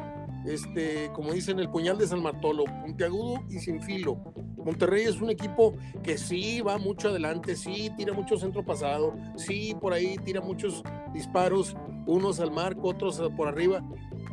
este, 0.49 1.11
como 1.13 1.33
dicen, 1.33 1.59
el 1.59 1.69
puñal 1.69 1.99
de 1.99 2.07
San 2.07 2.23
Martolo, 2.23 2.65
puntiagudo 2.83 3.43
y 3.51 3.59
sin 3.59 3.83
filo. 3.83 4.19
Monterrey 4.69 5.05
es 5.05 5.19
un 5.23 5.31
equipo 5.31 5.75
que 6.03 6.19
sí 6.19 6.61
va 6.61 6.77
mucho 6.77 7.09
adelante, 7.09 7.57
sí 7.57 7.91
tira 7.97 8.13
mucho 8.13 8.37
centro 8.37 8.63
pasado, 8.63 9.15
sí 9.35 9.75
por 9.81 9.95
ahí 9.95 10.19
tira 10.19 10.43
muchos 10.43 10.83
disparos, 11.15 11.75
unos 12.05 12.39
al 12.39 12.51
marco, 12.51 12.89
otros 12.89 13.19
por 13.35 13.49
arriba, 13.49 13.83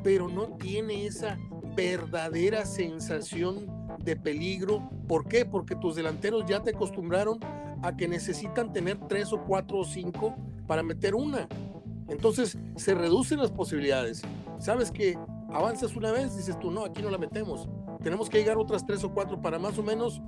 pero 0.03 0.27
no 0.27 0.47
tiene 0.57 1.05
esa 1.05 1.37
verdadera 1.73 2.65
sensación 2.65 3.65
de 4.03 4.17
peligro. 4.17 4.89
¿Por 5.07 5.25
qué? 5.25 5.45
Porque 5.45 5.73
tus 5.77 5.95
delanteros 5.95 6.43
ya 6.45 6.61
te 6.61 6.71
acostumbraron 6.71 7.39
a 7.81 7.95
que 7.95 8.09
necesitan 8.09 8.73
tener 8.73 8.99
tres 9.07 9.31
o 9.31 9.41
cuatro 9.41 9.79
o 9.79 9.85
cinco 9.85 10.35
para 10.67 10.83
meter 10.83 11.15
una. 11.15 11.47
Entonces 12.09 12.57
se 12.75 12.93
reducen 12.93 13.39
las 13.39 13.51
posibilidades. 13.51 14.21
Sabes 14.59 14.91
que 14.91 15.17
avanzas 15.53 15.95
una 15.95 16.11
vez, 16.11 16.35
dices 16.35 16.59
tú, 16.59 16.71
no, 16.71 16.83
aquí 16.83 17.01
no 17.01 17.09
la 17.09 17.17
metemos. 17.17 17.69
Tenemos 18.05 18.29
que 18.29 18.37
llegar 18.37 18.59
otras 18.59 18.85
tres 18.85 19.03
o 19.03 19.11
cuatro 19.11 19.41
para 19.41 19.57
más 19.57 19.79
o 19.79 19.81
menos 19.83 20.21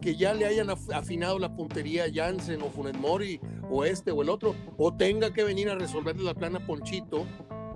que 0.00 0.14
ya 0.14 0.34
le 0.34 0.46
hayan 0.46 0.70
afinado 0.70 1.40
la 1.40 1.52
puntería 1.52 2.04
a 2.04 2.12
Jansen 2.14 2.62
o 2.62 2.70
Funes 2.70 2.96
Mori 2.96 3.40
o 3.68 3.84
este 3.84 4.12
o 4.12 4.22
el 4.22 4.28
otro, 4.28 4.54
o 4.76 4.94
tenga 4.94 5.32
que 5.32 5.42
venir 5.42 5.68
a 5.68 5.74
resolverle 5.74 6.22
la 6.22 6.34
plana 6.34 6.64
Ponchito, 6.64 7.26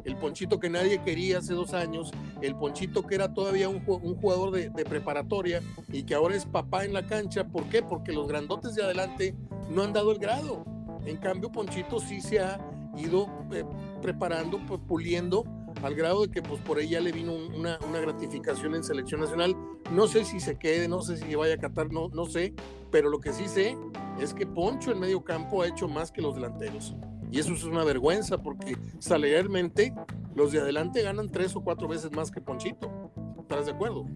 el 0.05 0.16
Ponchito 0.16 0.61
que 0.61 0.71
nadie 0.71 1.03
quería 1.03 1.38
hace 1.38 1.55
dos 1.55 1.75
años, 1.75 2.12
el 2.40 2.55
Ponchito 2.55 3.03
que 3.03 3.16
era 3.16 3.35
todavía 3.35 3.68
un, 3.68 3.81
jugador 3.81 4.53
de, 4.53 4.71
preparatoria 4.85 5.61
y 5.92 6.05
que 6.05 6.14
ahora 6.14 6.37
es 6.37 6.47
papá 6.47 6.85
en 6.85 6.92
la 6.92 7.05
cancha. 7.05 7.49
¿Por 7.49 7.68
qué? 7.68 7.83
Porque 7.83 8.12
los 8.12 8.29
grandotes 8.29 8.77
de 8.77 8.85
adelante 8.85 9.35
no 9.68 9.83
han 9.83 9.92
dado 9.92 10.12
el 10.12 10.18
grado. 10.21 10.64
En 11.05 11.16
cambio, 11.16 11.51
Ponchito 11.51 11.99
sí 11.99 12.21
se 12.21 12.38
ha 12.38 12.61
ido 12.97 13.27
eh, 13.53 13.64
preparando, 14.01 14.64
puliendo 14.87 15.58
al 15.82 15.94
grado 15.94 16.22
de 16.22 16.30
que 16.30 16.42
pues 16.42 16.60
por 16.60 16.78
ella 16.78 17.00
le 17.00 17.12
vino 17.12 17.32
una, 17.34 17.78
gratificación 17.78 18.74
en 18.74 18.84
selección 18.84 19.20
nacional. 19.20 19.56
No 19.92 20.06
sé 20.06 20.24
si 20.24 20.40
se 20.40 20.58
quede, 20.58 20.88
no 20.88 21.02
sé 21.02 21.16
si 21.16 21.34
vaya 21.34 21.54
a 21.54 21.58
Qatar, 21.58 21.92
no, 21.92 22.08
no 22.08 22.26
sé, 22.26 22.54
pero 22.90 23.08
lo 23.08 23.20
que 23.20 23.32
sí 23.32 23.48
sé 23.48 23.76
es 24.20 24.34
que 24.34 24.46
Poncho 24.46 24.92
en 24.92 25.00
medio 25.00 25.22
campo 25.22 25.62
ha 25.62 25.68
hecho 25.68 25.88
más 25.88 26.10
que 26.10 26.22
los 26.22 26.34
delanteros. 26.34 26.94
Y 27.30 27.38
eso 27.38 27.52
es 27.52 27.64
una 27.64 27.84
vergüenza 27.84 28.38
porque 28.38 28.76
salarialmente 28.98 29.94
los 30.34 30.52
de 30.52 30.60
adelante 30.60 31.02
ganan 31.02 31.30
tres 31.30 31.54
o 31.56 31.60
cuatro 31.60 31.88
veces 31.88 32.10
más 32.12 32.30
que 32.30 32.40
Ponchito. 32.40 33.12
¿Estás 33.40 33.66
de 33.66 33.72
acuerdo? 33.72 34.06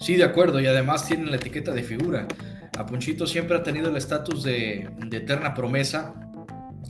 Sí, 0.00 0.16
de 0.16 0.24
acuerdo, 0.24 0.60
y 0.60 0.66
además 0.66 1.06
tienen 1.06 1.30
la 1.30 1.36
etiqueta 1.36 1.72
de 1.72 1.82
figura. 1.82 2.26
A 2.78 2.86
Ponchito 2.86 3.26
siempre 3.26 3.56
ha 3.56 3.62
tenido 3.62 3.90
el 3.90 3.96
estatus 3.96 4.44
de, 4.44 4.88
de 4.96 5.16
eterna 5.16 5.54
promesa 5.54 6.14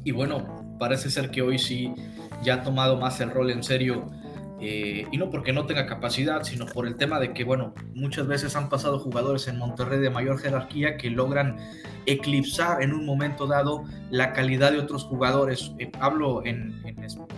y 0.04 0.12
bueno, 0.12 0.67
parece 0.79 1.11
ser 1.11 1.31
que 1.31 1.43
hoy 1.43 1.59
sí 1.59 1.93
ya 2.43 2.55
ha 2.55 2.62
tomado 2.62 2.99
más 2.99 3.21
el 3.21 3.31
rol 3.31 3.51
en 3.51 3.62
serio. 3.62 4.11
Eh, 4.61 5.07
y 5.12 5.19
no 5.19 5.31
porque 5.31 5.53
no 5.53 5.67
tenga 5.67 5.87
capacidad, 5.87 6.43
sino 6.43 6.67
por 6.67 6.88
el 6.88 6.97
tema 6.97 7.21
de 7.21 7.33
que, 7.33 7.45
bueno, 7.45 7.75
muchas 7.95 8.27
veces 8.27 8.57
han 8.57 8.69
pasado 8.69 8.99
jugadores 8.99 9.47
en 9.47 9.57
Monterrey 9.57 10.01
de 10.01 10.11
mayor 10.11 10.38
jerarquía 10.41 10.97
que 10.97 11.11
logran 11.11 11.59
eclipsar 12.07 12.83
en 12.83 12.93
un 12.93 13.07
momento 13.07 13.47
dado 13.47 13.85
la 14.11 14.33
calidad 14.33 14.73
de 14.73 14.81
otros 14.81 15.05
jugadores. 15.05 15.73
Eh, 15.79 15.93
hablo 16.01 16.45
en, 16.45 16.83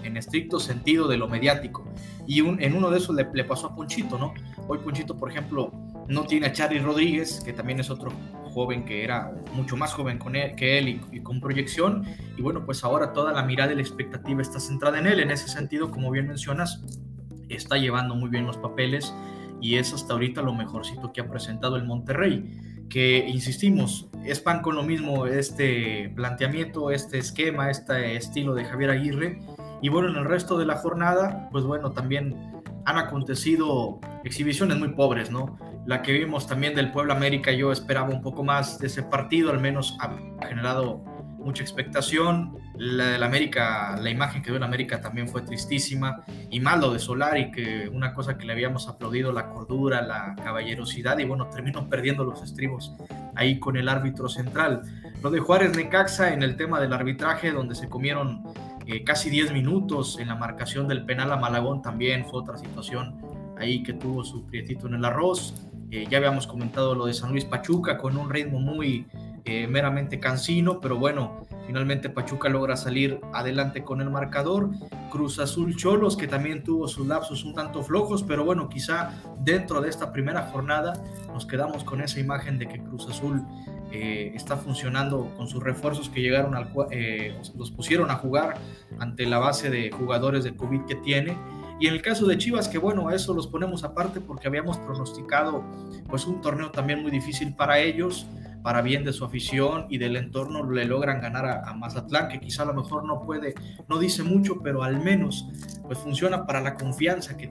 en, 0.02 0.16
estricto 0.16 0.58
sentido 0.60 1.08
de 1.08 1.18
lo 1.18 1.28
mediático. 1.28 1.84
Y 2.26 2.40
en 2.40 2.74
uno 2.74 2.90
de 2.90 2.98
esos 2.98 3.14
le, 3.14 3.26
le, 3.34 3.44
pasó 3.44 3.66
a 3.66 3.74
Ponchito, 3.74 4.18
¿no? 4.18 4.32
Hoy 4.66 4.78
Ponchito, 4.78 5.14
por 5.16 5.30
ejemplo, 5.30 5.72
no 6.08 6.24
tiene 6.24 6.46
a 6.46 6.52
Charlie 6.52 6.78
Rodríguez, 6.78 7.42
que 7.44 7.52
también 7.52 7.80
es 7.80 7.90
otro 7.90 8.10
joven 8.50 8.84
que 8.84 9.04
era 9.04 9.32
mucho 9.54 9.76
más 9.76 9.92
joven 9.92 10.18
con 10.18 10.32
que 10.32 10.78
él 10.78 11.00
y, 11.12 11.20
con 11.20 11.40
proyección. 11.40 12.04
Y 12.36 12.42
bueno, 12.42 12.64
pues 12.64 12.84
ahora 12.84 13.12
toda 13.12 13.32
la 13.32 13.42
mirada 13.42 13.72
y 13.72 13.76
la 13.76 13.82
expectativa 13.82 14.42
está 14.42 14.60
centrada 14.60 14.98
en 14.98 15.06
él. 15.06 15.20
En 15.20 15.30
ese 15.30 15.48
sentido, 15.48 15.90
como 15.90 16.10
bien 16.10 16.26
mencionas, 16.26 16.82
está 17.48 17.76
llevando 17.76 18.14
muy 18.14 18.30
bien 18.30 18.46
los 18.46 18.56
papeles 18.56 19.14
y 19.60 19.76
es 19.76 19.92
hasta 19.92 20.14
ahorita 20.14 20.42
lo 20.42 20.54
mejorcito 20.54 21.12
que 21.12 21.20
ha 21.20 21.28
presentado 21.28 21.76
el 21.76 21.84
Monterrey. 21.84 22.86
Que 22.88 23.28
insistimos, 23.28 24.08
es 24.24 24.40
pan 24.40 24.62
con 24.62 24.74
lo 24.74 24.82
mismo 24.82 25.26
este 25.26 26.12
planteamiento, 26.16 26.90
este 26.90 27.18
esquema, 27.18 27.70
este 27.70 28.16
estilo 28.16 28.54
de 28.54 28.64
Javier 28.64 28.90
Aguirre. 28.90 29.40
Y 29.80 29.88
bueno, 29.88 30.08
en 30.08 30.16
el 30.16 30.24
resto 30.24 30.58
de 30.58 30.66
la 30.66 30.76
jornada, 30.76 31.48
pues 31.52 31.64
bueno, 31.64 31.92
también 31.92 32.49
han 32.90 32.98
acontecido 32.98 34.00
exhibiciones 34.24 34.78
muy 34.78 34.88
pobres, 34.90 35.30
¿no? 35.30 35.58
La 35.86 36.02
que 36.02 36.12
vimos 36.12 36.46
también 36.46 36.74
del 36.74 36.92
Puebla 36.92 37.14
América, 37.14 37.52
yo 37.52 37.72
esperaba 37.72 38.10
un 38.10 38.20
poco 38.20 38.44
más 38.44 38.78
de 38.78 38.88
ese 38.88 39.02
partido, 39.02 39.50
al 39.50 39.60
menos 39.60 39.96
ha 40.00 40.10
generado 40.46 41.02
mucha 41.38 41.62
expectación. 41.62 42.56
La 42.76 43.06
del 43.06 43.22
América, 43.22 43.96
la 44.00 44.10
imagen 44.10 44.42
que 44.42 44.50
dio 44.50 44.56
en 44.56 44.62
América 44.62 45.00
también 45.00 45.28
fue 45.28 45.42
tristísima. 45.42 46.22
Y 46.50 46.60
mal 46.60 46.80
lo 46.80 46.92
de 46.92 46.98
Solari, 46.98 47.50
que 47.50 47.88
una 47.88 48.12
cosa 48.14 48.36
que 48.36 48.44
le 48.44 48.52
habíamos 48.52 48.88
aplaudido, 48.88 49.32
la 49.32 49.48
cordura, 49.48 50.02
la 50.02 50.34
caballerosidad, 50.36 51.18
y 51.18 51.24
bueno, 51.24 51.48
terminó 51.48 51.88
perdiendo 51.88 52.24
los 52.24 52.42
estribos 52.42 52.94
ahí 53.34 53.58
con 53.58 53.76
el 53.76 53.88
árbitro 53.88 54.28
central. 54.28 54.82
Lo 55.22 55.30
de 55.30 55.40
Juárez 55.40 55.76
Necaxa 55.76 56.32
en 56.32 56.42
el 56.42 56.56
tema 56.56 56.80
del 56.80 56.92
arbitraje, 56.92 57.52
donde 57.52 57.74
se 57.74 57.88
comieron 57.88 58.44
casi 59.04 59.30
10 59.30 59.52
minutos 59.52 60.18
en 60.18 60.28
la 60.28 60.34
marcación 60.34 60.88
del 60.88 61.04
penal 61.04 61.32
a 61.32 61.36
Malagón 61.36 61.82
también 61.82 62.26
fue 62.26 62.40
otra 62.40 62.58
situación 62.58 63.20
ahí 63.56 63.82
que 63.82 63.92
tuvo 63.92 64.24
su 64.24 64.44
prietito 64.46 64.86
en 64.86 64.94
el 64.94 65.04
arroz. 65.04 65.54
Eh, 65.90 66.06
ya 66.08 66.18
habíamos 66.18 66.46
comentado 66.46 66.94
lo 66.94 67.06
de 67.06 67.14
San 67.14 67.30
Luis 67.30 67.44
Pachuca 67.44 67.98
con 67.98 68.16
un 68.16 68.30
ritmo 68.30 68.58
muy 68.58 69.06
eh, 69.44 69.66
meramente 69.66 70.20
cansino, 70.20 70.80
pero 70.80 70.98
bueno, 70.98 71.46
finalmente 71.66 72.10
Pachuca 72.10 72.48
logra 72.48 72.76
salir 72.76 73.20
adelante 73.32 73.82
con 73.82 74.00
el 74.00 74.10
marcador. 74.10 74.70
Cruz 75.10 75.38
Azul 75.38 75.76
Cholos, 75.76 76.16
que 76.16 76.28
también 76.28 76.62
tuvo 76.62 76.86
sus 76.88 77.06
lapsos 77.06 77.44
un 77.44 77.54
tanto 77.54 77.82
flojos, 77.82 78.22
pero 78.22 78.44
bueno, 78.44 78.68
quizá 78.68 79.10
dentro 79.40 79.80
de 79.80 79.88
esta 79.88 80.12
primera 80.12 80.42
jornada 80.42 80.92
nos 81.28 81.46
quedamos 81.46 81.84
con 81.84 82.00
esa 82.00 82.20
imagen 82.20 82.58
de 82.58 82.68
que 82.68 82.78
Cruz 82.78 83.08
Azul 83.08 83.44
eh, 83.92 84.32
está 84.34 84.56
funcionando 84.56 85.32
con 85.36 85.48
sus 85.48 85.62
refuerzos 85.62 86.08
que 86.08 86.20
llegaron 86.20 86.54
al 86.54 86.72
eh, 86.90 87.36
los 87.56 87.70
pusieron 87.70 88.10
a 88.10 88.16
jugar 88.16 88.54
ante 88.98 89.26
la 89.26 89.38
base 89.38 89.68
de 89.70 89.90
jugadores 89.90 90.44
de 90.44 90.54
COVID 90.54 90.82
que 90.86 90.94
tiene. 90.96 91.36
Y 91.80 91.86
en 91.86 91.94
el 91.94 92.02
caso 92.02 92.26
de 92.26 92.36
Chivas, 92.36 92.68
que 92.68 92.78
bueno, 92.78 93.10
eso 93.10 93.34
los 93.34 93.46
ponemos 93.46 93.84
aparte 93.84 94.20
porque 94.20 94.46
habíamos 94.46 94.76
pronosticado 94.78 95.64
pues 96.08 96.26
un 96.26 96.40
torneo 96.40 96.70
también 96.70 97.02
muy 97.02 97.10
difícil 97.10 97.54
para 97.54 97.78
ellos, 97.78 98.26
para 98.62 98.82
bien 98.82 99.02
de 99.02 99.12
su 99.12 99.24
afición 99.24 99.86
y 99.88 99.98
del 99.98 100.16
entorno, 100.16 100.70
le 100.70 100.84
logran 100.84 101.20
ganar 101.20 101.46
a, 101.46 101.68
a 101.68 101.74
Mazatlán, 101.74 102.28
que 102.28 102.38
quizá 102.38 102.64
a 102.64 102.66
lo 102.66 102.74
mejor 102.74 103.04
no 103.04 103.22
puede, 103.22 103.54
no 103.88 103.98
dice 103.98 104.22
mucho, 104.22 104.60
pero 104.62 104.82
al 104.82 105.00
menos 105.02 105.48
pues 105.82 105.98
funciona 105.98 106.46
para 106.46 106.60
la 106.60 106.76
confianza 106.76 107.36
que 107.36 107.50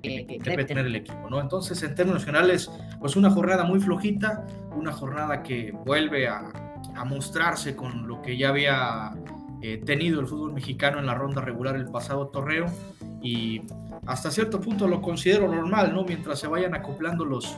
que, 0.00 0.38
debe 0.42 0.64
tener 0.64 0.86
el 0.86 0.96
equipo, 0.96 1.28
¿no? 1.30 1.40
Entonces, 1.40 1.82
en 1.82 1.94
términos 1.94 2.24
generales, 2.24 2.70
pues 2.98 3.16
una 3.16 3.30
jornada 3.30 3.64
muy 3.64 3.80
flojita, 3.80 4.46
una 4.76 4.92
jornada 4.92 5.42
que 5.42 5.72
vuelve 5.84 6.28
a, 6.28 6.52
mostrarse 7.06 7.76
con 7.76 8.06
lo 8.06 8.20
que 8.20 8.36
ya 8.36 8.50
había 8.50 9.12
eh, 9.62 9.80
tenido 9.86 10.20
el 10.20 10.26
fútbol 10.26 10.52
mexicano 10.52 10.98
en 10.98 11.06
la 11.06 11.14
ronda 11.14 11.40
regular 11.40 11.76
el 11.76 11.86
pasado 11.86 12.28
torneo 12.28 12.66
y 13.22 13.62
hasta 14.06 14.30
cierto 14.30 14.60
punto 14.60 14.86
lo 14.86 15.00
considero 15.00 15.48
normal, 15.48 15.94
¿no? 15.94 16.04
Mientras 16.04 16.38
se 16.38 16.46
vayan 16.46 16.74
acoplando 16.74 17.24
los, 17.24 17.56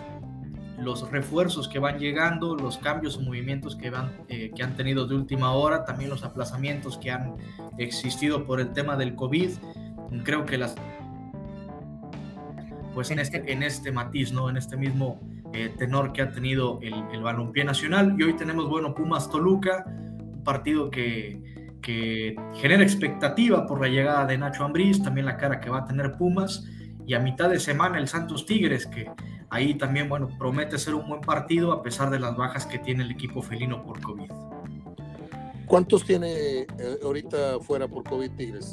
los 0.79 1.11
refuerzos 1.11 1.69
que 1.69 1.79
van 1.79 1.99
llegando, 1.99 2.57
los 2.57 2.79
cambios 2.79 3.17
o 3.17 3.21
movimientos 3.21 3.77
que, 3.77 3.91
van, 3.91 4.13
eh, 4.29 4.51
que 4.55 4.63
han 4.63 4.77
tenido 4.77 5.07
de 5.07 5.15
última 5.15 5.53
hora, 5.53 5.85
también 5.85 6.11
los 6.11 6.25
aplazamientos 6.25 6.99
que 6.99 7.11
han 7.11 7.37
existido 7.79 8.45
por 8.45 8.61
el 8.61 8.73
tema 8.73 8.97
del 8.97 9.15
COVID. 9.15 9.51
Creo 10.25 10.45
que 10.45 10.59
las 10.59 10.75
pues 12.95 13.11
en 13.11 13.19
este, 13.19 13.53
en 13.53 13.63
este 13.63 13.93
matiz, 13.93 14.33
¿no? 14.33 14.49
En 14.51 14.57
este 14.57 14.77
mismo 14.77 15.21
eh, 15.53 15.75
tenor 15.79 16.13
que 16.13 16.23
ha 16.23 16.33
tenido 16.33 16.79
el, 16.83 16.95
el 17.13 17.23
balompié 17.23 17.65
nacional. 17.65 18.15
Y 18.19 18.23
hoy 18.23 18.35
tenemos, 18.35 18.69
bueno, 18.69 18.95
Pumas 18.95 19.31
Toluca, 19.31 19.85
un 19.87 20.43
partido 20.45 20.91
que, 20.91 21.43
que 21.83 22.37
genera 22.55 22.83
expectativa 22.83 23.67
por 23.67 23.81
la 23.81 23.89
llegada 23.89 24.27
de 24.27 24.39
Nacho 24.39 24.65
Ambriz, 24.65 25.03
también 25.03 25.27
la 25.27 25.37
cara 25.37 25.61
que 25.61 25.71
va 25.71 25.79
a 25.81 25.85
tener 25.85 26.13
Pumas. 26.13 26.65
Y 27.07 27.15
a 27.15 27.19
mitad 27.19 27.51
de 27.51 27.59
semana 27.59 27.99
el 27.99 28.07
Santos 28.07 28.47
Tigres, 28.47 28.87
que 28.87 29.11
ahí 29.51 29.75
también, 29.75 30.09
bueno, 30.09 30.29
promete 30.39 30.79
ser 30.79 30.95
un 30.95 31.09
buen 31.09 31.21
partido 31.21 31.73
a 31.73 31.83
pesar 31.83 32.11
de 32.11 32.21
las 32.21 32.37
bajas 32.37 32.65
que 32.65 32.79
tiene 32.79 33.03
el 33.03 33.11
equipo 33.11 33.43
felino 33.43 33.83
por 33.85 34.01
COVID. 34.01 34.31
¿Cuántos 35.67 36.05
tiene 36.05 36.61
eh, 36.61 36.67
ahorita 37.03 37.59
fuera 37.61 37.89
por 37.89 38.05
COVID 38.05 38.31
Tigres? 38.33 38.73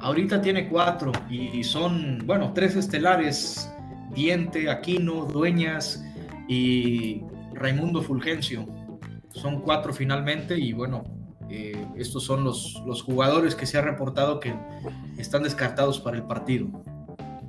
Ahorita 0.00 0.40
tiene 0.40 0.68
cuatro 0.68 1.12
y 1.28 1.62
son, 1.64 2.22
bueno, 2.24 2.52
tres 2.54 2.76
estelares, 2.76 3.70
Diente, 4.14 4.70
Aquino, 4.70 5.24
Dueñas 5.24 6.04
y 6.48 7.22
Raimundo 7.52 8.02
Fulgencio. 8.02 8.66
Son 9.30 9.60
cuatro 9.60 9.92
finalmente 9.92 10.58
y 10.58 10.72
bueno, 10.72 11.04
eh, 11.50 11.86
estos 11.96 12.24
son 12.24 12.44
los, 12.44 12.82
los 12.86 13.02
jugadores 13.02 13.54
que 13.54 13.66
se 13.66 13.78
ha 13.78 13.82
reportado 13.82 14.40
que 14.40 14.54
están 15.16 15.42
descartados 15.42 16.00
para 16.00 16.16
el 16.16 16.24
partido. 16.24 16.68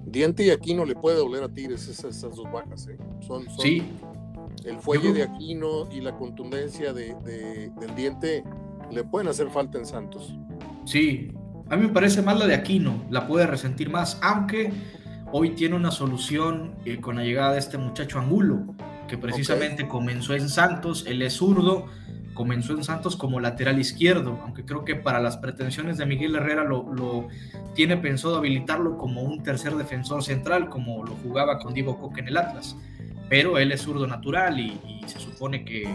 Diente 0.06 0.46
y 0.46 0.50
Aquino 0.50 0.86
le 0.86 0.96
puede 0.96 1.18
doler 1.18 1.44
a 1.44 1.50
Tigres 1.50 1.88
esas, 1.88 2.22
dos 2.22 2.44
bajas. 2.52 2.88
¿eh? 2.88 2.98
Son, 3.22 3.46
sí. 3.60 3.84
El 4.66 4.78
fuelle 4.80 5.14
de 5.14 5.24
Aquino 5.24 5.90
y 5.92 6.02
la 6.02 6.16
contundencia 6.16 6.92
de, 6.94 7.16
del 7.80 7.96
Diente 7.96 8.44
le 8.92 9.04
pueden 9.04 9.28
hacer 9.28 9.50
falta 9.50 9.78
en 9.78 9.86
Santos. 9.86 10.36
Sí, 10.86 11.32
a 11.70 11.76
mí 11.76 11.84
me 11.84 11.94
parece 11.94 12.22
más 12.22 12.38
la 12.38 12.48
de 12.48 12.56
Aquino, 12.56 13.06
la 13.10 13.28
puede 13.28 13.46
resentir 13.46 13.90
más, 13.90 14.20
aunque 14.22 14.72
hoy 15.32 15.52
tiene 15.52 15.76
una 15.76 15.92
solución 15.92 16.76
eh, 16.86 17.00
con 17.00 17.18
la 17.18 17.24
llegada 17.24 17.54
de 17.54 17.60
este 17.60 17.78
muchacho 17.78 18.20
Angulo, 18.20 18.76
que 19.08 19.18
precisamente 19.18 19.88
comenzó 19.88 20.34
en 20.34 20.50
Santos, 20.50 21.06
él 21.08 21.22
es 21.22 21.34
zurdo, 21.34 21.86
comenzó 22.34 22.74
en 22.74 22.84
Santos 22.84 23.16
como 23.16 23.40
lateral 23.40 23.80
izquierdo, 23.80 24.40
aunque 24.44 24.66
creo 24.66 24.84
que 24.84 24.96
para 24.96 25.20
las 25.20 25.38
pretensiones 25.38 25.98
de 25.98 26.06
Miguel 26.06 26.36
Herrera 26.36 26.64
lo, 26.64 27.28
tiene 27.76 27.98
pensado 27.98 28.38
habilitarlo 28.38 28.98
como 28.98 29.22
un 29.22 29.44
tercer 29.44 29.76
defensor 29.76 30.24
central, 30.24 30.70
como 30.70 31.04
lo 31.04 31.14
jugaba 31.16 31.60
con 31.60 31.74
Diego 31.74 32.00
Coque 32.00 32.22
en 32.22 32.30
el 32.30 32.38
Atlas. 32.38 32.76
Pero 33.30 33.60
él 33.60 33.72
es 33.72 33.82
zurdo 33.82 34.08
natural 34.08 34.60
y, 34.60 34.80
y 34.84 35.08
se 35.08 35.20
supone 35.20 35.64
que 35.64 35.88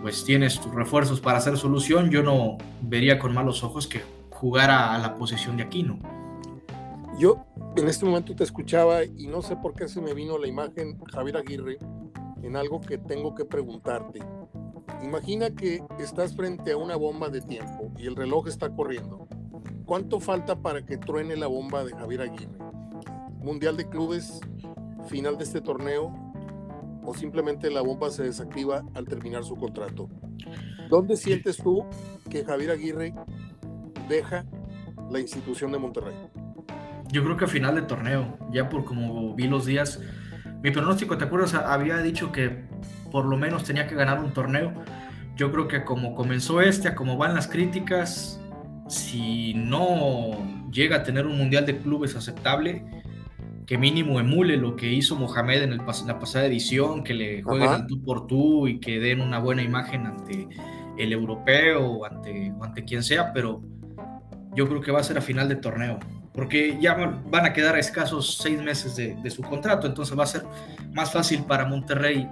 pues 0.00 0.24
tienes 0.24 0.58
tus 0.60 0.74
refuerzos 0.74 1.20
para 1.20 1.38
hacer 1.38 1.58
solución. 1.58 2.10
Yo 2.10 2.22
no 2.22 2.56
vería 2.80 3.18
con 3.18 3.34
malos 3.34 3.62
ojos 3.64 3.86
que 3.86 4.00
jugar 4.44 4.70
a, 4.70 4.98
la 4.98 5.14
posición 5.14 5.56
de 5.56 5.62
Aquino. 5.62 5.98
Yo 7.18 7.46
en 7.76 7.88
este 7.88 8.04
momento 8.04 8.36
te 8.36 8.44
escuchaba 8.44 9.02
y 9.02 9.26
no 9.26 9.40
sé 9.40 9.56
por 9.56 9.72
qué 9.74 9.88
se 9.88 10.02
me 10.02 10.12
vino 10.12 10.36
la 10.36 10.46
imagen 10.46 11.00
Javier 11.10 11.38
Aguirre 11.38 11.78
en 12.42 12.54
algo 12.54 12.78
que 12.82 12.98
tengo 12.98 13.34
que 13.34 13.46
preguntarte. 13.46 14.20
Imagina 15.02 15.48
que 15.48 15.82
estás 15.98 16.36
frente 16.36 16.72
a 16.72 16.76
una 16.76 16.94
bomba 16.94 17.30
de 17.30 17.40
tiempo 17.40 17.90
y 17.96 18.06
el 18.06 18.16
reloj 18.16 18.46
está 18.48 18.68
corriendo. 18.68 19.26
¿Cuánto 19.86 20.20
falta 20.20 20.60
para 20.60 20.84
que 20.84 20.98
truene 20.98 21.36
la 21.36 21.46
bomba 21.46 21.82
de 21.82 21.92
Javier 21.92 22.20
Aguirre? 22.20 22.58
¿Mundial 23.38 23.78
de 23.78 23.88
clubes? 23.88 24.40
¿Final 25.06 25.38
de 25.38 25.44
este 25.44 25.62
torneo? 25.62 26.12
¿O 27.02 27.14
simplemente 27.14 27.70
la 27.70 27.80
bomba 27.80 28.10
se 28.10 28.24
desactiva 28.24 28.84
al 28.92 29.06
terminar 29.06 29.42
su 29.42 29.56
contrato? 29.56 30.10
¿Dónde 30.90 31.16
sientes 31.16 31.56
tú 31.56 31.86
que 32.28 32.44
Javier 32.44 32.72
Aguirre 32.72 33.14
deja 34.08 34.44
la 35.10 35.20
institución 35.20 35.72
de 35.72 35.78
Monterrey? 35.78 36.14
Yo 37.10 37.22
creo 37.22 37.36
que 37.36 37.44
a 37.44 37.48
final 37.48 37.74
de 37.74 37.82
torneo, 37.82 38.38
ya 38.52 38.68
por 38.68 38.84
como 38.84 39.34
vi 39.34 39.46
los 39.46 39.66
días, 39.66 40.00
mi 40.62 40.70
pronóstico, 40.70 41.18
¿te 41.18 41.24
acuerdas? 41.24 41.54
Había 41.54 41.98
dicho 41.98 42.32
que 42.32 42.64
por 43.10 43.26
lo 43.26 43.36
menos 43.36 43.64
tenía 43.64 43.86
que 43.86 43.94
ganar 43.94 44.20
un 44.20 44.32
torneo. 44.32 44.72
Yo 45.36 45.52
creo 45.52 45.68
que 45.68 45.84
como 45.84 46.14
comenzó 46.14 46.60
este, 46.60 46.88
a 46.88 46.94
como 46.94 47.16
van 47.16 47.34
las 47.34 47.46
críticas, 47.48 48.40
si 48.88 49.54
no 49.54 50.32
llega 50.70 50.96
a 50.96 51.02
tener 51.02 51.26
un 51.26 51.36
mundial 51.36 51.66
de 51.66 51.78
clubes 51.78 52.16
aceptable, 52.16 52.84
que 53.66 53.78
mínimo 53.78 54.20
emule 54.20 54.56
lo 54.56 54.76
que 54.76 54.92
hizo 54.92 55.16
Mohamed 55.16 55.62
en, 55.62 55.72
el, 55.72 55.78
la 56.06 56.18
pasada 56.18 56.46
edición, 56.46 57.02
que 57.02 57.14
le 57.14 57.42
jueguen 57.42 57.86
tú 57.86 58.02
por 58.02 58.26
tú 58.26 58.66
y 58.66 58.78
que 58.78 59.00
den 59.00 59.20
una 59.20 59.38
buena 59.38 59.62
imagen 59.62 60.06
ante 60.06 60.48
el 60.98 61.12
europeo 61.12 62.04
ante, 62.04 62.52
o 62.58 62.64
ante 62.64 62.84
quien 62.84 63.02
sea, 63.02 63.32
pero 63.32 63.62
yo 64.54 64.68
creo 64.68 64.80
que 64.80 64.92
va 64.92 65.00
a 65.00 65.04
ser 65.04 65.18
a 65.18 65.20
final 65.20 65.48
de 65.48 65.56
torneo, 65.56 65.98
porque 66.32 66.78
ya 66.80 66.94
van 66.94 67.46
a 67.46 67.52
quedar 67.52 67.78
escasos 67.78 68.38
seis 68.42 68.60
meses 68.60 68.96
de, 68.96 69.30
su 69.30 69.42
contrato, 69.42 69.86
entonces 69.86 70.18
va 70.18 70.24
a 70.24 70.28
ser 70.28 70.44
más 70.92 71.12
fácil 71.12 71.44
para 71.44 71.64
Monterrey 71.64 72.28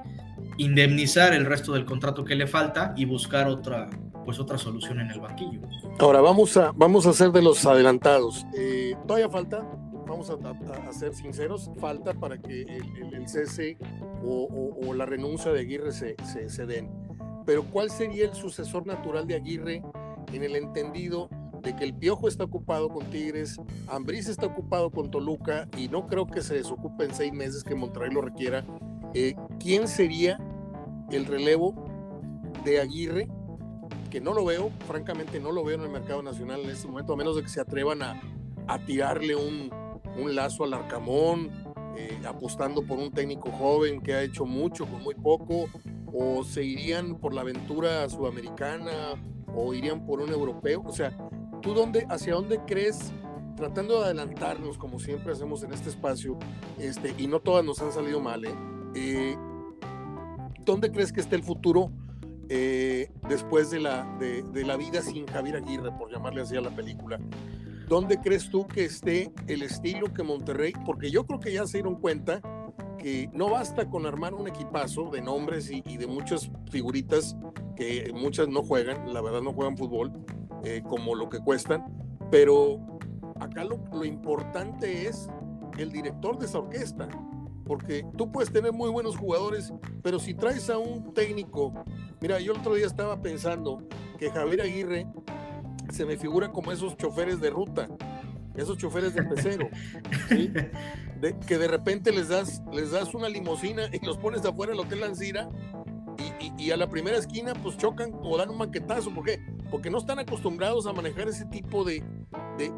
indemnizar 0.58 1.32
el 1.32 1.46
resto 1.46 1.72
del 1.72 1.85
contrato 1.85 2.24
que 2.24 2.35
le 2.35 2.46
falta 2.46 2.94
y 2.96 3.04
buscar 3.04 3.48
otra, 3.48 3.88
pues 4.24 4.38
otra 4.38 4.58
solución 4.58 5.00
en 5.00 5.11
el 5.11 5.20
banquillo. 5.20 5.61
Ahora 5.98 6.20
vamos 6.20 6.56
a, 6.56 6.72
vamos 6.74 7.06
a 7.06 7.12
ser 7.12 7.30
de 7.30 7.42
los 7.42 7.64
adelantados. 7.64 8.44
Eh, 8.54 8.94
¿Todavía 9.06 9.28
falta? 9.28 9.64
vamos 10.12 10.30
a, 10.30 10.92
ser 10.92 11.14
sinceros, 11.14 11.70
falta 11.78 12.12
para 12.12 12.37
que 12.37 12.62
el, 12.62 13.28
cese 13.28 13.78
o, 14.22 14.92
la 14.94 15.06
renuncia 15.06 15.52
de 15.52 15.61
Aguirre 15.61 15.92
se, 15.92 16.16
se, 16.48 16.66
den. 16.66 16.90
Pero 17.46 17.64
¿cuál 17.64 17.90
sería 17.90 18.26
el 18.26 18.35
sucesor 18.35 18.87
natural 18.87 19.26
de 19.26 19.37
Aguirre 19.37 19.82
en 20.32 20.42
el 20.42 20.56
entendido 20.56 21.28
de 21.62 21.77
que 21.77 21.85
el 21.85 21.94
Piojo 21.94 22.29
está 22.29 22.44
ocupado 22.44 22.88
con 22.88 23.07
Tigres, 23.07 23.61
Ambriz 23.88 24.29
está 24.29 24.46
ocupado 24.46 24.90
con 24.90 25.11
Toluca 25.11 25.68
y 25.77 25.88
no 25.88 26.07
creo 26.07 26.27
que 26.27 26.42
se 26.42 26.55
desocupe 26.55 27.05
en 27.05 27.14
seis 27.14 27.33
meses 27.33 27.62
que 27.62 27.75
Monterrey 27.75 28.11
lo 28.12 28.20
requiera? 28.20 28.64
Eh, 29.14 29.35
¿Quién 29.61 29.88
sería 29.88 30.38
el 31.11 31.27
relevo 31.27 31.75
de 32.64 32.81
Aguirre? 32.81 33.29
Que 34.11 34.20
no 34.20 34.35
lo 34.35 34.44
veo, 34.44 34.70
francamente 34.87 35.40
no 35.40 35.53
lo 35.53 35.64
veo 35.64 35.77
en 35.77 35.83
el 35.83 35.90
mercado 35.90 36.22
nacional 36.22 36.61
en 36.62 36.70
este 36.70 36.88
momento, 36.88 37.12
a 37.12 37.16
menos 37.16 37.37
de 37.37 37.42
que 37.42 37.48
se 37.48 37.61
atrevan 37.61 38.03
a, 38.03 38.20
a 38.66 38.79
tirarle 38.85 39.37
un, 39.37 39.70
un 40.18 40.35
lazo 40.35 40.64
al 40.64 40.75
Arcamón, 40.75 41.51
eh, 41.96 42.20
apostando 42.27 42.83
por 42.87 42.98
un 42.98 43.12
técnico 43.12 43.51
joven 43.51 44.01
que 44.01 44.14
ha 44.14 44.22
hecho 44.22 44.44
mucho 44.44 44.87
con 44.87 45.03
muy 45.03 45.14
poco, 45.14 45.66
o 46.12 46.44
se 46.44 46.64
irían 46.64 47.18
por 47.18 47.33
la 47.33 47.42
aventura 47.42 48.09
sudamericana, 48.09 49.14
o 49.55 49.75
irían 49.75 50.05
por 50.05 50.20
un 50.20 50.31
europeo. 50.31 50.83
O 50.87 50.92
sea, 50.92 51.16
¿tú 51.62 51.72
dónde, 51.72 52.07
hacia 52.11 52.35
dónde 52.35 52.61
crees, 52.66 53.12
tratando 53.57 54.01
de 54.01 54.07
adelantarnos 54.07 54.77
como 54.77 54.98
siempre 54.98 55.33
hacemos 55.33 55.62
en 55.62 55.72
este 55.72 55.88
espacio, 55.88 56.37
este, 56.79 57.14
y 57.16 57.27
no 57.27 57.40
todas 57.40 57.64
nos 57.64 57.81
han 57.81 57.92
salido 57.92 58.20
mal, 58.20 58.44
¿eh? 58.44 58.55
eh 58.94 59.37
dónde 60.64 60.90
crees 60.90 61.12
que 61.12 61.20
esté 61.20 61.37
el 61.37 61.42
futuro 61.42 61.90
eh, 62.48 63.11
después 63.29 63.70
de 63.70 63.81
la, 63.81 64.05
de, 64.18 64.64
la 64.64 64.77
vida 64.77 65.01
sin 65.03 65.27
Javier 65.27 65.57
Aguirre, 65.57 65.92
por 65.92 66.11
llamarle 66.11 66.42
así 66.42 66.57
a 66.57 66.61
la 66.61 66.70
película? 66.70 67.18
¿Dónde 67.88 68.20
crees 68.20 68.48
tú 68.48 68.66
que 68.66 68.85
esté 68.85 69.33
el 69.48 69.62
estilo 69.62 70.12
que 70.12 70.22
Monterrey? 70.22 70.72
Porque 70.85 71.11
yo 71.11 71.27
creo 71.27 71.40
que 71.40 71.53
ya 71.53 71.66
se 71.66 71.79
dieron 71.79 71.96
cuenta 71.96 72.40
que 72.98 73.29
no 73.33 73.51
basta 73.51 73.88
con 73.90 74.07
armar 74.07 74.35
un 74.35 74.48
equipazo 74.48 75.11
de 75.11 75.20
nombres 75.20 75.70
y, 75.70 75.83
de 75.83 76.07
muchas 76.07 76.51
figuritas 76.70 77.37
que 77.77 78.12
muchas 78.14 78.48
no 78.48 78.62
juegan, 78.62 79.12
la 79.12 79.20
verdad 79.20 79.42
no 79.42 79.53
juegan 79.53 79.77
fútbol 79.77 80.12
eh, 80.64 80.83
como 80.88 81.14
lo 81.14 81.29
que 81.29 81.38
cuestan, 81.38 81.85
pero 82.31 82.79
acá 83.40 83.64
lo, 83.64 83.83
lo 83.92 84.05
importante 84.05 85.07
es 85.07 85.29
el 85.79 85.90
director 85.90 86.38
de 86.38 86.46
esa 86.46 86.59
orquesta, 86.59 87.09
porque 87.64 88.05
tú 88.16 88.31
puedes 88.31 88.53
tener 88.53 88.72
muy 88.72 88.90
buenos 88.90 89.16
jugadores, 89.16 89.72
pero 90.03 90.18
si 90.18 90.35
traes 90.35 90.68
a 90.70 90.79
un 90.79 91.14
técnico, 91.14 91.72
mira, 92.20 92.40
yo 92.40 92.53
el 92.53 92.59
otro 92.59 92.75
día 92.75 92.87
estaba 92.87 93.20
pensando 93.20 93.87
que 94.18 94.31
Javier 94.31 94.62
Aguirre 94.62 95.07
se 95.90 96.05
me 96.05 96.16
figura 96.16 96.53
como 96.53 96.72
esos 96.72 96.96
choferes 96.96 97.40
de 97.40 97.51
ruta, 97.51 97.88
esos 98.55 98.77
choferes 98.77 99.14
de 99.14 99.22
pecero, 99.22 99.68
que 101.46 101.59
de 101.59 101.68
repente 101.68 102.12
les 102.12 102.29
das, 102.29 102.62
les 102.72 102.90
das 102.90 103.14
una 103.14 103.29
limusina 103.29 103.83
y 103.92 104.05
los 104.05 104.18
pones 104.18 104.44
afuera 104.44 104.72
del 104.72 104.81
Hotel 104.81 105.01
Lancira 105.01 105.48
y, 106.59 106.70
a 106.70 106.77
la 106.77 106.88
primera 106.88 107.16
esquina 107.16 107.55
pues 107.55 107.77
chocan 107.77 108.12
o 108.22 108.37
dan 108.37 108.51
un 108.51 108.59
manquetazo. 108.59 109.12
¿Por 109.12 109.25
qué? 109.25 109.40
Porque 109.72 109.90
no 109.90 109.98
están 109.98 110.20
acostumbrados 110.20 110.87
a 110.87 110.92
manejar 110.92 111.26
ese 111.26 111.46
tipo 111.46 111.82
de, 111.82 112.04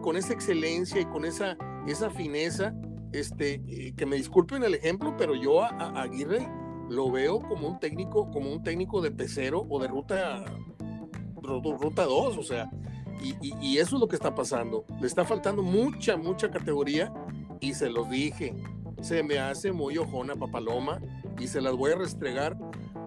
con 0.00 0.16
esa 0.16 0.32
excelencia 0.32 1.00
y 1.00 1.04
con 1.04 1.26
esa, 1.26 1.58
esa 1.86 2.08
fineza. 2.08 2.74
Este, 3.12 3.62
eh, 3.68 3.94
que 3.96 4.06
me 4.06 4.16
disculpen 4.16 4.64
el 4.64 4.74
ejemplo, 4.74 5.14
pero 5.16 5.36
yo 5.36 5.62
a, 5.62 5.68
a 5.68 6.02
Aguirre 6.02 6.48
lo 6.88 7.12
veo 7.12 7.38
como 7.40 7.68
un 7.68 7.78
técnico, 7.78 8.28
como 8.32 8.50
un 8.50 8.64
técnico 8.64 9.00
de 9.00 9.12
pecero 9.12 9.66
o 9.68 9.78
de 9.78 9.86
ruta 9.86 10.44
ruta 11.44 12.04
2, 12.04 12.38
o 12.38 12.42
sea, 12.42 12.70
y, 13.42 13.78
eso 13.78 13.96
es 13.96 14.00
lo 14.00 14.08
que 14.08 14.16
está 14.16 14.34
pasando. 14.34 14.84
Le 15.00 15.06
está 15.06 15.24
faltando 15.24 15.62
mucha, 15.62 16.16
mucha 16.16 16.50
categoría 16.50 17.12
y 17.60 17.74
se 17.74 17.88
los 17.88 18.10
dije. 18.10 18.54
Se 19.00 19.22
me 19.22 19.38
hace 19.38 19.72
muy 19.72 19.96
ojona 19.98 20.36
Papaloma 20.36 21.00
y 21.38 21.46
se 21.46 21.60
las 21.60 21.74
voy 21.74 21.92
a 21.92 21.96
restregar 21.96 22.56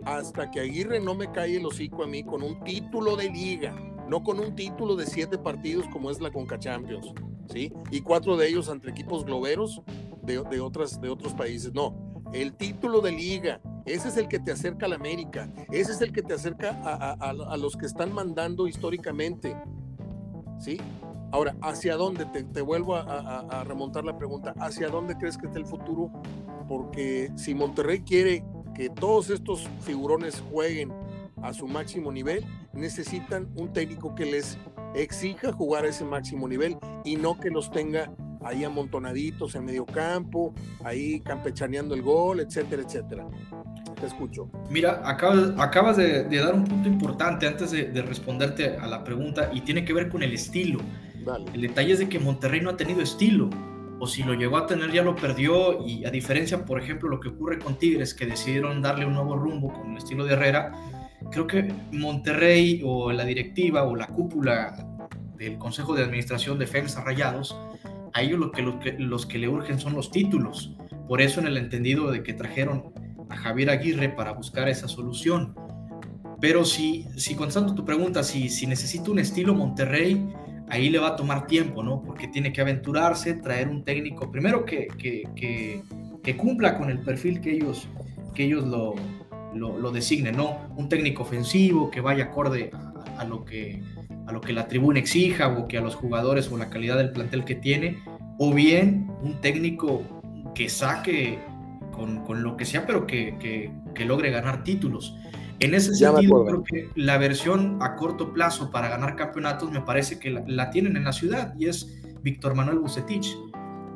hasta 0.07 0.49
que 0.49 0.61
Aguirre 0.61 0.99
no 0.99 1.15
me 1.15 1.31
cae 1.31 1.57
el 1.57 1.65
hocico 1.65 2.03
a 2.03 2.07
mí 2.07 2.23
con 2.23 2.41
un 2.41 2.63
título 2.63 3.15
de 3.15 3.29
liga, 3.29 3.75
no 4.07 4.23
con 4.23 4.39
un 4.39 4.55
título 4.55 4.95
de 4.95 5.05
siete 5.05 5.37
partidos 5.37 5.85
como 5.89 6.09
es 6.09 6.21
la 6.21 6.31
Conca 6.31 6.57
Champions, 6.57 7.13
¿sí? 7.51 7.73
Y 7.91 8.01
cuatro 8.01 8.37
de 8.37 8.47
ellos 8.47 8.69
ante 8.69 8.89
equipos 8.89 9.25
globeros 9.25 9.81
de, 10.23 10.41
de, 10.49 10.61
otras, 10.61 11.01
de 11.01 11.09
otros 11.09 11.33
países. 11.33 11.73
No, 11.73 12.23
el 12.33 12.53
título 12.53 13.01
de 13.01 13.11
liga, 13.11 13.59
ese 13.85 14.07
es 14.07 14.17
el 14.17 14.29
que 14.29 14.39
te 14.39 14.53
acerca 14.53 14.85
a 14.85 14.89
la 14.89 14.95
América, 14.95 15.51
ese 15.71 15.91
es 15.91 16.01
el 16.01 16.13
que 16.13 16.21
te 16.21 16.33
acerca 16.33 16.79
a, 16.83 17.11
a 17.13 17.57
los 17.57 17.75
que 17.75 17.85
están 17.85 18.13
mandando 18.13 18.67
históricamente, 18.67 19.57
¿sí? 20.57 20.79
Ahora, 21.31 21.55
¿hacia 21.61 21.97
dónde? 21.97 22.25
Te, 22.25 22.61
vuelvo 22.61 22.95
a, 22.95 23.63
remontar 23.65 24.05
la 24.05 24.17
pregunta, 24.17 24.53
¿hacia 24.59 24.87
dónde 24.87 25.17
crees 25.17 25.37
que 25.37 25.47
está 25.47 25.59
el 25.59 25.65
futuro? 25.65 26.09
Porque 26.67 27.31
si 27.35 27.53
Monterrey 27.53 28.01
quiere 28.01 28.45
que 28.77 28.89
todos 28.89 29.31
estos 29.31 29.67
figurones 29.81 30.43
jueguen 30.51 30.93
a 31.41 31.51
su 31.51 31.67
máximo 31.67 32.11
nivel, 32.11 32.45
necesitan 32.73 33.49
un 33.55 33.73
técnico 33.73 34.13
que 34.13 34.25
les 34.25 34.57
exija 34.95 35.51
jugar 35.51 35.85
a 35.85 35.89
ese 35.89 36.05
máximo 36.05 36.47
nivel 36.47 36.77
y 37.03 37.15
no 37.15 37.39
que 37.39 37.49
los 37.49 37.71
tenga 37.71 38.11
ahí 38.43 38.63
amontonaditos 38.63 39.55
en 39.55 39.65
medio 39.65 39.85
campo, 39.85 40.53
ahí 40.83 41.19
campechaneando 41.21 41.95
el 41.95 42.03
gol, 42.03 42.39
etcétera, 42.39 42.83
etcétera. 42.83 43.27
Te 43.99 44.05
escucho. 44.05 44.47
Mira, 44.69 45.01
acabas, 45.03 45.53
acabas 45.57 45.97
de, 45.97 46.23
dar 46.23 46.53
un 46.53 46.63
punto 46.63 46.87
importante 46.87 47.47
antes 47.47 47.71
de, 47.71 48.01
responderte 48.03 48.77
a 48.77 48.85
la 48.85 49.03
pregunta 49.03 49.49
y 49.51 49.61
tiene 49.61 49.83
que 49.83 49.91
ver 49.91 50.07
con 50.09 50.21
el 50.21 50.33
estilo. 50.33 50.79
El 51.53 51.61
detalle 51.61 51.93
es 51.93 51.99
de 51.99 52.07
que 52.07 52.19
Monterrey 52.19 52.61
no 52.61 52.69
ha 52.69 52.77
tenido 52.77 53.01
estilo, 53.01 53.49
o 53.99 54.07
si 54.07 54.23
lo 54.23 54.33
llegó 54.33 54.57
a 54.57 54.67
tener 54.67 54.91
ya 54.91 55.03
lo 55.03 55.15
perdió 55.15 55.85
y 55.85 56.05
a 56.05 56.11
diferencia, 56.11 56.65
por 56.65 56.81
ejemplo, 56.81 57.09
lo 57.09 57.19
que 57.19 57.29
ocurre 57.29 57.59
con 57.59 57.77
Tigres, 57.77 58.13
que 58.13 58.25
decidieron 58.25 58.81
darle 58.81 59.05
un 59.05 59.13
nuevo 59.13 59.35
rumbo 59.35 59.73
con 59.73 59.91
el 59.91 59.97
estilo 59.97 60.25
de 60.25 60.33
Herrera, 60.33 60.71
creo 61.31 61.47
que 61.47 61.73
Monterrey 61.91 62.81
o 62.85 63.11
la 63.11 63.25
directiva 63.25 63.83
o 63.83 63.95
la 63.95 64.07
cúpula 64.07 64.85
del 65.37 65.57
Consejo 65.57 65.95
de 65.95 66.03
Administración 66.03 66.59
de 66.59 66.67
FEMSA 66.67 67.03
Rayados, 67.03 67.57
a 68.13 68.21
ellos 68.21 68.39
lo 68.39 68.51
que, 68.51 68.61
lo 68.61 68.79
que, 68.79 68.93
los 68.93 69.25
que 69.25 69.37
le 69.37 69.47
urgen 69.47 69.79
son 69.79 69.93
los 69.93 70.11
títulos. 70.11 70.75
Por 71.07 71.21
eso 71.21 71.39
en 71.39 71.47
el 71.47 71.57
entendido 71.57 72.11
de 72.11 72.23
que 72.23 72.33
trajeron 72.33 72.91
a 73.29 73.35
Javier 73.35 73.69
Aguirre 73.69 74.09
para 74.09 74.31
buscar 74.31 74.67
esa 74.67 74.87
solución. 74.87 75.55
Pero 76.39 76.65
si, 76.65 77.07
si 77.15 77.35
contestando 77.35 77.73
tu 77.73 77.83
pregunta, 77.83 78.23
si, 78.23 78.49
si 78.49 78.67
necesita 78.67 79.11
un 79.11 79.19
estilo 79.19 79.53
Monterrey, 79.53 80.27
ahí 80.69 80.89
le 80.89 80.99
va 80.99 81.09
a 81.09 81.15
tomar 81.15 81.47
tiempo, 81.47 81.83
¿no? 81.83 82.01
Porque 82.01 82.27
tiene 82.27 82.51
que 82.51 82.61
aventurarse, 82.61 83.33
traer 83.35 83.67
un 83.67 83.83
técnico, 83.83 84.31
primero 84.31 84.65
que, 84.65 84.87
que, 84.97 85.23
que, 86.23 86.37
cumpla 86.37 86.77
con 86.77 86.89
el 86.89 86.99
perfil 86.99 87.39
que 87.39 87.53
ellos, 87.53 87.87
que 88.35 88.43
ellos 88.43 88.65
lo, 88.65 88.95
lo, 89.53 89.91
designen, 89.91 90.35
¿no? 90.35 90.67
Un 90.75 90.89
técnico 90.89 91.23
ofensivo 91.23 91.89
que 91.89 92.01
vaya 92.01 92.25
acorde 92.25 92.71
a, 93.17 93.23
lo 93.23 93.45
que, 93.45 93.81
a 94.25 94.31
lo 94.31 94.41
que 94.41 94.51
la 94.51 94.67
tribuna 94.67 94.99
exija 94.99 95.47
o 95.47 95.67
que 95.67 95.77
a 95.77 95.81
los 95.81 95.95
jugadores 95.95 96.51
o 96.51 96.57
la 96.57 96.69
calidad 96.69 96.97
del 96.97 97.11
plantel 97.11 97.45
que 97.45 97.55
tiene, 97.55 97.97
o 98.37 98.53
bien 98.53 99.09
un 99.21 99.39
técnico 99.39 100.03
que 100.53 100.69
saque 100.69 101.39
con, 102.25 102.43
lo 102.43 102.55
que 102.55 102.65
sea, 102.65 102.85
pero 102.85 103.07
que, 103.07 103.71
logre 104.05 104.29
ganar 104.31 104.63
títulos. 104.63 105.15
En 105.59 105.73
ese 105.73 105.95
sentido, 105.95 106.45
creo 106.45 106.63
que 106.63 106.89
la 106.95 107.17
versión 107.17 107.79
a 107.81 107.95
corto 107.95 108.31
plazo 108.31 108.69
para 108.69 108.89
ganar 108.89 109.15
campeonatos 109.15 109.71
me 109.71 109.81
parece 109.81 110.19
que 110.19 110.29
la, 110.29 110.69
tienen 110.69 110.95
en 110.97 111.03
la 111.03 111.13
ciudad 111.13 111.55
y 111.57 111.67
es 111.67 111.99
Víctor 112.21 112.53
Manuel 112.53 112.79
Bucetich. 112.79 113.35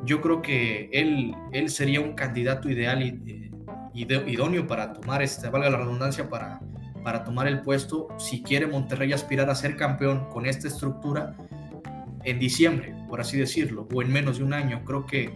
Yo 0.04 0.20
creo 0.20 0.42
que 0.42 0.88
él, 0.92 1.34
él 1.52 1.70
sería 1.70 2.00
un 2.00 2.14
candidato 2.14 2.68
ideal 2.68 3.02
y, 3.02 3.50
idóneo 3.94 4.66
para 4.66 4.92
tomar, 4.92 5.22
este, 5.22 5.48
valga 5.50 5.70
la 5.70 5.78
redundancia, 5.78 6.28
para, 6.28 6.60
para 7.04 7.22
tomar 7.22 7.46
el 7.46 7.60
puesto 7.60 8.08
si 8.18 8.42
quiere 8.42 8.66
Monterrey 8.66 9.12
aspirar 9.12 9.48
a 9.48 9.54
ser 9.54 9.76
campeón 9.76 10.28
con 10.30 10.46
esta 10.46 10.66
estructura 10.66 11.36
en 12.24 12.38
diciembre, 12.38 12.94
por 13.08 13.20
así 13.20 13.38
decirlo, 13.38 13.86
o 13.92 14.02
en 14.02 14.12
menos 14.12 14.38
de 14.38 14.44
un 14.44 14.52
año. 14.54 14.82
Creo 14.84 15.06
que 15.06 15.30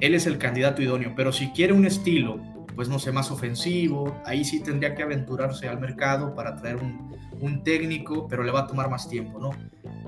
él 0.00 0.14
es 0.14 0.26
el 0.26 0.36
candidato 0.36 0.82
idóneo, 0.82 1.14
pero 1.16 1.32
si 1.32 1.48
quiere 1.52 1.72
un 1.72 1.86
estilo, 1.86 2.40
pues 2.74 2.88
no 2.88 2.98
sé, 2.98 3.12
más 3.12 3.30
ofensivo, 3.30 4.20
ahí 4.24 4.44
sí 4.44 4.62
tendría 4.62 4.94
que 4.94 5.02
aventurarse 5.02 5.68
al 5.68 5.80
mercado 5.80 6.34
para 6.34 6.56
traer 6.56 6.76
un, 6.76 7.14
técnico, 7.62 8.26
pero 8.26 8.42
le 8.42 8.50
va 8.50 8.60
a 8.60 8.66
tomar 8.66 8.88
más 8.88 9.06
tiempo, 9.06 9.38
¿no? 9.38 9.50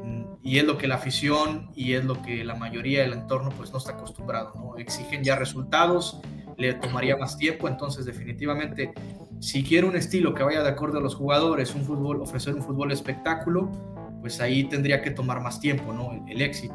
Mm, 0.03 0.39
y 0.43 0.59
es 0.59 0.65
lo 0.65 0.79
que 0.79 0.89
la 0.89 0.95
afición 0.95 1.71
y 1.75 1.93
es 1.93 2.03
lo 2.03 2.23
que 2.23 2.43
la 2.45 2.55
mayoría 2.55 3.03
del 3.03 3.13
entorno 3.13 3.51
pues 3.51 3.71
no 3.73 3.79
está 3.79 3.93
acostumbrado, 3.93 4.55
¿no? 4.55 4.79
Exigen 4.79 5.23
ya 5.23 5.37
resultados, 5.37 6.21
le 6.57 6.73
tomaría 6.73 7.17
más 7.19 7.37
tiempo, 7.37 7.69
entonces 7.69 8.07
definitivamente 8.07 8.95
si 9.41 9.63
quiere 9.63 9.87
un 9.87 9.97
estilo 9.97 10.35
que 10.35 10.43
vaya 10.43 10.63
de 10.63 10.71
acuerdo 10.71 10.99
a 10.99 11.01
los 11.03 11.15
jugadores, 11.15 11.75
un 11.75 11.85
fútbol, 11.85 12.23
ofrecer 12.23 12.55
un 12.55 12.63
fútbol 12.63 12.91
espectáculo, 12.91 13.71
pues 14.21 14.41
ahí 14.41 14.65
tendría 14.65 15.03
que 15.03 15.11
tomar 15.11 15.41
más 15.41 15.61
tiempo, 15.61 15.93
¿no? 15.93 16.25
el 16.27 16.41
éxito. 16.41 16.75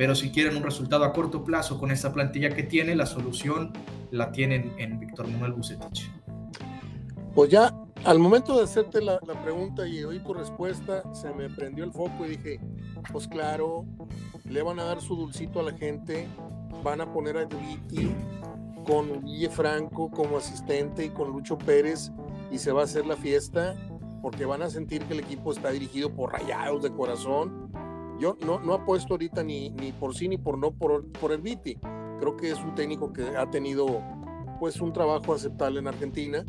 Pero 0.00 0.14
si 0.14 0.30
quieren 0.30 0.56
un 0.56 0.62
resultado 0.62 1.04
a 1.04 1.12
corto 1.12 1.44
plazo 1.44 1.78
con 1.78 1.90
esta 1.90 2.10
plantilla 2.10 2.48
que 2.48 2.62
tiene, 2.62 2.94
la 2.94 3.04
solución 3.04 3.70
la 4.10 4.32
tienen 4.32 4.72
en 4.78 4.98
Víctor 4.98 5.28
Manuel 5.28 5.52
Bucetich. 5.52 6.10
Pues 7.34 7.50
ya 7.50 7.70
al 8.04 8.18
momento 8.18 8.56
de 8.56 8.64
hacerte 8.64 9.02
la, 9.02 9.18
pregunta 9.18 9.86
y 9.86 10.02
oí 10.02 10.18
tu 10.20 10.32
respuesta, 10.32 11.02
se 11.12 11.34
me 11.34 11.50
prendió 11.50 11.84
el 11.84 11.92
foco 11.92 12.24
y 12.24 12.30
dije, 12.30 12.60
pues 13.12 13.28
claro, 13.28 13.84
le 14.46 14.62
van 14.62 14.80
a 14.80 14.84
dar 14.84 15.02
su 15.02 15.14
dulcito 15.14 15.60
a 15.60 15.64
la 15.64 15.76
gente 15.76 16.26
van 16.82 17.02
a 17.02 17.12
poner 17.12 17.36
a 17.36 17.44
Viti 17.44 18.10
con 18.86 19.22
Guille 19.22 19.50
Franco 19.50 20.10
como 20.10 20.38
asistente 20.38 21.04
y 21.04 21.10
con 21.10 21.28
Lucho 21.28 21.58
Pérez 21.58 22.10
y 22.50 22.56
se 22.56 22.72
va 22.72 22.80
a 22.80 22.84
hacer 22.84 23.04
la 23.04 23.18
fiesta 23.18 23.76
porque 24.22 24.46
van 24.46 24.62
a 24.62 24.70
sentir 24.70 25.02
que 25.02 25.12
el 25.12 25.20
equipo 25.20 25.52
está 25.52 25.70
dirigido 25.70 26.10
por 26.10 26.32
rayados 26.32 26.82
de 26.84 26.90
corazón. 26.90 27.70
Yo 28.20 28.36
no, 28.44 28.60
no 28.60 28.74
apuesto 28.74 29.14
ahorita 29.14 29.42
ni, 29.42 29.70
ni 29.70 29.92
por 29.92 30.14
sí 30.14 30.28
ni 30.28 30.36
por 30.36 30.58
no 30.58 30.72
por, 30.72 31.10
por 31.12 31.32
el 31.32 31.40
Viti. 31.40 31.76
Creo 32.18 32.36
que 32.36 32.50
es 32.50 32.58
un 32.58 32.74
técnico 32.74 33.12
que 33.12 33.34
ha 33.36 33.50
tenido 33.50 34.02
pues 34.60 34.78
un 34.82 34.92
trabajo 34.92 35.32
aceptable 35.32 35.80
en 35.80 35.88
Argentina, 35.88 36.44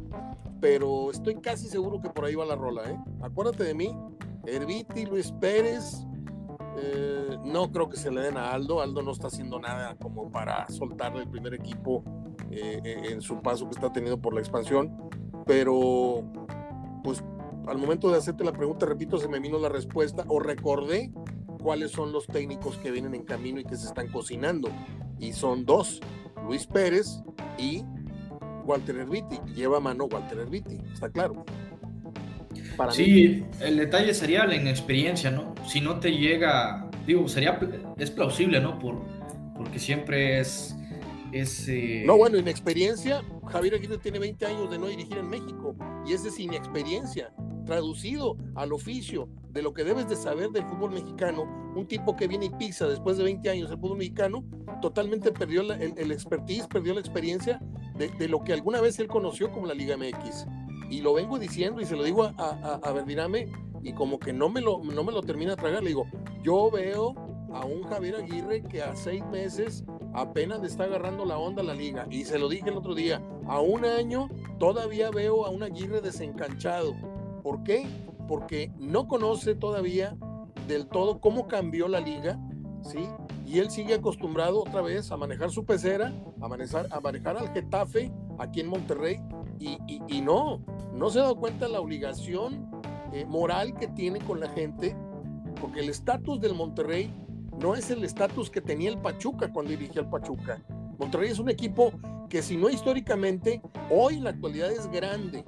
pero 0.60 1.10
estoy 1.12 1.36
casi 1.36 1.70
seguro 1.70 2.02
que 2.02 2.10
por 2.10 2.26
ahí 2.26 2.36
va 2.36 2.46
la 2.46 2.58
rola. 2.58 2.84
¿eh? 2.92 3.00
Acuérdate 3.22 3.64
de 3.64 3.74
mí, 3.74 3.98
Herbiti, 4.46 5.06
Luis 5.06 5.32
Pérez, 5.32 6.06
eh, 6.78 7.38
no 7.46 7.72
creo 7.72 7.88
que 7.88 7.96
se 7.96 8.12
le 8.12 8.20
den 8.20 8.36
a 8.36 8.52
Aldo. 8.52 8.82
Aldo 8.82 9.02
no 9.02 9.12
está 9.12 9.28
haciendo 9.28 9.58
nada 9.58 9.96
como 9.96 10.30
para 10.30 10.68
soltarle 10.68 11.22
el 11.22 11.30
primer 11.30 11.54
equipo 11.54 12.04
eh, 12.52 12.82
en 12.84 13.22
su 13.22 13.42
paso 13.42 13.66
que 13.66 13.76
está 13.76 13.94
teniendo 13.94 14.20
por 14.20 14.34
la 14.34 14.42
expansión. 14.42 15.10
Pero, 15.46 16.22
pues, 17.02 17.24
al 17.68 17.78
momento 17.78 18.12
de 18.12 18.18
hacerte 18.18 18.44
la 18.44 18.52
pregunta, 18.52 18.86
repito, 18.86 19.18
se 19.18 19.30
me 19.30 19.40
vino 19.40 19.58
la 19.58 19.70
respuesta 19.70 20.26
o 20.28 20.40
recordé 20.40 21.14
cuáles 21.62 21.92
son 21.92 22.12
los 22.12 22.28
técnicos 22.28 22.78
que 22.78 22.92
vienen 22.92 23.16
en 23.16 23.24
camino 23.24 23.60
y 23.60 23.64
que 23.64 23.76
se 23.76 23.88
están 23.88 24.08
cocinando. 24.10 24.70
Y 25.20 25.34
son 25.34 25.66
dos, 25.66 26.02
Luis 26.46 26.66
Pérez 26.66 27.22
y 27.58 27.84
Walter 28.66 28.98
Herbiti. 28.98 29.40
Lleva 29.56 29.80
mano 29.80 30.06
Walter 30.06 30.40
Herbiti, 30.40 30.80
está 30.94 31.10
claro 31.10 31.46
sí, 32.90 33.44
el 33.60 33.78
detalle 33.78 34.14
sería 34.14 34.46
la 34.46 34.56
inexperiencia, 34.56 35.32
¿no? 35.32 35.54
Si 35.68 35.82
no 35.82 36.00
te 36.00 36.12
llega, 36.12 36.90
digo, 37.06 37.28
sería, 37.28 37.60
es 37.98 38.12
plausible, 38.12 38.60
¿no? 38.60 38.80
Por, 38.80 39.02
porque 39.56 39.80
siempre 39.80 40.40
es... 40.40 40.76
es 41.32 41.68
eh, 41.68 42.04
No, 42.06 42.18
bueno, 42.18 42.38
inexperiencia, 42.38 43.22
Javier 43.48 43.76
Aguirre 43.76 43.98
tiene 43.98 44.20
20 44.20 44.46
años 44.46 44.72
de 44.72 44.80
no 44.80 44.88
dirigir 44.88 45.18
en 45.18 45.30
México 45.30 45.76
y 46.06 46.14
ese 46.14 46.30
es 46.30 46.40
inexperiencia, 46.40 47.32
traducido 47.66 48.38
al 48.56 48.74
oficio 48.74 49.30
de 49.52 49.62
lo 49.62 49.74
que 49.74 49.84
debes 49.84 50.08
de 50.08 50.16
saber 50.16 50.50
del 50.50 50.66
fútbol 50.66 50.92
mexicano, 50.92 51.44
un 51.76 51.88
tipo 51.88 52.16
que 52.16 52.28
viene 52.28 52.46
y 52.46 52.50
pisa 52.50 52.88
después 52.88 53.18
de 53.18 53.24
20 53.24 53.50
años 53.50 53.72
el 53.72 53.78
fútbol 53.78 53.98
mexicano, 53.98 54.44
totalmente 54.82 55.32
perdió 55.32 55.62
el, 55.62 56.12
expertise, 56.12 56.68
perdió 56.68 56.94
la 56.94 57.00
experiencia 57.00 57.60
de, 57.96 58.10
de, 58.10 58.28
lo 58.28 58.44
que 58.44 58.54
alguna 58.54 58.82
vez 58.82 59.00
él 59.00 59.08
conoció 59.08 59.52
como 59.52 59.68
la 59.68 59.74
Liga 59.74 59.98
MX 59.98 60.48
y 60.90 61.02
lo 61.02 61.14
vengo 61.14 61.40
diciendo 61.40 61.82
y 61.82 61.86
se 61.86 61.96
lo 61.96 62.04
digo 62.04 62.24
a, 62.24 62.34
a, 62.38 62.80
a 62.84 62.92
Verdirame 62.92 63.50
y 63.84 63.94
como 63.94 64.20
que 64.20 64.34
no 64.34 64.50
me, 64.50 64.62
lo, 64.62 64.84
no 64.84 65.04
me 65.04 65.12
lo 65.12 65.22
termina 65.22 65.52
de 65.52 65.58
tragar. 65.58 65.84
Le 65.84 65.90
digo, 65.90 66.06
yo 66.44 66.70
veo 66.70 67.16
a 67.54 67.66
un 67.66 67.84
Javier 67.84 68.18
Aguirre 68.18 68.62
que 68.64 68.82
a 68.82 68.96
seis 68.96 69.26
meses 69.26 69.84
apenas 70.14 70.62
le 70.62 70.68
está 70.68 70.84
agarrando 70.84 71.26
la 71.26 71.38
onda 71.38 71.62
a 71.62 71.66
la 71.66 71.74
liga. 71.74 72.08
Y 72.10 72.26
se 72.26 72.38
lo 72.40 72.50
dije 72.50 72.70
el 72.70 72.78
otro 72.78 72.96
día, 72.96 73.22
a 73.48 73.60
un 73.60 73.86
año 73.86 74.30
todavía 74.60 75.10
veo 75.12 75.46
a 75.46 75.50
un 75.50 75.64
Aguirre 75.64 76.02
desencanchado. 76.02 76.96
¿Por 77.44 77.64
qué? 77.64 77.88
Porque 78.32 78.72
no 78.80 79.10
conoce 79.10 79.56
todavía 79.56 80.16
del 80.66 80.88
todo 80.88 81.20
cómo 81.20 81.50
cambió 81.50 81.90
la 81.90 82.00
liga, 82.00 82.40
¿sí? 82.82 83.00
Y 83.46 83.60
él 83.60 83.70
sigue 83.70 83.96
acostumbrado 83.96 84.62
otra 84.62 84.82
vez 84.82 85.12
a 85.12 85.18
manejar 85.18 85.52
su 85.52 85.66
pecera, 85.66 86.14
a 86.40 86.48
manejar, 86.48 86.88
al 87.36 87.50
Getafe 87.50 88.10
aquí 88.40 88.62
en 88.62 88.68
Monterrey 88.68 89.20
y, 89.60 90.22
no, 90.22 90.64
no 90.94 91.10
se 91.10 91.20
dado 91.20 91.36
cuenta 91.36 91.68
la 91.68 91.82
obligación 91.82 92.72
eh, 93.12 93.26
moral 93.26 93.74
que 93.74 93.90
tiene 93.90 94.20
con 94.20 94.40
la 94.40 94.48
gente, 94.48 94.96
porque 95.60 95.82
el 95.82 95.90
estatus 95.90 96.40
del 96.40 96.54
Monterrey 96.54 97.14
no 97.60 97.76
es 97.76 97.92
el 97.92 98.02
estatus 98.06 98.50
que 98.50 98.62
tenía 98.62 98.92
el 98.92 98.98
Pachuca 99.00 99.52
cuando 99.52 99.72
dirigía 99.72 100.04
al 100.04 100.10
Pachuca. 100.10 100.64
Monterrey 100.98 101.32
es 101.32 101.40
un 101.40 101.50
equipo 101.50 101.92
que 102.30 102.42
si 102.42 102.56
no 102.56 102.70
históricamente, 102.70 103.62
hoy 103.90 104.20
en 104.20 104.24
la 104.24 104.30
actualidad 104.30 104.72
es 104.72 104.90
grande. 104.90 105.44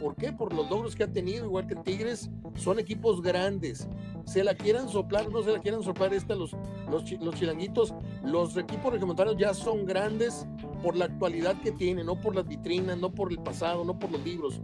¿Por 0.00 0.16
qué? 0.16 0.32
Por 0.32 0.52
los 0.52 0.68
logros 0.70 0.94
que 0.94 1.04
ha 1.04 1.12
tenido, 1.12 1.46
igual 1.46 1.66
que 1.66 1.76
Tigres, 1.76 2.30
son 2.56 2.78
equipos 2.78 3.22
grandes. 3.22 3.88
Se 4.24 4.42
la 4.42 4.54
quieran 4.54 4.88
soplar, 4.88 5.30
no 5.30 5.42
se 5.42 5.52
la 5.52 5.60
quieran 5.60 5.82
soplar 5.82 6.12
esta, 6.14 6.34
los, 6.34 6.56
los, 6.90 7.10
los 7.20 7.34
chilanguitos, 7.34 7.94
los 8.24 8.56
equipos 8.56 8.92
regiomontanos 8.92 9.36
ya 9.36 9.54
son 9.54 9.84
grandes 9.84 10.46
por 10.82 10.96
la 10.96 11.06
actualidad 11.06 11.60
que 11.62 11.72
tiene, 11.72 12.04
no 12.04 12.20
por 12.20 12.34
las 12.34 12.46
vitrinas, 12.46 12.98
no 12.98 13.12
por 13.12 13.32
el 13.32 13.38
pasado, 13.38 13.84
no 13.84 13.98
por 13.98 14.10
los 14.10 14.24
libros. 14.24 14.60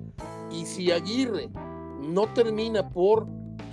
Y 0.50 0.66
si 0.66 0.90
Aguirre 0.90 1.50
no 2.00 2.32
termina 2.32 2.90
por 2.90 3.26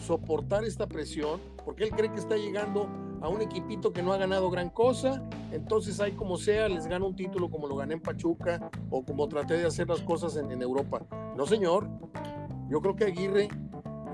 soportar 0.05 0.63
esta 0.63 0.87
presión, 0.87 1.39
porque 1.63 1.85
él 1.85 1.91
cree 1.91 2.11
que 2.11 2.19
está 2.19 2.37
llegando 2.37 2.87
a 3.21 3.29
un 3.29 3.41
equipito 3.41 3.91
que 3.91 4.03
no 4.03 4.13
ha 4.13 4.17
ganado 4.17 4.49
gran 4.49 4.69
cosa, 4.69 5.23
entonces 5.51 5.99
hay 5.99 6.13
como 6.13 6.37
sea, 6.37 6.69
les 6.69 6.87
gana 6.87 7.05
un 7.05 7.15
título 7.15 7.49
como 7.49 7.67
lo 7.67 7.75
gané 7.75 7.95
en 7.95 8.01
Pachuca 8.01 8.69
o 8.89 9.03
como 9.03 9.27
traté 9.27 9.55
de 9.55 9.65
hacer 9.65 9.87
las 9.87 10.01
cosas 10.01 10.35
en, 10.37 10.61
Europa. 10.61 11.05
No, 11.35 11.45
señor, 11.45 11.87
yo 12.69 12.81
creo 12.81 12.95
que 12.95 13.05
Aguirre 13.05 13.47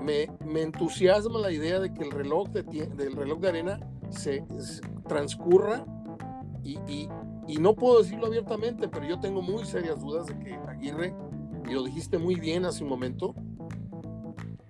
me, 0.02 0.28
me 0.44 0.62
entusiasma 0.62 1.38
la 1.38 1.50
idea 1.50 1.80
de 1.80 1.92
que 1.92 2.02
el 2.02 2.10
reloj 2.10 2.48
de, 2.50 2.62
del 2.62 3.16
reloj 3.16 3.40
de 3.40 3.48
arena 3.48 3.80
se, 4.10 4.44
transcurra 5.08 5.84
y, 6.62 6.78
y 7.46 7.56
no 7.56 7.74
puedo 7.74 8.02
decirlo 8.02 8.26
abiertamente, 8.26 8.88
pero 8.88 9.06
yo 9.06 9.20
tengo 9.20 9.42
muy 9.42 9.64
serias 9.64 10.00
dudas 10.00 10.26
de 10.26 10.38
que 10.38 10.54
Aguirre, 10.54 11.14
y 11.68 11.72
lo 11.72 11.82
dijiste 11.82 12.18
muy 12.18 12.36
bien 12.36 12.64
hace 12.64 12.82
un 12.82 12.90
momento, 12.90 13.34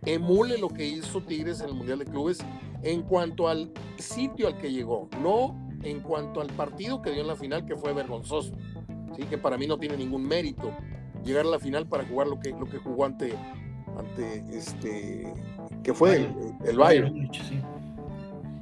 emule 0.02 0.58
lo 0.58 0.68
que 0.68 0.86
hizo 0.86 1.20
Tigres 1.22 1.60
en 1.60 1.68
el 1.68 1.74
Mundial 1.74 1.98
de 1.98 2.04
Clubes 2.04 2.38
en 2.84 3.02
cuanto 3.02 3.48
al 3.48 3.72
sitio 3.96 4.46
al 4.46 4.58
que 4.58 4.70
llegó, 4.70 5.08
no 5.20 5.58
en 5.82 6.00
cuanto 6.00 6.40
al 6.40 6.48
partido 6.48 7.02
que 7.02 7.10
dio 7.10 7.22
en 7.22 7.28
la 7.28 7.36
final, 7.36 7.64
que 7.66 7.76
fue 7.76 7.92
vergonzoso. 7.92 8.52
¿sí? 9.16 9.24
Que 9.24 9.38
para 9.38 9.56
mí 9.58 9.66
no 9.66 9.78
tiene 9.78 9.96
ningún 9.96 10.26
mérito 10.26 10.70
llegar 11.24 11.46
a 11.46 11.48
la 11.48 11.58
final 11.58 11.86
para 11.86 12.04
jugar 12.04 12.26
lo 12.26 12.38
que, 12.38 12.50
lo 12.50 12.66
que 12.66 12.78
jugó 12.78 13.06
ante, 13.06 13.34
ante 13.98 14.44
este, 14.56 15.32
que 15.82 15.94
fue 15.94 16.16
el, 16.16 16.28
el 16.66 16.76
Bayern. 16.76 17.30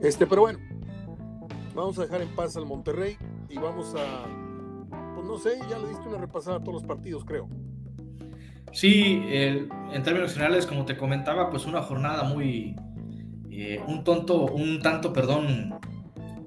Este, 0.01 0.27
pero 0.27 0.43
bueno, 0.43 0.59
vamos 1.75 1.99
a 1.99 2.03
dejar 2.03 2.23
en 2.23 2.29
paz 2.29 2.57
al 2.57 2.67
Monterrey 2.67 3.17
y 3.49 3.57
vamos 3.57 3.95
a, 3.97 4.27
pues 5.15 5.27
no 5.27 5.39
sé, 5.39 5.59
ya 5.69 5.79
le 5.79 5.89
diste 5.89 6.09
una 6.09 6.19
repasada 6.19 6.59
a 6.59 6.61
todos 6.61 6.75
los 6.75 6.85
partidos, 6.85 7.25
creo. 7.25 7.49
Sí, 8.73 9.23
en 9.29 10.03
términos 10.03 10.33
generales, 10.33 10.67
como 10.67 10.87
te 10.87 10.97
comentaba, 10.97 11.51
pues 11.51 11.67
una 11.67 11.83
jornada 11.83 12.23
muy, 12.23 12.75
eh, 13.55 13.83
un 13.87 14.03
tonto, 14.03 14.47
un 14.47 14.81
tanto, 14.81 15.13
perdón, 15.13 15.79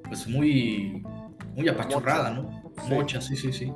pues 0.08 0.28
muy, 0.28 1.04
muy 1.56 1.70
apachurrada, 1.70 2.32
¿no? 2.32 2.64
Mocha, 2.90 3.22
sí, 3.22 3.36
sí, 3.36 3.54
sí. 3.54 3.72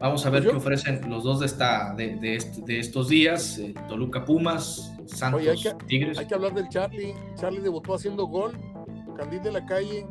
Vamos 0.00 0.26
a 0.26 0.30
ver 0.30 0.42
pues 0.42 0.52
qué 0.52 0.58
ofrecen 0.58 1.08
los 1.08 1.22
dos 1.22 1.38
de, 1.38 1.46
esta, 1.46 1.94
de, 1.94 2.16
de, 2.16 2.78
estos 2.78 3.08
días, 3.08 3.58
eh, 3.58 3.74
Toluca 3.88 4.24
Pumas, 4.24 4.92
Santos 5.06 5.46
hay 5.46 5.62
que, 5.62 5.72
Tigres. 5.86 6.18
Hay 6.18 6.26
que 6.26 6.34
hablar 6.34 6.52
del 6.52 6.68
Charlie. 6.68 7.14
Charlie 7.36 7.60
debutó 7.60 7.94
haciendo 7.94 8.26
gol, 8.26 8.52
Candil 9.16 9.40
de 9.40 9.52
la 9.52 9.64
calle, 9.64 10.04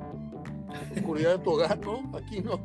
oscuridad 0.96 1.38
de 1.38 1.44
tu 1.44 1.52
hogar, 1.52 1.78
¿no? 1.80 2.12
Aquí 2.18 2.40
no, 2.40 2.62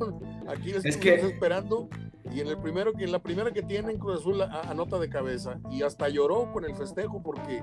aquí 0.47 0.71
es 0.71 0.97
que... 0.97 1.15
esperando. 1.15 1.89
Y 2.33 2.39
en 2.39 2.47
el 2.47 2.57
primero, 2.57 2.93
que 2.93 3.03
en 3.03 3.11
la 3.11 3.19
primera 3.19 3.51
que 3.51 3.61
tienen 3.61 3.99
Cruz 3.99 4.21
Azul 4.21 4.41
anota 4.41 4.97
de 4.97 5.09
cabeza. 5.09 5.59
Y 5.69 5.83
hasta 5.83 6.07
lloró 6.07 6.51
con 6.53 6.63
el 6.63 6.73
festejo 6.73 7.21
porque 7.21 7.61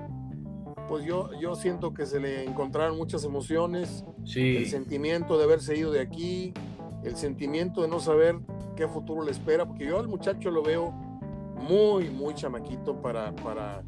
pues 0.91 1.05
yo, 1.05 1.29
yo 1.39 1.55
siento 1.55 1.93
que 1.93 2.05
se 2.05 2.19
le 2.19 2.43
encontraron 2.43 2.97
muchas 2.97 3.23
emociones. 3.23 4.03
Sí. 4.25 4.57
El 4.57 4.67
sentimiento 4.67 5.37
de 5.37 5.45
haberse 5.45 5.77
ido 5.77 5.89
de 5.89 6.01
aquí, 6.01 6.53
el 7.05 7.15
sentimiento 7.15 7.81
de 7.81 7.87
no 7.87 8.01
saber 8.01 8.35
qué 8.75 8.89
futuro 8.89 9.23
le 9.23 9.31
espera, 9.31 9.65
porque 9.65 9.85
yo 9.85 9.99
al 9.99 10.09
muchacho 10.09 10.51
lo 10.51 10.61
veo 10.61 10.91
muy, 11.61 12.09
muy 12.09 12.33
chamaquito 12.33 13.01
para, 13.01 13.33
para, 13.37 13.83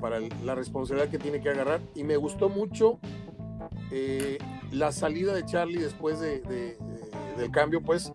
para 0.00 0.20
la 0.42 0.54
responsabilidad 0.54 1.10
que 1.10 1.18
tiene 1.18 1.42
que 1.42 1.50
agarrar. 1.50 1.82
Y 1.94 2.02
me 2.02 2.16
gustó 2.16 2.48
mucho 2.48 2.98
eh, 3.92 4.38
la 4.72 4.90
salida 4.90 5.34
de 5.34 5.44
Charlie 5.44 5.82
después 5.82 6.18
de, 6.18 6.78
del 7.36 7.50
cambio, 7.50 7.82
pues 7.82 8.10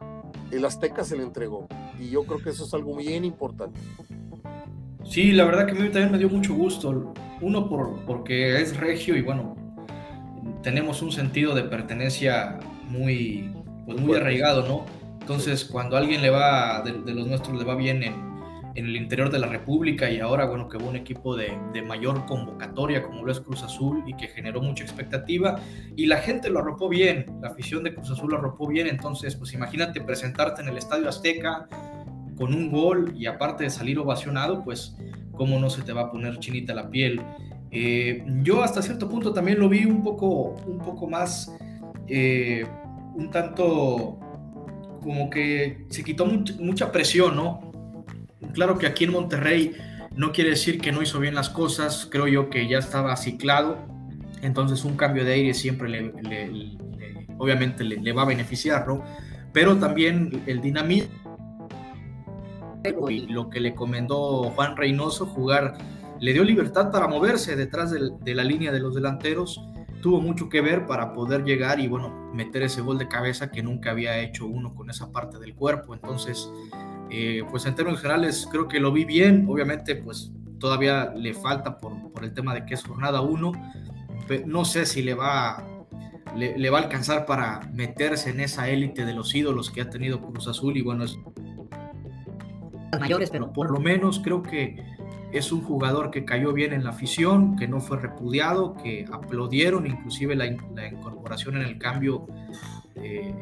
el 0.50 0.65
Azteca 0.65 1.04
se 1.04 1.15
le 1.15 1.22
entregó. 1.22 1.67
Y 2.00 2.10
yo 2.10 2.24
creo 2.26 2.39
que 2.39 2.50
eso 2.50 2.65
es 2.65 2.74
algo 2.74 2.96
bien 2.96 3.26
importante. 3.26 3.80
Sí, 5.04 5.32
la 5.32 5.46
verdad 5.46 5.66
que 5.66 5.72
a 5.72 5.76
mí 5.76 5.89
también 5.89 6.12
me 6.12 6.18
dio 6.18 6.30
mucho 6.30 6.54
gusto. 6.54 7.14
Uno, 7.41 7.68
por, 7.68 8.06
porque 8.06 8.62
es 8.62 8.78
regio 8.78 9.16
y 9.18 9.22
bueno, 9.22 9.56
tenemos 10.62 11.01
un 11.01 11.12
sentido 11.12 11.54
de 11.54 11.64
pertenencia 11.64 12.60
muy, 12.88 13.51
pues 13.86 13.99
muy 13.99 14.16
arraigado, 14.16 14.68
¿no? 14.68 14.86
Entonces, 15.20 15.66
cuando 15.66 15.95
a 15.95 15.99
alguien 15.99 16.22
le 16.22 16.30
va, 16.30 16.82
de, 16.82 16.93
de 17.01 17.14
los 17.14 17.28
nuestros 17.28 17.58
le 17.58 17.64
va 17.66 17.76
bien 17.76 18.04
en, 18.04 18.34
en 18.76 18.86
el 18.86 18.95
interior 18.95 19.30
de 19.30 19.39
la 19.39 19.47
República 19.47 20.10
y 20.10 20.20
ahora, 20.20 20.45
bueno, 20.45 20.68
que 20.68 20.78
hubo 20.78 20.89
un 20.89 20.95
equipo 20.95 21.36
de, 21.36 21.54
mayor 21.86 22.26
convocatoria 22.26 23.04
como 23.04 23.24
lo 23.24 23.32
es 23.32 23.39
Cruz 23.39 23.62
Azul 23.62 24.04
y 24.08 24.16
que 24.16 24.28
generó 24.28 24.62
mucha 24.62 24.84
expectativa 24.84 25.60
y 25.95 26.06
la 26.06 26.18
gente 26.18 26.49
lo 26.49 26.60
arropó 26.60 26.89
bien, 26.89 27.26
la 27.41 27.49
afición 27.49 27.84
de 27.84 27.93
Cruz 27.93 28.10
Azul 28.12 28.32
lo 28.32 28.38
arropó 28.38 28.68
bien, 28.68 28.88
entonces, 28.88 29.36
pues 29.36 29.54
imagínate 29.54 30.01
presentarte 30.01 30.62
en 30.62 30.70
el 30.70 30.78
Estadio 30.78 31.10
Azteca 31.10 31.68
con 32.38 32.54
un 32.54 32.72
gol 32.72 33.14
y 33.16 33.26
aparte 33.26 33.64
de 33.64 33.70
salir 33.70 34.00
ovacionado, 34.00 34.64
pues 34.64 34.96
cómo 35.34 35.60
no 35.60 35.70
se 35.70 35.82
te 35.82 35.94
va 35.94 36.02
a 36.02 36.12
poner 36.12 36.40
chinita 36.40 36.74
la 36.74 36.90
piel. 36.90 37.22
Eh, 37.72 38.24
yo 38.44 38.64
hasta 38.64 38.82
cierto 38.82 39.10
punto 39.10 39.34
también 39.34 39.60
lo 39.60 39.68
vi 39.68 39.86
un 39.86 40.04
poco, 40.04 40.56
un 40.68 40.80
poco 40.80 41.10
más, 41.10 41.52
eh, 42.08 42.66
un 43.16 43.32
tanto 43.32 44.20
como 45.02 45.30
que 45.30 45.86
se 45.90 46.04
quitó 46.04 46.26
mucha 46.26 46.92
presión, 46.92 47.36
¿no? 47.36 47.72
Claro 48.54 48.78
que 48.78 48.88
aquí 48.88 49.06
en 49.06 49.12
Monterrey 49.12 49.74
no 50.16 50.32
quiere 50.32 50.52
decir 50.52 50.80
que 50.80 50.92
no 50.92 51.02
hizo 51.02 51.20
bien 51.20 51.36
las 51.36 51.50
cosas, 51.50 52.08
creo 52.10 52.28
yo 52.28 52.50
que 52.50 52.68
ya 52.68 52.78
estaba 52.78 53.16
ciclado, 53.16 53.78
entonces 54.42 54.86
un 54.86 54.96
cambio 54.96 55.26
de 55.26 55.34
aire 55.34 55.54
siempre 55.54 55.90
le, 55.90 56.78
obviamente 57.38 57.84
le, 57.84 58.14
va 58.14 58.22
a 58.22 58.26
beneficiar, 58.26 58.88
¿no? 58.88 59.04
Pero 59.52 59.78
también 59.78 60.44
el 60.46 60.62
dinamismo 60.62 61.22
y 63.10 63.28
lo 63.28 63.50
que 63.50 63.60
le 63.60 63.74
comendó 63.74 64.52
Juan 64.52 64.76
Reynoso, 64.76 65.26
jugar, 65.26 65.78
le 66.20 66.34
dio 66.34 66.44
libertad 66.44 66.92
para 66.92 67.08
moverse 67.08 67.56
detrás 67.56 67.92
de 67.92 68.36
la 68.36 68.44
línea 68.44 68.72
de 68.72 68.80
los 68.80 68.96
delanteros, 68.96 69.62
tuvo 70.02 70.20
mucho 70.20 70.50
que 70.50 70.62
ver 70.62 70.86
para 70.86 71.14
poder 71.14 71.44
llegar 71.46 71.80
y 71.80 71.88
bueno, 71.88 72.32
meter 72.34 72.64
ese 72.64 72.82
gol 72.82 72.98
de 72.98 73.08
cabeza 73.08 73.52
que 73.52 73.64
nunca 73.64 73.92
había 73.92 74.20
hecho 74.20 74.46
uno 74.46 74.76
con 74.76 74.90
esa 74.90 75.12
parte 75.12 75.40
del 75.40 75.56
cuerpo, 75.56 75.94
entonces 75.94 76.52
eh, 77.10 77.44
pues 77.50 77.66
en 77.66 77.76
términos 77.76 78.02
generales 78.02 78.48
creo 78.52 78.68
que 78.68 78.80
lo 78.80 78.92
vi 78.92 79.06
bien, 79.06 79.46
obviamente 79.48 79.96
pues 79.96 80.32
todavía 80.60 81.14
le 81.16 81.34
falta 81.34 81.78
por, 81.78 82.12
por 82.12 82.24
el 82.24 82.34
tema 82.34 82.54
de 82.54 82.66
que 82.66 82.74
es 82.74 82.84
jornada 82.84 83.22
1, 83.22 83.52
no 84.46 84.66
sé 84.66 84.86
si 84.86 85.02
le 85.02 85.14
va, 85.14 85.64
le, 86.36 86.70
va 86.70 86.80
a 86.80 86.82
alcanzar 86.84 87.26
para 87.26 87.62
meterse 87.74 88.30
en 88.30 88.40
esa 88.40 88.70
élite 88.70 89.06
de 89.06 89.14
los 89.14 89.34
ídolos 89.36 89.72
que 89.72 89.82
ha 89.82 89.90
tenido 89.90 90.22
Cruz 90.22 90.48
Azul 90.48 90.78
y 90.78 90.82
bueno, 90.82 91.04
es 91.04 91.18
mayores, 93.00 93.30
pero 93.30 93.52
por 93.52 93.72
lo 93.72 93.80
menos 93.80 94.20
creo 94.20 94.44
que 94.44 94.84
es 95.32 95.52
un 95.52 95.62
jugador 95.62 96.12
que 96.12 96.26
cayó 96.26 96.54
bien 96.54 96.74
en 96.74 96.84
la 96.84 96.91
afición, 96.91 97.56
que 97.56 97.68
no 97.68 97.80
fue 97.80 97.98
repudiado, 98.00 98.76
que 98.76 99.06
aplaudieron 99.12 99.88
inclusive 99.88 100.36
la, 100.36 100.46
incorporación 100.46 101.58
en 101.58 101.64
el 101.64 101.78
cambio 101.80 102.28
eh, 102.96 103.34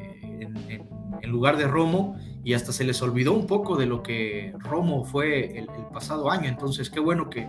en 1.21 1.29
lugar 1.29 1.57
de 1.57 1.67
Romo 1.67 2.15
y 2.43 2.53
hasta 2.53 2.71
se 2.71 2.83
les 2.83 3.01
olvidó 3.01 3.33
un 3.33 3.47
poco 3.47 3.75
de 3.75 3.85
lo 3.85 4.01
que 4.01 4.53
Romo 4.59 5.03
fue 5.03 5.57
el, 5.57 5.67
pasado 5.93 6.31
año. 6.31 6.47
Entonces, 6.47 6.89
qué 6.89 6.99
bueno 6.99 7.29
que, 7.29 7.47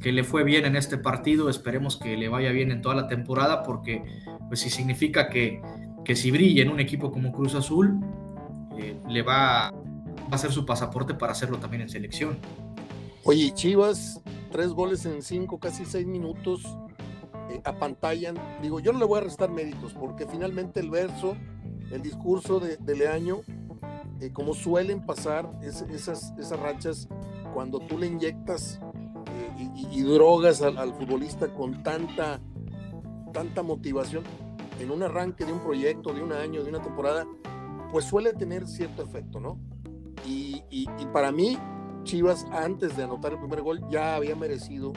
que, 0.00 0.12
le 0.12 0.22
fue 0.22 0.44
bien 0.44 0.64
en 0.66 0.76
este 0.76 0.98
partido. 0.98 1.48
Esperemos 1.48 1.96
que 1.96 2.16
le 2.16 2.28
vaya 2.28 2.50
bien 2.50 2.70
en 2.70 2.82
toda 2.82 2.94
la 2.94 3.08
temporada 3.08 3.62
porque, 3.62 4.04
pues, 4.48 4.60
si 4.60 4.70
significa 4.70 5.28
que, 5.28 5.60
que 6.04 6.14
si 6.14 6.30
brilla 6.30 6.62
en 6.62 6.70
un 6.70 6.80
equipo 6.80 7.10
como 7.10 7.32
Cruz 7.32 7.54
Azul, 7.54 7.98
eh, 8.78 8.96
le 9.08 9.22
va, 9.22 9.72
va 10.30 10.36
a 10.36 10.38
ser 10.38 10.52
su 10.52 10.64
pasaporte 10.64 11.14
para 11.14 11.32
hacerlo 11.32 11.58
también 11.58 11.82
en 11.82 11.88
selección. 11.88 12.38
Oye, 13.24 13.52
Chivas, 13.52 14.20
tres 14.50 14.70
goles 14.70 15.04
en 15.06 15.22
cinco, 15.22 15.58
casi 15.58 15.84
seis 15.84 16.06
minutos, 16.06 16.62
eh, 17.50 17.60
apantallan. 17.64 18.36
Digo, 18.62 18.80
yo 18.80 18.92
no 18.92 18.98
le 18.98 19.04
voy 19.04 19.18
a 19.18 19.22
restar 19.22 19.50
méritos 19.50 19.94
porque 19.94 20.26
finalmente 20.26 20.80
el 20.80 20.90
verso, 20.90 21.36
el 21.90 22.02
discurso 22.02 22.60
de, 22.60 22.76
de 22.76 22.96
Leaño 22.96 23.42
eh, 24.20 24.32
como 24.32 24.52
suelen 24.52 25.00
pasar 25.06 25.50
esas, 25.62 26.34
esas 26.38 26.60
rachas 26.60 27.08
cuando 27.54 27.78
tú 27.78 27.96
le 27.96 28.06
inyectas 28.06 28.78
eh, 29.34 29.70
y, 29.90 30.02
drogas 30.02 30.60
al, 30.60 30.92
futbolista 30.94 31.48
con 31.54 31.82
tanta, 31.82 32.38
tanta 33.32 33.62
motivación 33.62 34.22
en 34.78 34.90
un 34.90 35.02
arranque 35.02 35.46
de 35.46 35.52
un 35.52 35.60
proyecto, 35.60 36.12
de 36.12 36.22
un 36.22 36.32
año, 36.32 36.62
de 36.62 36.68
una 36.68 36.82
temporada, 36.82 37.26
pues 37.90 38.04
suele 38.04 38.34
tener 38.34 38.66
cierto 38.66 39.02
efecto, 39.02 39.40
¿no? 39.40 39.58
Y, 40.26 40.62
y, 40.70 40.86
para 41.12 41.32
mí, 41.32 41.58
Chivas, 42.04 42.46
antes 42.52 42.96
de 42.96 43.04
anotar 43.04 43.32
el 43.32 43.38
primer 43.38 43.62
gol, 43.62 43.80
ya 43.90 44.16
había 44.16 44.36
merecido 44.36 44.92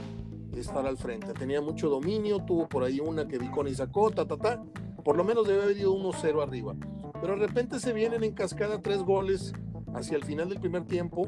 estar 0.56 0.86
al 0.86 0.98
frente. 0.98 1.34
Tenía 1.34 1.62
mucho 1.62 1.90
dominio, 1.90 2.40
tuvo 2.40 2.68
por 2.68 2.84
ahí 2.84 3.00
una 3.00 3.28
que 3.28 3.38
Viconi 3.38 3.74
sacó, 3.74 4.12
ta, 4.12 4.26
ta, 4.26 4.38
ta. 4.38 4.64
Por 5.04 5.18
lo 5.18 5.24
menos 5.24 5.48
debe 5.48 5.64
haber 5.64 5.78
ido 5.78 5.96
1-0 5.96 6.42
arriba. 6.42 6.76
Pero 7.20 7.36
de 7.36 7.48
repente 7.48 7.80
se 7.80 7.94
vienen 7.94 8.24
en 8.24 8.34
cascada 8.34 8.82
tres 8.82 9.04
goles 9.04 9.54
hacia 9.94 10.18
el 10.18 10.24
final 10.24 10.50
del 10.50 10.60
primer 10.60 10.86
tiempo. 10.86 11.28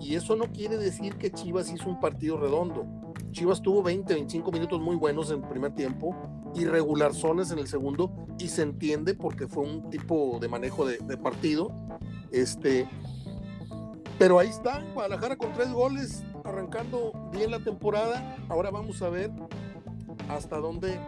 Y 0.00 0.16
eso 0.16 0.34
no 0.34 0.46
quiere 0.46 0.76
decir 0.78 1.16
que 1.16 1.30
Chivas 1.30 1.72
hizo 1.72 1.88
un 1.88 2.00
partido 2.00 2.36
redondo. 2.36 2.86
Chivas 3.30 3.62
tuvo 3.62 3.82
20, 3.82 4.12
25 4.12 4.50
minutos 4.50 4.80
muy 4.80 4.96
buenos 4.96 5.30
en 5.30 5.42
el 5.42 5.48
primer 5.48 5.74
tiempo 5.74 6.14
y 6.54 6.64
regular 6.64 7.14
zonas 7.14 7.50
en 7.50 7.58
el 7.58 7.66
segundo 7.66 8.12
y 8.38 8.48
se 8.48 8.62
entiende 8.62 9.14
porque 9.14 9.46
fue 9.46 9.64
un 9.64 9.88
tipo 9.90 10.38
de 10.40 10.48
manejo 10.48 10.86
de, 10.86 10.98
partido. 11.16 11.72
Este, 12.32 12.88
pero 14.18 14.38
ahí 14.38 14.48
está, 14.48 14.82
Guadalajara 14.94 15.36
con 15.36 15.52
tres 15.52 15.72
goles, 15.72 16.24
arrancando 16.44 17.12
bien 17.32 17.50
la 17.50 17.58
temporada. 17.58 18.36
Ahora 18.48 18.70
vamos 18.70 19.02
a 19.02 19.08
ver 19.08 19.30
hasta 20.28 20.58
dónde 20.58 20.98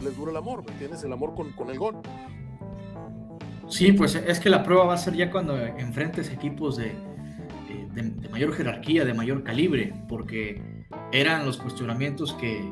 les 0.00 0.16
dura 0.16 0.32
el 0.32 0.36
amor, 0.36 0.64
¿me 0.64 0.72
entiendes? 0.72 1.02
El 1.04 1.12
amor 1.12 1.34
con, 1.34 1.52
con 1.52 1.70
el 1.70 1.78
gol. 1.78 1.96
Sí, 3.68 3.92
pues 3.92 4.14
es 4.14 4.40
que 4.40 4.50
la 4.50 4.62
prueba 4.62 4.84
va 4.84 4.94
a 4.94 4.98
ser 4.98 5.14
ya 5.14 5.30
cuando 5.30 5.56
enfrentes 5.56 6.30
equipos 6.30 6.76
de, 6.76 6.92
de, 7.94 8.28
mayor 8.30 8.52
jerarquía, 8.52 9.04
de 9.04 9.14
mayor 9.14 9.42
calibre, 9.42 9.94
porque 10.08 10.60
eran 11.12 11.44
los 11.46 11.58
cuestionamientos 11.58 12.34
que, 12.34 12.68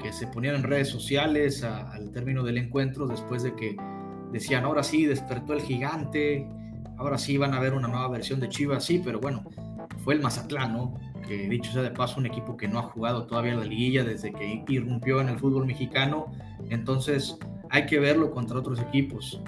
que 0.00 0.12
se 0.12 0.26
ponían 0.26 0.56
en 0.56 0.62
redes 0.62 0.88
sociales 0.88 1.64
al 1.64 2.10
término 2.12 2.42
del 2.42 2.58
encuentro, 2.58 3.06
después 3.06 3.42
de 3.42 3.54
que 3.54 3.76
decían, 4.32 4.64
ahora 4.64 4.82
sí, 4.82 5.06
despertó 5.06 5.54
el 5.54 5.62
gigante, 5.62 6.46
ahora 6.98 7.18
sí 7.18 7.38
van 7.38 7.54
a 7.54 7.60
ver 7.60 7.72
una 7.72 7.88
nueva 7.88 8.08
versión 8.08 8.40
de 8.40 8.48
Chivas, 8.48 8.84
sí, 8.84 9.00
pero 9.02 9.20
bueno, 9.20 9.44
fue 10.04 10.14
el 10.14 10.20
Mazatlán, 10.20 10.72
¿no? 10.72 10.94
Que 11.26 11.48
dicho 11.48 11.72
sea 11.72 11.82
de 11.82 11.90
paso, 11.90 12.18
un 12.18 12.26
equipo 12.26 12.56
que 12.56 12.68
no 12.68 12.78
ha 12.78 12.82
jugado 12.82 13.26
todavía 13.26 13.54
la 13.54 13.64
liguilla 13.64 14.04
desde 14.04 14.32
que 14.32 14.64
irrumpió 14.68 15.20
en 15.20 15.30
el 15.30 15.38
fútbol 15.38 15.66
mexicano, 15.66 16.26
entonces 16.70 17.38
hay 17.70 17.86
que 17.86 17.98
verlo 17.98 18.30
contra 18.30 18.58
otros 18.58 18.80
equipos 18.80 19.40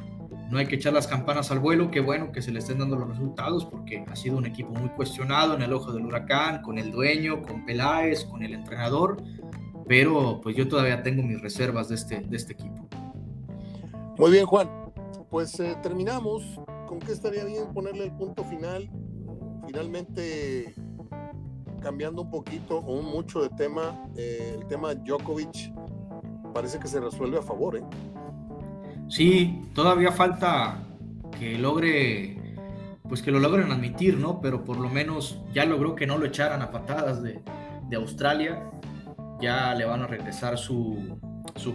no 0.50 0.58
hay 0.58 0.66
que 0.66 0.74
echar 0.74 0.92
las 0.92 1.06
campanas 1.06 1.52
al 1.52 1.60
vuelo, 1.60 1.92
qué 1.92 2.00
bueno 2.00 2.32
que 2.32 2.42
se 2.42 2.50
le 2.50 2.58
estén 2.58 2.80
dando 2.80 2.96
los 2.96 3.08
resultados 3.08 3.64
porque 3.64 4.04
ha 4.08 4.16
sido 4.16 4.36
un 4.36 4.46
equipo 4.46 4.70
muy 4.70 4.88
cuestionado 4.90 5.54
en 5.54 5.62
el 5.62 5.72
ojo 5.72 5.92
del 5.92 6.04
huracán, 6.04 6.60
con 6.62 6.76
el 6.76 6.90
dueño, 6.90 7.40
con 7.42 7.64
Peláez, 7.64 8.24
con 8.24 8.42
el 8.42 8.54
entrenador, 8.54 9.22
pero 9.86 10.40
pues 10.42 10.56
yo 10.56 10.66
todavía 10.66 11.04
tengo 11.04 11.22
mis 11.22 11.40
reservas 11.40 11.88
de 11.88 11.94
este, 11.94 12.20
de 12.22 12.36
este 12.36 12.54
equipo. 12.54 12.88
Muy 14.18 14.32
bien, 14.32 14.44
Juan. 14.44 14.68
Pues 15.30 15.58
eh, 15.60 15.76
terminamos. 15.82 16.58
¿Con 16.90 16.98
qué 16.98 17.12
estaría 17.12 17.44
bien 17.44 17.72
ponerle 17.72 18.06
el 18.06 18.10
punto 18.10 18.42
final? 18.42 18.90
Finalmente, 19.64 20.74
cambiando 21.80 22.22
un 22.22 22.30
poquito 22.30 22.78
o 22.78 23.00
mucho 23.00 23.42
de 23.42 23.48
tema, 23.50 24.08
eh, 24.16 24.56
el 24.58 24.66
tema 24.66 24.96
Djokovic 24.96 25.72
parece 26.52 26.80
que 26.80 26.88
se 26.88 26.98
resuelve 26.98 27.38
a 27.38 27.42
favor, 27.42 27.76
¿eh? 27.76 27.84
Sí, 29.08 29.62
todavía 29.72 30.10
falta 30.10 30.82
que 31.38 31.56
logre, 31.56 32.58
pues 33.08 33.22
que 33.22 33.30
lo 33.30 33.38
logren 33.38 33.70
admitir, 33.70 34.18
¿no? 34.18 34.40
Pero 34.40 34.64
por 34.64 34.76
lo 34.76 34.88
menos 34.88 35.40
ya 35.54 35.66
logró 35.66 35.94
que 35.94 36.08
no 36.08 36.18
lo 36.18 36.26
echaran 36.26 36.60
a 36.60 36.72
patadas 36.72 37.22
de, 37.22 37.40
Australia. 37.94 38.68
Ya 39.40 39.76
le 39.76 39.84
van 39.84 40.02
a 40.02 40.08
regresar 40.08 40.58
su, 40.58 41.20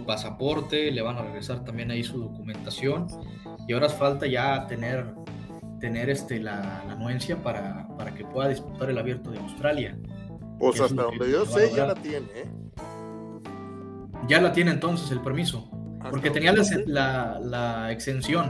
pasaporte, 0.06 0.90
le 0.90 1.00
van 1.00 1.16
a 1.16 1.22
regresar 1.22 1.64
también 1.64 1.90
ahí 1.90 2.04
su 2.04 2.20
documentación. 2.20 3.06
Y 3.66 3.72
ahora 3.72 3.88
falta 3.88 4.26
ya 4.26 4.66
tener, 4.66 5.14
tener 5.80 6.10
este, 6.10 6.38
la, 6.40 6.80
anuencia 6.82 7.42
para, 7.42 7.88
para 7.96 8.14
que 8.14 8.24
pueda 8.24 8.48
disputar 8.48 8.90
el 8.90 8.98
abierto 8.98 9.30
de 9.30 9.38
Australia. 9.38 9.98
Pues 10.58 10.80
hasta 10.80 11.02
donde 11.02 11.30
yo 11.30 11.44
sé, 11.44 11.72
ya 11.74 11.86
la 11.86 11.94
tiene, 11.94 12.26
¿eh? 12.34 12.46
Ya 14.28 14.40
la 14.40 14.52
tiene 14.52 14.70
entonces 14.72 15.10
el 15.10 15.20
permiso. 15.20 15.70
Porque 16.10 16.30
tenía 16.30 16.52
la, 16.86 17.40
la, 17.42 17.92
exención. 17.92 18.46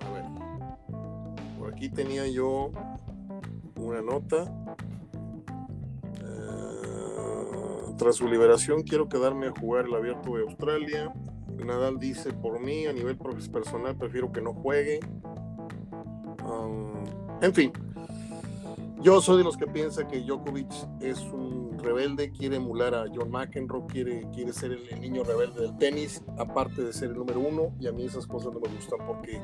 A 0.00 0.10
ver. 0.12 0.24
Por 1.58 1.72
aquí 1.72 1.88
tenía 1.88 2.26
yo 2.28 2.70
una 3.76 4.02
nota. 4.02 4.44
Eh, 6.22 7.94
tras 7.98 8.16
su 8.16 8.28
liberación 8.28 8.82
quiero 8.82 9.08
quedarme 9.08 9.48
a 9.48 9.52
jugar 9.52 9.86
el 9.86 9.94
abierto 9.94 10.36
de 10.36 10.42
Australia. 10.42 11.12
Nadal 11.64 11.98
dice 11.98 12.32
por 12.32 12.60
mí, 12.60 12.86
a 12.86 12.92
nivel 12.92 13.16
personal 13.16 13.96
prefiero 13.96 14.32
que 14.32 14.40
no 14.40 14.52
juegue. 14.54 15.00
Um, 16.44 17.04
en 17.42 17.54
fin, 17.54 17.72
yo 19.02 19.20
soy 19.22 19.38
de 19.38 19.44
los 19.44 19.56
que 19.56 19.66
piensa 19.66 20.06
que 20.06 20.20
Djokovic 20.20 20.70
es 21.00 21.20
un 21.20 21.78
rebelde, 21.78 22.30
quiere 22.32 22.56
emular 22.56 22.94
a 22.94 23.06
John 23.14 23.30
McEnroe, 23.30 23.86
quiere, 23.86 24.26
quiere 24.34 24.52
ser 24.52 24.72
el, 24.72 25.00
niño 25.00 25.24
rebelde 25.24 25.62
del 25.62 25.78
tenis, 25.78 26.22
aparte 26.36 26.82
de 26.82 26.92
ser 26.92 27.10
el 27.10 27.16
número 27.16 27.40
uno, 27.40 27.74
y 27.80 27.86
a 27.86 27.92
mí 27.92 28.04
esas 28.04 28.26
cosas 28.26 28.52
no 28.52 28.60
me 28.60 28.68
gustan 28.68 28.98
porque 29.06 29.40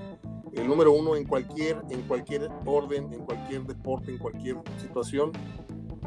el 0.53 0.69
número 0.69 0.93
uno 0.93 1.17
en 1.17 1.25
cualquier, 1.25 1.83
en 1.89 2.03
cualquier 2.03 2.51
orden, 2.67 3.11
en 3.12 3.25
cualquier 3.25 3.64
deporte, 3.64 4.11
en 4.11 4.19
cualquier 4.19 4.57
situación, 4.79 5.33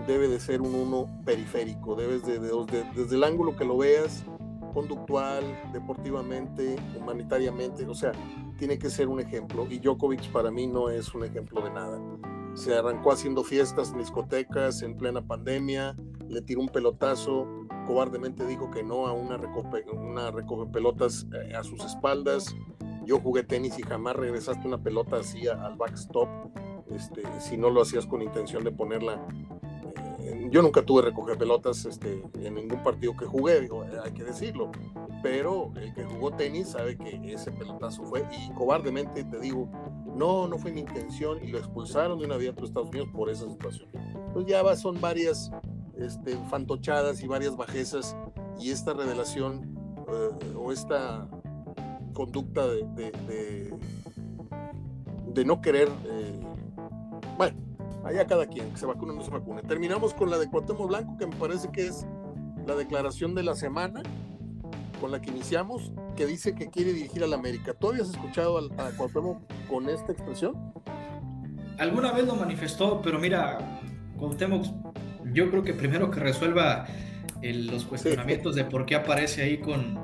debe 0.05 0.28
de 0.28 0.39
ser 0.39 0.62
un 0.62 0.76
uno 0.76 1.07
periférico, 1.26 1.95
debes 1.95 2.26
de, 2.26 2.39
desde 2.39 3.16
el 3.16 3.24
ángulo 3.24 3.55
que 3.55 3.66
lo 3.66 3.78
veas, 3.78 4.26
conductual, 4.72 5.43
deportivamente, 5.74 6.76
humanitariamente, 6.97 7.86
o 7.86 7.93
sea, 7.93 8.11
tiene 8.57 8.78
que 8.78 8.89
ser 8.89 9.07
un 9.07 9.20
ejemplo, 9.20 9.67
y 9.70 9.80
Djokovic 9.80 10.32
para 10.32 10.51
mí 10.51 10.67
no 10.67 10.89
es 10.89 11.13
un 11.13 11.26
ejemplo 11.26 11.61
de 11.61 11.72
nada 11.72 11.99
se 12.59 12.76
arrancó 12.76 13.11
haciendo 13.11 13.43
fiestas 13.43 13.91
en 13.91 13.99
discotecas 13.99 14.82
en 14.82 14.97
plena 14.97 15.26
pandemia, 15.26 15.95
le 16.28 16.41
tiró 16.41 16.61
un 16.61 16.70
pelotazo, 16.70 17.47
cobardemente 17.88 18.45
dijo 18.45 18.70
que 18.70 18.84
no 18.84 19.07
a 19.07 19.13
una 19.13 19.38
recoge, 19.38 19.86
pelotas 20.72 21.26
eh, 21.34 21.55
a 21.55 21.63
sus 21.63 21.84
espaldas. 21.86 22.55
yo 23.05 23.20
jugué 23.20 23.43
tenis 23.43 23.80
y 23.80 23.84
jamás 23.84 24.15
regresaste 24.15 24.67
una 24.67 24.82
pelota 24.82 25.17
así 25.17 25.47
al 25.47 25.76
backstop, 25.76 26.28
este, 26.91 27.24
si 27.39 27.57
no 27.57 27.70
lo 27.70 27.82
hacías 27.82 28.05
con 28.05 28.22
intención 28.22 28.63
de 28.63 28.72
ponerla. 28.72 29.26
Yo 30.51 30.61
nunca 30.61 30.82
tuve 30.82 31.03
recoger 31.03 31.38
pelotas 31.38 31.86
este, 31.86 32.24
en 32.36 32.55
ningún 32.55 32.82
partido 32.84 33.15
que 33.15 33.26
jugué, 33.26 33.61
digo, 33.61 33.86
hay 34.03 34.11
que 34.11 34.24
decirlo, 34.24 34.72
pero 35.22 35.72
el 35.76 35.93
que 35.93 36.03
jugó 36.05 36.32
tenis 36.32 36.70
sabe 36.70 36.97
que 36.97 37.34
ese 37.34 37.51
pelotazo 37.51 38.03
fue, 38.03 38.26
y 38.32 38.51
cobardemente 38.53 39.24
te 39.24 39.39
digo, 39.39 39.70
no, 40.15 40.47
no 40.47 40.57
fue 40.57 40.72
mi 40.72 40.82
intención, 40.82 41.43
y 41.43 41.47
lo 41.47 41.59
expulsaron 41.59 42.20
de 42.20 42.26
un 42.26 42.32
abierto 42.32 42.61
de 42.61 42.67
Estados 42.67 42.89
Unidos 42.89 43.09
por 43.13 43.30
esa 43.30 43.49
situación. 43.49 43.89
Pues 44.34 44.45
ya 44.45 44.63
va, 44.63 44.76
son 44.76 44.99
varias 44.99 45.51
este, 45.97 46.36
fantochadas 46.49 47.22
y 47.22 47.28
varias 47.28 47.55
bajezas, 47.55 48.15
y 48.59 48.72
esta 48.72 48.93
revelación 48.93 49.78
eh, 50.07 50.53
o 50.55 50.72
esta 50.72 51.30
conducta 52.13 52.67
de, 52.67 52.84
de, 55.34 55.45
no 55.45 55.61
querer, 55.61 55.88
eh, 56.05 56.39
bueno, 57.38 57.55
allá 58.10 58.26
cada 58.26 58.47
quien, 58.47 58.72
que 58.72 58.78
se 58.78 58.86
vacune 58.86 59.12
o 59.14 59.16
no 59.16 59.24
se 59.24 59.32
vacune. 59.32 59.62
Terminamos 59.64 60.14
con 60.14 60.30
la 60.30 60.38
de 60.38 60.49
Cuauhtémoc 60.49 60.88
Blanco, 60.88 61.18
que 61.18 61.28
me 61.28 61.36
parece 61.36 61.70
que 61.72 61.88
es 61.88 62.05
la 62.66 62.76
declaración 62.76 63.36
de 63.36 63.43
la 63.43 63.55
semana 63.55 64.01
con 64.99 65.12
la 65.12 65.22
que 65.22 65.30
iniciamos, 65.30 65.93
que 66.16 66.26
dice 66.26 66.53
que 66.55 66.70
quiere 66.70 66.91
dirigir 66.91 67.24
a 67.24 67.28
la 67.28 67.38
América. 67.38 67.74
¿Tú 67.74 67.89
habías 67.89 68.10
escuchado 68.10 68.57
a, 68.57 68.88
a 68.88 68.91
Cuauhtémoc 68.91 69.39
con 69.70 69.88
esta 69.89 70.12
expresión? 70.12 70.55
Alguna 71.78 72.12
vez 72.12 72.26
lo 72.26 72.36
manifestó, 72.36 73.01
pero 73.01 73.20
mira, 73.20 73.80
Cuauhtémoc, 74.18 74.66
yo 75.32 75.49
creo 75.49 75.64
que 75.64 75.74
primero 75.74 76.12
que 76.12 76.20
resuelva 76.20 76.86
los 77.41 77.86
cuestionamientos 77.86 78.55
de 78.55 78.66
por 78.66 78.86
qué 78.86 78.95
aparece 78.95 79.43
ahí 79.43 79.60
con, 79.60 79.97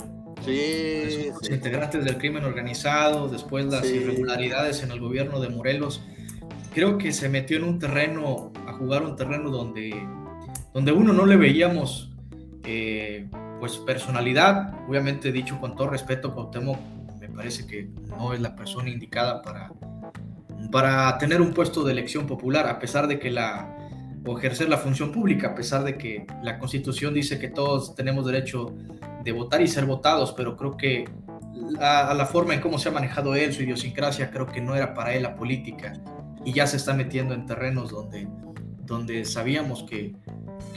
Sí, 0.45 1.32
los 1.32 1.49
integrantes 1.49 2.06
del 2.06 2.18
crimen 2.18 2.43
organizado, 2.43 3.28
después 3.28 3.66
las 3.66 3.89
irregularidades 3.89 4.84
en 4.84 4.91
el 4.91 4.99
gobierno 4.99 5.39
de 5.39 5.49
Morelos. 5.49 6.03
Creo 6.76 6.97
que 6.97 7.13
se 7.13 7.30
metió 7.30 7.55
en 7.55 7.63
un 7.63 7.80
terreno, 7.80 8.51
a 8.67 8.73
jugar 8.73 9.03
un 9.03 9.15
terreno 9.15 9.49
donde, 9.49 9.95
donde 10.73 10.91
uno 10.91 11.13
no 11.13 11.26
le 11.26 11.38
veíamos 11.38 12.11
eh, 12.65 13.30
pues 13.61 13.78
personalidad, 13.78 14.73
obviamente 14.86 15.32
dicho 15.32 15.57
con 15.61 15.78
todo 15.78 15.88
respeto, 15.91 16.34
Cuauhtémoc 16.34 16.78
me 17.21 17.30
parece 17.30 17.65
que 17.65 17.88
no 18.09 18.34
es 18.34 18.41
la 18.41 18.57
persona 18.57 18.89
indicada 18.89 19.41
para, 19.41 19.71
para 20.69 21.17
tener 21.17 21.39
un 21.39 21.53
puesto 21.53 21.82
de 21.86 21.93
elección 21.93 22.28
popular, 22.28 22.67
a 22.67 22.78
pesar 22.78 23.07
de 23.07 23.19
que 23.19 23.32
la, 23.32 23.73
o 24.26 24.38
ejercer 24.38 24.67
la 24.67 24.78
función 24.78 25.13
pública, 25.13 25.51
a 25.51 25.55
pesar 25.55 25.86
de 25.86 25.97
que 25.97 26.28
la 26.43 26.59
Constitución 26.59 27.13
dice 27.13 27.39
que 27.39 27.47
todos 27.47 27.95
tenemos 27.95 28.26
derecho 28.26 28.76
de 29.23 29.32
votar 29.32 29.61
y 29.61 29.69
ser 29.69 29.86
votados, 29.86 30.34
pero 30.34 30.57
creo 30.57 30.76
que 30.76 31.05
a, 31.80 32.13
la 32.13 32.26
forma 32.26 32.53
en 32.53 32.59
cómo 32.59 32.78
se 32.80 32.89
ha 32.89 32.91
manejado 32.91 33.34
él, 33.34 33.53
su 33.53 33.63
idiosincrasia, 33.63 34.30
creo 34.30 34.45
que 34.45 34.59
no 34.59 34.76
era 34.76 34.93
para 34.93 35.13
él 35.13 35.23
la 35.23 35.38
política 35.38 35.93
y 36.46 36.54
ya 36.54 36.68
se 36.68 36.78
está 36.78 36.93
metiendo 36.93 37.34
en 37.34 37.46
terrenos 37.46 37.89
donde, 37.91 38.28
donde 38.86 39.26
sabíamos 39.26 39.84
que, 39.84 40.16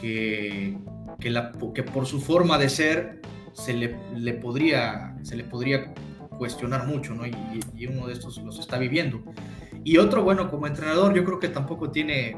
que, 0.01 0.77
que, 1.21 1.31
la, 1.31 1.53
que 1.75 1.83
por 1.83 2.07
su 2.07 2.21
forma 2.21 2.59
de 2.59 2.69
ser 2.69 3.21
se 3.53 3.75
le, 3.75 3.97
le, 4.16 4.35
podría, 4.35 5.16
se 5.23 5.37
le 5.37 5.45
podría 5.45 5.93
cuestionar 6.39 6.87
mucho, 6.87 7.14
¿no? 7.14 7.27
Y, 7.27 7.35
y 7.77 7.87
uno 7.87 8.07
de 8.07 8.14
estos 8.14 8.39
los 8.39 8.59
está 8.59 8.79
viviendo. 8.79 9.23
Y 9.85 9.99
otro, 9.99 10.23
bueno, 10.23 10.51
como 10.51 10.66
entrenador, 10.66 11.14
yo 11.14 11.25
creo 11.25 11.39
que 11.39 11.49
tampoco 11.49 11.91
tiene 11.91 12.37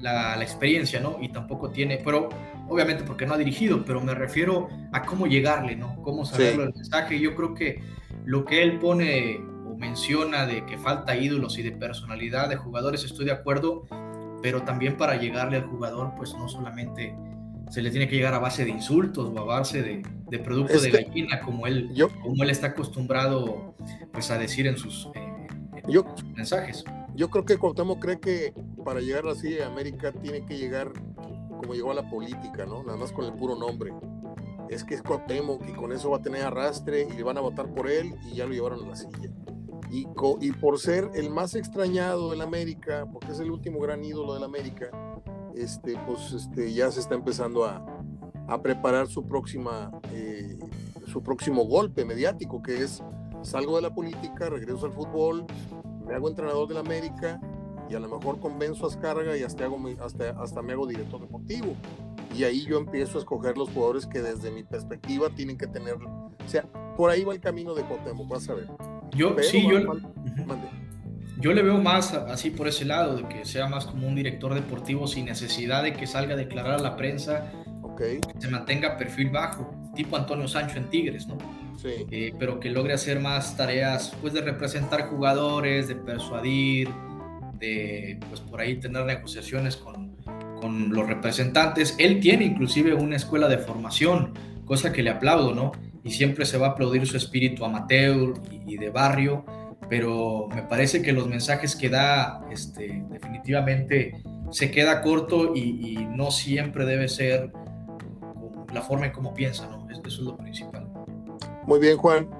la, 0.00 0.42
experiencia, 0.42 1.00
¿no? 1.00 1.18
Y 1.20 1.28
tampoco 1.30 1.70
tiene, 1.70 2.00
pero 2.04 2.28
obviamente 2.68 3.04
porque 3.04 3.26
no 3.26 3.34
ha 3.34 3.38
dirigido, 3.38 3.84
pero 3.84 4.00
me 4.00 4.14
refiero 4.14 4.68
a 4.92 5.02
cómo 5.02 5.26
llegarle, 5.26 5.76
¿no? 5.76 6.00
Cómo 6.02 6.24
saberlo 6.24 6.64
el 6.64 6.74
mensaje. 6.74 7.18
Yo 7.18 7.34
creo 7.34 7.54
que 7.54 7.80
lo 8.24 8.44
que 8.44 8.62
él 8.62 8.78
pone 8.78 9.40
menciona 9.78 10.46
de 10.46 10.66
que 10.66 10.76
falta 10.76 11.16
ídolos 11.16 11.58
y 11.58 11.62
de 11.62 11.72
personalidad 11.72 12.48
de 12.48 12.56
jugadores, 12.56 13.04
estoy 13.04 13.26
de 13.26 13.32
acuerdo, 13.32 13.86
pero 14.42 14.62
también 14.62 14.96
para 14.96 15.16
llegarle 15.16 15.56
al 15.56 15.64
jugador, 15.64 16.12
pues 16.16 16.34
no 16.34 16.48
solamente 16.48 17.14
se 17.70 17.82
le 17.82 17.90
tiene 17.90 18.08
que 18.08 18.16
llegar 18.16 18.34
a 18.34 18.38
base 18.38 18.64
de 18.64 18.70
insultos 18.70 19.30
o 19.34 19.38
a 19.38 19.44
base 19.44 19.82
de, 19.82 20.02
de 20.30 20.38
producto 20.38 20.80
de 20.80 20.90
gallina, 20.90 21.40
como 21.40 21.66
él, 21.66 21.90
como 22.22 22.42
él 22.42 22.50
está 22.50 22.68
acostumbrado 22.68 23.74
pues, 24.12 24.30
a 24.30 24.38
decir 24.38 24.66
en 24.66 24.76
sus, 24.76 25.08
eh, 25.14 25.46
en 25.74 25.92
sus 25.92 26.24
mensajes 26.34 26.84
yo 27.18 27.28
creo 27.30 27.44
que 27.44 27.58
Cuauhtémoc 27.58 27.98
cree 27.98 28.20
que 28.20 28.54
para 28.84 29.00
llegar 29.00 29.26
así 29.26 29.58
a 29.58 29.66
América 29.66 30.12
tiene 30.12 30.46
que 30.46 30.56
llegar 30.56 30.92
como 31.58 31.74
llegó 31.74 31.90
a 31.90 31.94
la 31.94 32.08
política, 32.08 32.64
¿no? 32.64 32.84
Nada 32.84 32.96
más 32.96 33.10
con 33.10 33.24
el 33.24 33.32
puro 33.32 33.56
nombre. 33.56 33.92
Es 34.68 34.84
que 34.84 34.94
es 34.94 35.02
Cuauhtémoc 35.02 35.68
y 35.68 35.72
con 35.72 35.90
eso 35.90 36.10
va 36.10 36.18
a 36.18 36.22
tener 36.22 36.44
arrastre 36.44 37.08
y 37.10 37.16
le 37.16 37.24
van 37.24 37.36
a 37.36 37.40
votar 37.40 37.74
por 37.74 37.90
él 37.90 38.14
y 38.30 38.36
ya 38.36 38.46
lo 38.46 38.52
llevaron 38.52 38.84
a 38.84 38.90
la 38.90 38.94
silla. 38.94 39.32
Y, 39.90 40.06
y 40.40 40.52
por 40.52 40.78
ser 40.78 41.10
el 41.14 41.30
más 41.30 41.54
extrañado 41.54 42.30
del 42.30 42.42
América, 42.42 43.06
porque 43.12 43.32
es 43.32 43.40
el 43.40 43.50
último 43.50 43.80
gran 43.80 44.04
ídolo 44.04 44.34
del 44.34 44.44
América, 44.44 44.90
este, 45.54 45.98
pues 46.06 46.32
este, 46.32 46.72
ya 46.72 46.90
se 46.90 47.00
está 47.00 47.14
empezando 47.14 47.64
a, 47.64 47.84
preparar 48.62 49.08
su 49.08 49.26
próxima, 49.26 49.90
eh, 50.10 50.58
su 51.06 51.22
próximo 51.22 51.66
golpe 51.66 52.06
mediático, 52.06 52.62
que 52.62 52.82
es 52.82 53.02
salgo 53.42 53.76
de 53.76 53.82
la 53.82 53.94
política, 53.94 54.48
regreso 54.48 54.86
al 54.86 54.92
fútbol, 54.92 55.44
me 56.06 56.14
hago 56.14 56.28
entrenador 56.28 56.66
del 56.66 56.78
América 56.78 57.38
y 57.90 57.94
a 57.94 58.00
lo 58.00 58.08
mejor 58.08 58.40
convenzo 58.40 58.86
a 58.86 58.88
Escarga 58.88 59.36
y 59.36 59.42
hasta, 59.42 59.64
hago, 59.64 59.78
hasta, 60.02 60.30
hasta 60.40 60.62
me 60.62 60.72
hago 60.72 60.86
director 60.86 61.20
deportivo. 61.20 61.74
Y 62.34 62.44
ahí 62.44 62.64
yo 62.64 62.78
empiezo 62.78 63.18
a 63.18 63.20
escoger 63.20 63.58
los 63.58 63.70
jugadores 63.70 64.06
que 64.06 64.22
desde 64.22 64.50
mi 64.50 64.62
perspectiva 64.62 65.28
tienen 65.30 65.58
que 65.58 65.66
tener. 65.66 65.94
O 65.94 66.48
sea, 66.48 66.62
por 66.96 67.10
ahí 67.10 67.24
va 67.24 67.34
el 67.34 67.40
camino 67.40 67.74
de 67.74 67.84
Cuauhtémoc, 67.84 68.28
vas 68.28 68.48
a 68.48 68.54
ver. 68.54 68.68
Yo, 69.16 69.36
sí, 69.40 69.66
yo, 69.68 69.98
yo 71.40 71.52
le 71.52 71.62
veo 71.62 71.78
más 71.78 72.14
así 72.14 72.50
por 72.50 72.68
ese 72.68 72.84
lado, 72.84 73.16
de 73.16 73.28
que 73.28 73.44
sea 73.44 73.68
más 73.68 73.86
como 73.86 74.06
un 74.06 74.14
director 74.14 74.54
deportivo 74.54 75.06
sin 75.06 75.26
necesidad 75.26 75.82
de 75.82 75.92
que 75.92 76.06
salga 76.06 76.34
a 76.34 76.36
declarar 76.36 76.74
a 76.74 76.78
la 76.78 76.96
prensa, 76.96 77.52
okay. 77.82 78.20
que 78.20 78.40
se 78.40 78.48
mantenga 78.48 78.96
perfil 78.96 79.30
bajo, 79.30 79.70
tipo 79.94 80.16
Antonio 80.16 80.48
Sancho 80.48 80.78
en 80.78 80.90
Tigres, 80.90 81.26
¿no? 81.26 81.38
Eh, 81.84 82.34
pero 82.38 82.58
que 82.58 82.70
logre 82.70 82.94
hacer 82.94 83.20
más 83.20 83.56
tareas, 83.56 84.16
pues 84.20 84.32
de 84.32 84.40
representar 84.40 85.08
jugadores, 85.08 85.86
de 85.86 85.94
persuadir, 85.94 86.88
de, 87.58 88.18
pues 88.28 88.40
por 88.40 88.60
ahí 88.60 88.80
tener 88.80 89.04
negociaciones 89.04 89.76
con, 89.76 90.16
con 90.60 90.90
los 90.90 91.06
representantes. 91.06 91.94
Él 91.98 92.18
tiene 92.18 92.44
inclusive 92.44 92.94
una 92.94 93.14
escuela 93.16 93.48
de 93.48 93.58
formación, 93.58 94.34
cosa 94.64 94.92
que 94.92 95.04
le 95.04 95.10
aplaudo, 95.10 95.54
¿no? 95.54 95.72
Y 96.08 96.10
siempre 96.10 96.46
se 96.46 96.56
va 96.56 96.68
a 96.68 96.70
aplaudir 96.70 97.06
su 97.06 97.18
espíritu 97.18 97.66
amateur 97.66 98.32
y, 98.66 98.78
de 98.78 98.88
barrio, 98.88 99.44
pero 99.90 100.48
me 100.48 100.62
parece 100.62 101.02
que 101.02 101.12
los 101.12 101.28
mensajes 101.28 101.76
que 101.76 101.90
da, 101.90 102.40
este, 102.50 103.04
definitivamente 103.10 104.22
se 104.50 104.70
queda 104.70 105.02
corto 105.02 105.54
y, 105.54 106.08
no 106.16 106.30
siempre 106.30 106.86
debe 106.86 107.08
ser 107.08 107.52
la 108.72 108.80
forma 108.80 109.04
en 109.04 109.12
cómo 109.12 109.34
piensa, 109.34 109.68
¿no? 109.68 109.86
Eso 109.90 110.00
es 110.06 110.18
lo 110.20 110.38
principal. 110.38 110.88
Muy 111.66 111.78
bien, 111.78 111.98
Juan. 111.98 112.30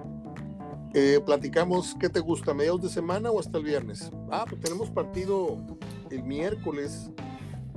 Eh, 0.95 1.21
platicamos, 1.27 1.95
¿qué 2.01 2.09
te 2.09 2.21
gusta? 2.21 2.55
¿Mediados 2.55 2.81
de 2.81 2.89
semana 2.89 3.31
o 3.31 3.39
hasta 3.39 3.59
el 3.59 3.65
viernes? 3.65 4.11
Ah, 4.31 4.47
pues 4.49 4.63
tenemos 4.63 4.89
partido 4.89 5.59
el 6.11 6.23
miércoles. 6.23 7.11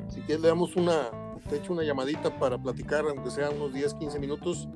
Si 0.07 0.21
quieres, 0.21 0.41
le 0.41 0.47
damos 0.47 0.77
una, 0.77 1.09
te 1.49 1.57
echo 1.57 1.73
una 1.73 1.83
llamadita 1.83 2.39
para 2.39 2.57
platicar, 2.57 3.03
aunque 3.09 3.29
sea 3.29 3.49
unos 3.49 3.73
10, 3.73 3.95
15 3.95 4.19
minutos, 4.19 4.69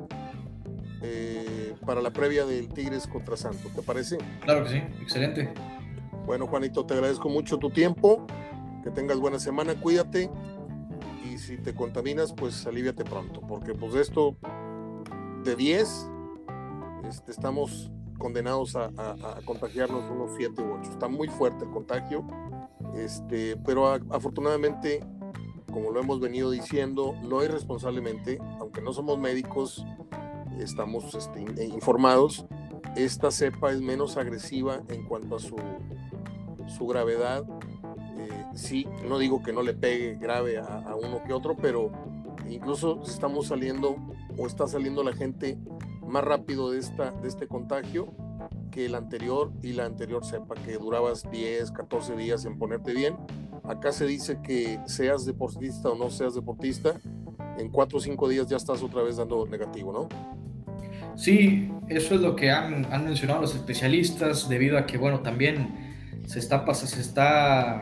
eh, 1.01 1.75
para 1.85 2.01
la 2.01 2.11
previa 2.11 2.45
del 2.45 2.69
Tigres 2.69 3.07
contra 3.07 3.37
Santos. 3.37 3.71
¿Te 3.73 3.81
parece? 3.81 4.17
Claro 4.41 4.63
que 4.63 4.69
sí, 4.69 4.77
excelente. 5.01 5.53
Bueno, 6.25 6.47
Juanito, 6.47 6.85
te 6.85 6.93
agradezco 6.93 7.29
mucho 7.29 7.57
tu 7.57 7.69
tiempo. 7.69 8.25
Que 8.83 8.91
tengas 8.91 9.17
buena 9.17 9.39
semana, 9.39 9.75
cuídate. 9.75 10.29
Y 11.23 11.37
si 11.37 11.57
te 11.57 11.73
contaminas, 11.73 12.33
pues 12.33 12.65
aliviate 12.67 13.03
pronto, 13.03 13.41
porque 13.41 13.73
pues 13.73 13.95
esto 13.95 14.37
de 15.43 15.55
10 15.55 16.09
este, 17.07 17.31
estamos 17.31 17.91
condenados 18.17 18.75
a, 18.75 18.89
contagiarnos 19.45 20.09
unos 20.09 20.31
7 20.37 20.61
u 20.61 20.79
8. 20.79 20.91
Está 20.91 21.07
muy 21.07 21.27
fuerte 21.27 21.65
el 21.65 21.71
contagio, 21.71 22.25
este, 22.95 23.57
pero 23.57 23.87
afortunadamente, 23.87 25.03
como 25.71 25.91
lo 25.91 25.99
hemos 25.99 26.19
venido 26.19 26.51
diciendo, 26.51 27.15
no 27.23 27.43
irresponsablemente, 27.43 28.39
aunque 28.59 28.81
no 28.81 28.93
somos 28.93 29.19
médicos, 29.19 29.85
estamos 30.59 31.13
este, 31.15 31.41
informados, 31.65 32.45
esta 32.95 33.31
cepa 33.31 33.71
es 33.71 33.81
menos 33.81 34.17
agresiva 34.17 34.81
en 34.89 35.05
cuanto 35.05 35.35
a 35.35 35.39
su, 35.39 35.55
su 36.67 36.87
gravedad. 36.87 37.43
Eh, 38.17 38.45
sí, 38.53 38.87
no 39.07 39.19
digo 39.19 39.43
que 39.43 39.53
no 39.53 39.61
le 39.61 39.73
pegue 39.73 40.15
grave 40.15 40.57
a, 40.57 40.79
a 40.79 40.95
uno 40.95 41.23
que 41.25 41.33
otro, 41.33 41.55
pero 41.55 41.91
incluso 42.49 43.01
estamos 43.05 43.47
saliendo 43.47 43.97
o 44.37 44.47
está 44.47 44.67
saliendo 44.67 45.03
la 45.03 45.13
gente 45.13 45.57
más 46.07 46.23
rápido 46.23 46.71
de, 46.71 46.79
esta, 46.79 47.11
de 47.11 47.27
este 47.27 47.47
contagio 47.47 48.13
que 48.71 48.85
el 48.85 48.95
anterior 48.95 49.51
y 49.61 49.73
la 49.73 49.85
anterior 49.85 50.25
cepa, 50.25 50.55
que 50.55 50.77
durabas 50.77 51.29
10, 51.31 51.71
14 51.71 52.15
días 52.15 52.45
en 52.45 52.57
ponerte 52.57 52.93
bien. 52.93 53.15
Acá 53.63 53.91
se 53.91 54.05
dice 54.05 54.41
que 54.41 54.79
seas 54.85 55.25
deportista 55.25 55.89
o 55.89 55.95
no 55.95 56.09
seas 56.09 56.35
deportista, 56.35 56.99
en 57.57 57.69
4 57.69 57.97
o 57.97 58.01
5 58.01 58.29
días 58.29 58.47
ya 58.47 58.57
estás 58.57 58.81
otra 58.81 59.03
vez 59.03 59.17
dando 59.17 59.45
negativo, 59.45 59.91
¿no? 59.93 60.09
Sí, 61.15 61.71
eso 61.87 62.15
es 62.15 62.21
lo 62.21 62.35
que 62.35 62.51
han, 62.51 62.91
han 62.91 63.05
mencionado 63.05 63.41
los 63.41 63.55
especialistas, 63.55 64.49
debido 64.49 64.77
a 64.77 64.85
que, 64.85 64.97
bueno, 64.97 65.21
también 65.21 65.85
se 66.27 66.39
está, 66.39 66.65
se 66.73 66.99
está, 66.99 67.81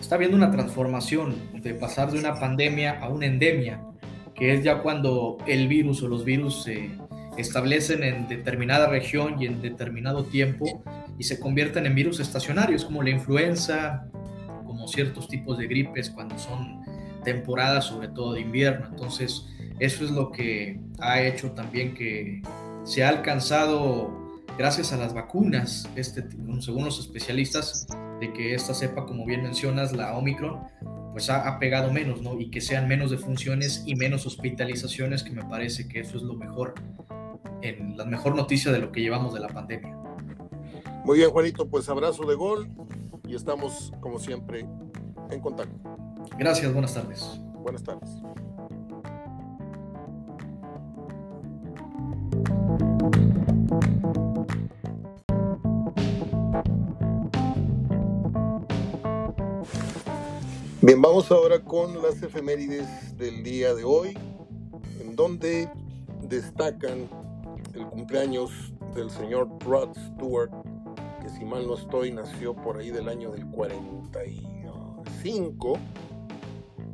está 0.00 0.16
viendo 0.16 0.36
una 0.36 0.50
transformación 0.50 1.36
de 1.54 1.74
pasar 1.74 2.10
de 2.10 2.18
una 2.18 2.38
pandemia 2.38 3.00
a 3.00 3.08
una 3.08 3.26
endemia, 3.26 3.82
que 4.34 4.54
es 4.54 4.64
ya 4.64 4.82
cuando 4.82 5.36
el 5.46 5.68
virus 5.68 6.02
o 6.02 6.08
los 6.08 6.24
virus 6.24 6.64
se 6.64 6.90
establecen 7.36 8.02
en 8.02 8.28
determinada 8.28 8.88
región 8.88 9.40
y 9.40 9.46
en 9.46 9.60
determinado 9.60 10.24
tiempo 10.24 10.82
y 11.18 11.24
se 11.24 11.38
convierten 11.38 11.86
en 11.86 11.94
virus 11.94 12.20
estacionarios, 12.20 12.84
como 12.84 13.02
la 13.02 13.10
influenza, 13.10 14.06
como 14.64 14.88
ciertos 14.88 15.28
tipos 15.28 15.58
de 15.58 15.66
gripes 15.66 16.10
cuando 16.10 16.38
son 16.38 16.79
temporadas, 17.24 17.86
sobre 17.86 18.08
todo 18.08 18.34
de 18.34 18.40
invierno. 18.40 18.86
Entonces, 18.90 19.46
eso 19.78 20.04
es 20.04 20.10
lo 20.10 20.30
que 20.30 20.80
ha 21.00 21.22
hecho 21.22 21.52
también 21.52 21.94
que 21.94 22.42
se 22.84 23.04
ha 23.04 23.08
alcanzado, 23.08 24.10
gracias 24.58 24.92
a 24.92 24.96
las 24.96 25.14
vacunas, 25.14 25.88
este, 25.96 26.24
según 26.60 26.84
los 26.84 26.98
especialistas, 26.98 27.86
de 28.20 28.32
que 28.32 28.54
esta 28.54 28.74
cepa, 28.74 29.06
como 29.06 29.24
bien 29.24 29.42
mencionas, 29.42 29.92
la 29.92 30.16
Omicron, 30.16 30.60
pues 31.12 31.28
ha, 31.30 31.58
pegado 31.58 31.92
menos, 31.92 32.22
¿no? 32.22 32.38
Y 32.38 32.50
que 32.50 32.60
sean 32.60 32.86
menos 32.86 33.10
defunciones 33.10 33.82
y 33.86 33.96
menos 33.96 34.26
hospitalizaciones, 34.26 35.22
que 35.22 35.30
me 35.30 35.44
parece 35.44 35.88
que 35.88 36.00
eso 36.00 36.16
es 36.16 36.22
lo 36.22 36.34
mejor, 36.34 36.74
en 37.62 37.96
la 37.96 38.04
mejor 38.04 38.36
noticia 38.36 38.70
de 38.70 38.78
lo 38.78 38.92
que 38.92 39.00
llevamos 39.00 39.34
de 39.34 39.40
la 39.40 39.48
pandemia. 39.48 39.96
Muy 41.04 41.18
bien, 41.18 41.30
Juanito, 41.30 41.68
pues 41.68 41.88
abrazo 41.88 42.26
de 42.26 42.34
gol 42.34 42.68
y 43.26 43.34
estamos, 43.34 43.92
como 44.00 44.18
siempre, 44.18 44.66
en 45.30 45.40
contacto. 45.40 45.89
Gracias, 46.40 46.72
buenas 46.72 46.94
tardes. 46.94 47.38
Buenas 47.52 47.84
tardes. 47.84 48.08
Bien, 60.80 61.02
vamos 61.02 61.30
ahora 61.30 61.62
con 61.62 62.00
las 62.00 62.22
efemérides 62.22 63.18
del 63.18 63.44
día 63.44 63.74
de 63.74 63.84
hoy, 63.84 64.16
en 64.98 65.14
donde 65.14 65.68
destacan 66.22 67.06
el 67.74 67.86
cumpleaños 67.88 68.72
del 68.94 69.10
señor 69.10 69.46
Rod 69.62 69.90
Stewart, 70.14 70.50
que 71.20 71.28
si 71.28 71.44
mal 71.44 71.66
no 71.66 71.74
estoy 71.74 72.12
nació 72.12 72.56
por 72.56 72.78
ahí 72.78 72.90
del 72.90 73.10
año 73.10 73.30
del 73.30 73.44
45. 73.44 75.78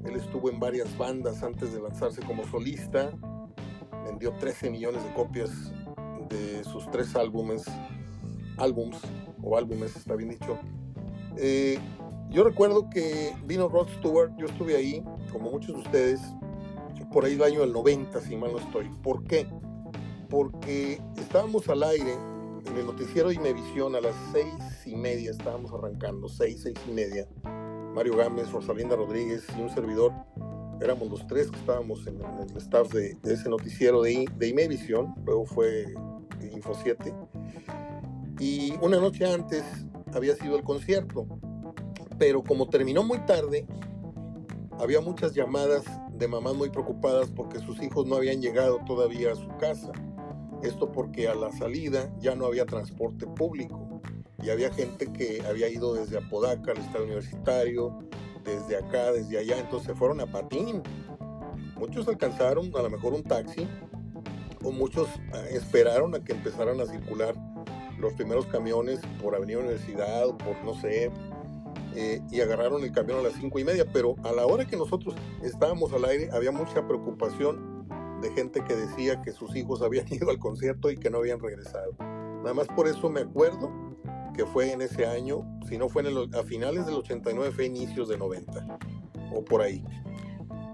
Él 0.07 0.17
estuvo 0.17 0.51
en 0.51 0.61
varias 0.61 0.97
bandas 0.97 1.43
antes 1.43 1.73
de 1.73 1.81
lanzarse 1.81 2.23
como 2.23 2.47
solista, 2.47 3.13
vendió 4.05 4.33
13 4.35 4.71
millones 4.71 5.03
de 5.03 5.13
copias 5.15 5.51
de 6.29 6.65
sus 6.65 6.91
tres 6.91 7.15
álbumes, 7.17 7.65
álbums 8.57 8.99
o 9.43 9.57
álbumes, 9.57 9.97
está 9.97 10.15
bien 10.15 10.31
dicho. 10.31 10.59
Eh, 11.37 11.79
yo 12.31 12.45
recuerdo 12.45 12.89
que 12.91 13.35
vino 13.45 13.69
Rod 13.69 13.89
Stewart, 13.99 14.33
yo 14.37 14.47
estuve 14.47 14.77
ahí, 14.77 15.05
como 15.33 15.51
muchos 15.51 15.75
de 15.75 15.81
ustedes, 15.83 16.21
por 17.13 17.25
ahí 17.25 17.35
el 17.35 17.43
año 17.43 17.61
del 17.61 17.73
90, 17.73 18.21
si 18.21 18.37
mal 18.37 18.53
no 18.53 18.59
estoy. 18.59 18.89
¿Por 19.03 19.25
qué? 19.25 19.47
Porque 20.29 21.01
estábamos 21.17 21.69
al 21.69 21.83
aire 21.83 22.15
en 22.67 22.77
el 22.77 22.87
noticiero 22.87 23.29
de 23.29 23.37
Imevisión 23.37 23.95
a 23.95 24.01
las 24.01 24.15
seis 24.33 24.53
y 24.85 24.97
media, 24.97 25.31
estábamos 25.31 25.73
arrancando, 25.73 26.29
seis, 26.29 26.61
seis 26.63 26.77
y 26.89 26.93
media. 26.93 27.27
Mario 27.97 28.17
Gámez, 28.17 28.53
Rosalinda 28.53 28.95
Rodríguez 28.95 29.45
y 29.59 29.63
un 29.63 29.71
servidor, 29.71 30.13
éramos 30.81 31.09
los 31.09 31.27
tres 31.27 31.51
que 31.51 31.59
estábamos 31.59 32.07
en, 32.07 32.21
el 32.21 32.57
staff 32.59 32.93
de, 32.93 33.17
ese 33.25 33.49
noticiero 33.49 34.03
de, 34.03 34.29
de 34.37 34.49
Imevisión, 34.49 35.15
luego 35.25 35.47
fue 35.47 35.95
Info 36.53 36.75
7. 36.75 37.13
Y 38.39 38.75
una 38.83 39.01
noche 39.01 39.25
antes 39.27 39.65
había 40.15 40.37
sido 40.37 40.57
el 40.57 40.63
concierto 40.63 41.27
pero 42.19 42.43
como 42.43 42.69
terminó 42.69 43.03
muy 43.03 43.19
tarde, 43.21 43.67
había 44.79 45.01
muchas 45.01 45.35
llamadas 45.35 45.85
de 46.13 46.29
mamás 46.29 46.55
muy 46.55 46.71
preocupadas 46.71 47.31
porque 47.31 47.59
sus 47.61 47.83
hijos 47.83 48.07
no 48.07 48.17
habían 48.17 48.41
llegado 48.41 48.81
todavía 48.87 49.33
a 49.33 49.37
su 49.37 49.49
casa. 49.59 49.93
Esto 50.63 50.91
porque 50.91 51.29
a 51.29 51.35
la 51.35 51.53
salida 51.53 52.11
ya 52.19 52.35
no 52.35 52.47
había 52.47 52.65
transporte 52.65 53.27
público 53.27 54.01
y 54.47 54.51
había 54.51 54.73
gente 54.73 55.13
que 55.13 55.43
había 55.49 55.69
ido 55.69 55.95
desde 55.95 56.19
Apodaca 56.19 56.71
al 56.71 56.79
estado 56.79 57.05
universitario, 57.05 57.99
desde 58.45 58.77
acá, 58.77 59.11
desde 59.11 59.39
allá, 59.39 59.59
entonces 59.59 59.89
se 59.89 59.95
fueron 59.97 60.21
a 60.21 60.27
patín. 60.27 60.85
Muchos 61.77 62.07
alcanzaron 62.07 62.71
a 62.77 62.83
lo 62.83 62.89
mejor 62.89 63.13
un 63.13 63.25
taxi 63.25 63.69
o 64.63 64.71
muchos 64.71 65.09
eh, 65.35 65.49
esperaron 65.51 66.15
a 66.15 66.23
que 66.23 66.33
empezaran 66.33 66.81
a 66.81 66.87
circular 66.87 67.35
los 67.99 68.13
primeros 68.13 68.47
camiones 68.47 69.01
por 69.21 69.35
Avenida 69.35 69.59
Universidad 69.59 70.29
o 70.29 70.39
por, 70.39 70.63
no 70.65 70.75
sé, 70.81 71.11
eh, 71.97 72.23
y 72.31 72.41
agarraron 72.41 72.85
el 72.85 72.93
camión 72.93 73.19
a 73.19 73.23
las 73.23 73.33
cinco 73.33 73.59
y 73.59 73.65
media, 73.65 73.85
pero 73.93 74.15
a 74.23 74.31
la 74.31 74.47
hora 74.47 74.65
que 74.65 74.77
nosotros 74.77 75.17
estábamos 75.43 75.93
al 75.93 76.05
aire 76.05 76.31
había 76.33 76.53
mucha 76.53 76.87
preocupación 76.87 77.85
de 78.23 78.31
gente 78.31 78.63
que 78.63 78.77
decía 78.77 79.21
que 79.23 79.33
sus 79.33 79.57
hijos 79.57 79.83
habían 79.83 80.07
ido 80.13 80.31
al 80.31 80.39
concierto 80.39 80.89
y 80.89 80.97
que 80.97 81.11
no 81.11 81.19
habían 81.19 81.41
regresado. 81.41 81.97
Nada 81.99 82.55
más 82.55 82.69
por 82.69 82.87
eso 82.87 83.11
me 83.11 83.23
acuerdo 83.23 83.86
que 84.37 84.45
fue 84.45 84.73
en 84.73 84.83
ese 84.83 85.07
año, 85.07 85.45
si 85.67 85.79
no 85.79 85.89
fue 85.89 86.03
en 86.03 86.35
a 86.35 86.43
finales 86.43 86.85
del 86.87 86.97
89, 86.97 87.53
fue 87.55 87.67
inicios 87.67 88.09
de 88.09 88.19
90, 88.19 88.79
o 89.35 89.43
por 89.43 89.63
ahí. 89.63 89.83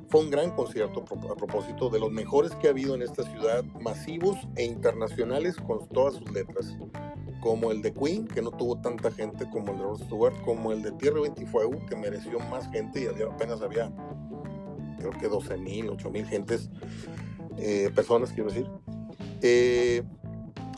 Fue 0.08 0.20
un 0.20 0.30
gran 0.30 0.50
concierto 0.50 1.04
a 1.30 1.36
propósito 1.36 1.88
de 1.88 2.00
los 2.00 2.10
mejores 2.10 2.54
que 2.56 2.66
ha 2.66 2.70
habido 2.70 2.94
en 2.94 3.02
esta 3.02 3.22
ciudad, 3.22 3.64
masivos 3.80 4.36
e 4.56 4.64
internacionales 4.64 5.56
con 5.56 5.88
todas 5.88 6.14
sus 6.14 6.30
letras 6.32 6.76
como 7.40 7.72
el 7.72 7.82
de 7.82 7.92
Queen, 7.92 8.26
que 8.26 8.42
no 8.42 8.50
tuvo 8.50 8.80
tanta 8.80 9.10
gente 9.10 9.48
como 9.50 9.72
el 9.72 9.78
de 9.78 9.84
Rod 9.84 10.02
Stewart, 10.02 10.40
como 10.42 10.70
el 10.70 10.82
de 10.82 10.92
Tierra 10.92 11.20
20 11.20 11.46
Fuego, 11.46 11.72
que 11.88 11.96
mereció 11.96 12.38
más 12.50 12.70
gente 12.70 13.02
y 13.02 13.22
apenas 13.22 13.62
había, 13.62 13.92
creo 14.98 15.10
que 15.10 15.28
12 15.28 15.56
mil, 15.56 15.88
8 15.88 16.10
mil 16.10 16.26
gentes, 16.26 16.70
eh, 17.56 17.90
personas, 17.94 18.32
quiero 18.32 18.50
decir. 18.50 18.68
Eh, 19.40 20.02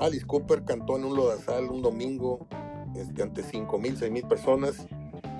Alice 0.00 0.24
Cooper 0.26 0.64
cantó 0.64 0.96
en 0.96 1.04
un 1.04 1.16
lodazal 1.16 1.70
un 1.70 1.82
domingo 1.82 2.46
este, 2.96 3.22
ante 3.22 3.42
5 3.42 3.78
mil, 3.78 3.96
6 3.96 4.10
mil 4.10 4.26
personas. 4.26 4.86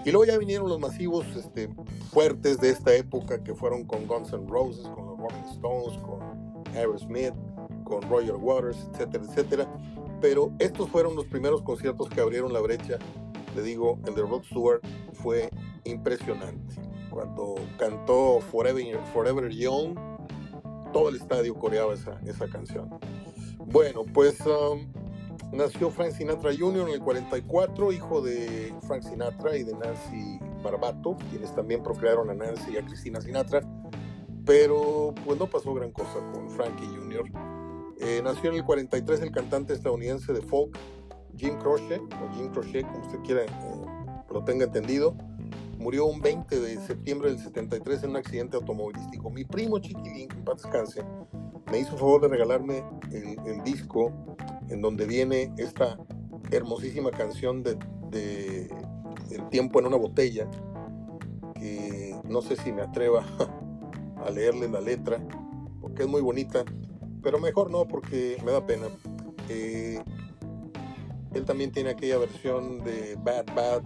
Y 0.05 0.11
luego 0.11 0.27
ya 0.27 0.37
vinieron 0.39 0.69
los 0.69 0.79
masivos 0.79 1.27
este, 1.35 1.69
fuertes 2.11 2.61
de 2.61 2.71
esta 2.71 2.95
época 2.95 3.43
que 3.43 3.55
fueron 3.55 3.85
con 3.85 4.07
Guns 4.07 4.33
N' 4.33 4.47
Roses, 4.49 4.87
con 4.89 5.07
los 5.07 5.19
Rolling 5.19 5.49
Stones, 5.53 5.99
con 5.99 6.77
Aerosmith, 6.77 7.35
con 7.85 8.03
Roger 8.03 8.37
Waters, 8.37 8.87
etcétera, 8.93 9.25
etcétera 9.25 9.69
pero 10.25 10.55
estos 10.59 10.89
fueron 10.89 11.17
los 11.17 11.27
primeros 11.27 11.61
conciertos 11.61 12.09
que 12.09 12.19
abrieron 12.19 12.51
la 12.51 12.61
brecha. 12.61 12.99
Le 13.55 13.61
digo, 13.61 13.99
el 14.07 14.15
de 14.15 14.23
Rod 14.23 14.43
Stewart 14.45 14.81
fue 15.13 15.51
impresionante. 15.85 16.77
Cuando 17.11 17.57
cantó 17.79 18.41
Forever, 18.51 18.99
Forever 19.13 19.51
Young, 19.51 19.95
todo 20.95 21.11
el 21.11 21.17
estadio 21.17 21.55
coreaba 21.55 21.93
esa, 21.93 22.19
esa 22.25 22.49
canción. 22.49 22.89
Bueno, 23.67 24.05
pues 24.15 24.41
um, 24.47 24.91
nació 25.55 25.91
Frank 25.91 26.13
Sinatra 26.13 26.51
Jr. 26.57 26.89
en 26.89 26.95
el 26.95 27.01
44, 27.01 27.93
hijo 27.93 28.21
de 28.21 28.75
Frank 28.87 29.03
Sinatra 29.03 29.57
y 29.57 29.65
de 29.65 29.75
Nancy 29.75 30.39
Barbato, 30.63 31.17
quienes 31.31 31.55
también 31.55 31.83
procrearon 31.83 32.31
a 32.31 32.35
Nancy 32.35 32.73
y 32.73 32.77
a 32.77 32.85
Cristina 32.85 33.21
Sinatra, 33.21 33.61
pero 34.45 35.15
pues 35.25 35.39
no 35.39 35.49
pasó 35.49 35.73
gran 35.75 35.93
cosa 35.93 36.19
con 36.33 36.51
Frankie 36.51 36.87
Jr. 36.87 37.25
Eh, 38.01 38.21
nació 38.23 38.51
en 38.51 38.57
el 38.57 38.65
43 38.65 39.21
el 39.21 39.31
cantante 39.31 39.73
estadounidense 39.73 40.33
de 40.33 40.43
folk 40.43 40.77
Jim 41.37 41.57
Croce, 41.59 41.99
o 41.99 42.35
Jim 42.35 42.51
Croce, 42.51 42.83
como 42.83 43.01
usted 43.01 43.19
quiera 43.21 43.45
eh, 43.45 43.85
lo 44.31 44.45
tenga 44.45 44.65
entendido. 44.65 45.17
Murió 45.79 46.07
un 46.07 46.21
20 46.21 46.61
de 46.61 46.79
septiembre 46.79 47.31
del 47.31 47.39
73 47.39 48.05
en 48.05 48.11
un 48.11 48.17
accidente 48.17 48.57
automovilístico. 48.57 49.31
Mi 49.31 49.45
primo 49.45 49.79
Chiquilín, 49.79 50.29
que 50.29 50.37
en 50.37 50.45
descanse, 50.45 51.05
me 51.71 51.79
hizo 51.79 51.97
favor 51.97 52.23
de 52.23 52.29
regalarme 52.29 52.85
el, 53.13 53.63
disco 53.65 54.13
en 54.69 54.81
donde 54.81 55.07
viene 55.07 55.53
esta 55.59 55.99
hermosísima 56.51 57.11
canción 57.11 57.63
de, 57.63 57.79
El 59.31 59.49
tiempo 59.51 59.81
en 59.81 59.87
una 59.87 59.97
botella, 59.97 60.49
que 61.55 62.15
no 62.29 62.43
sé 62.43 62.57
si 62.57 62.73
me 62.73 62.83
atreva 62.83 63.25
a 64.25 64.31
leerle 64.31 64.69
la 64.69 64.81
letra, 64.81 65.19
porque 65.81 66.03
es 66.03 66.09
muy 66.09 66.21
bonita 66.23 66.65
pero 67.25 67.41
mejor 67.41 67.71
no 67.71 67.89
porque 67.89 68.37
me 68.45 68.53
da 68.53 68.65
pena. 68.65 68.87
Eh, 69.49 69.99
él 71.33 71.45
también 71.45 71.73
tiene 71.73 71.91
aquella 71.91 72.19
versión 72.19 72.85
de 72.85 73.17
Bad 73.25 73.47
Bad, 73.57 73.83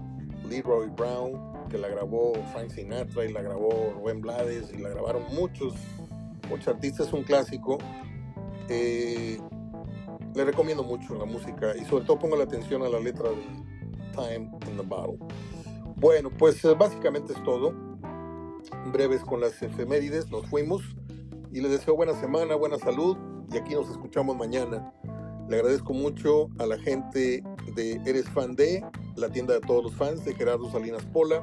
Leroy 0.51 0.89
Brown, 0.89 1.68
que 1.70 1.79
la 1.79 1.89
grabó 1.89 2.35
Frank 2.53 2.70
Sinatra 2.70 3.24
y 3.24 3.33
la 3.33 3.41
grabó 3.41 3.95
Rubén 3.95 4.20
Blades 4.20 4.70
y 4.74 4.79
la 4.79 4.91
grabaron 4.91 5.22
muchos, 5.33 5.74
muchos 6.51 6.68
artistas, 6.68 7.07
es 7.07 7.12
un 7.12 7.22
clásico. 7.22 7.79
Eh, 8.68 9.39
le 10.39 10.45
recomiendo 10.45 10.84
mucho 10.84 11.16
la 11.16 11.24
música 11.24 11.76
y 11.76 11.84
sobre 11.84 12.05
todo 12.05 12.20
pongo 12.20 12.36
la 12.36 12.45
atención 12.45 12.82
a 12.84 12.89
la 12.89 13.01
letra 13.01 13.28
de 13.28 13.43
Time 14.12 14.49
in 14.70 14.76
the 14.76 14.84
Bottle. 14.84 15.18
Bueno, 15.97 16.30
pues 16.30 16.64
eh, 16.64 16.74
básicamente 16.78 17.32
es 17.32 17.43
todo. 17.43 17.74
Breves 18.93 19.22
con 19.22 19.41
las 19.41 19.61
efemérides, 19.61 20.30
nos 20.30 20.47
fuimos 20.47 20.82
y 21.53 21.61
les 21.61 21.72
deseo 21.72 21.97
buena 21.97 22.14
semana, 22.14 22.55
buena 22.55 22.78
salud 22.78 23.16
y 23.53 23.57
aquí 23.57 23.74
nos 23.74 23.91
escuchamos 23.91 24.36
mañana 24.36 24.93
Le 25.49 25.57
agradezco 25.57 25.93
mucho 25.93 26.51
a 26.59 26.66
la 26.66 26.78
gente 26.78 27.43
de 27.74 28.01
Eres 28.07 28.28
Fan 28.28 28.55
de, 28.55 28.84
la 29.16 29.28
tienda 29.30 29.55
de 29.55 29.61
todos 29.61 29.82
los 29.82 29.95
fans 29.97 30.24
de 30.24 30.34
Gerardo 30.34 30.70
Salinas 30.70 31.05
Pola. 31.07 31.43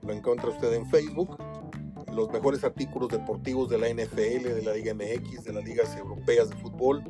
Lo 0.00 0.12
encuentra 0.14 0.48
usted 0.48 0.72
en 0.72 0.86
Facebook. 0.88 1.36
Los 2.10 2.30
mejores 2.30 2.64
artículos 2.64 3.10
deportivos 3.10 3.68
de 3.68 3.76
la 3.76 3.88
NFL, 3.88 4.44
de 4.44 4.62
la 4.62 4.72
Liga 4.72 4.94
MX, 4.94 5.44
de 5.44 5.52
las 5.52 5.64
ligas 5.64 5.94
europeas 5.94 6.48
de 6.48 6.56
fútbol. 6.56 7.04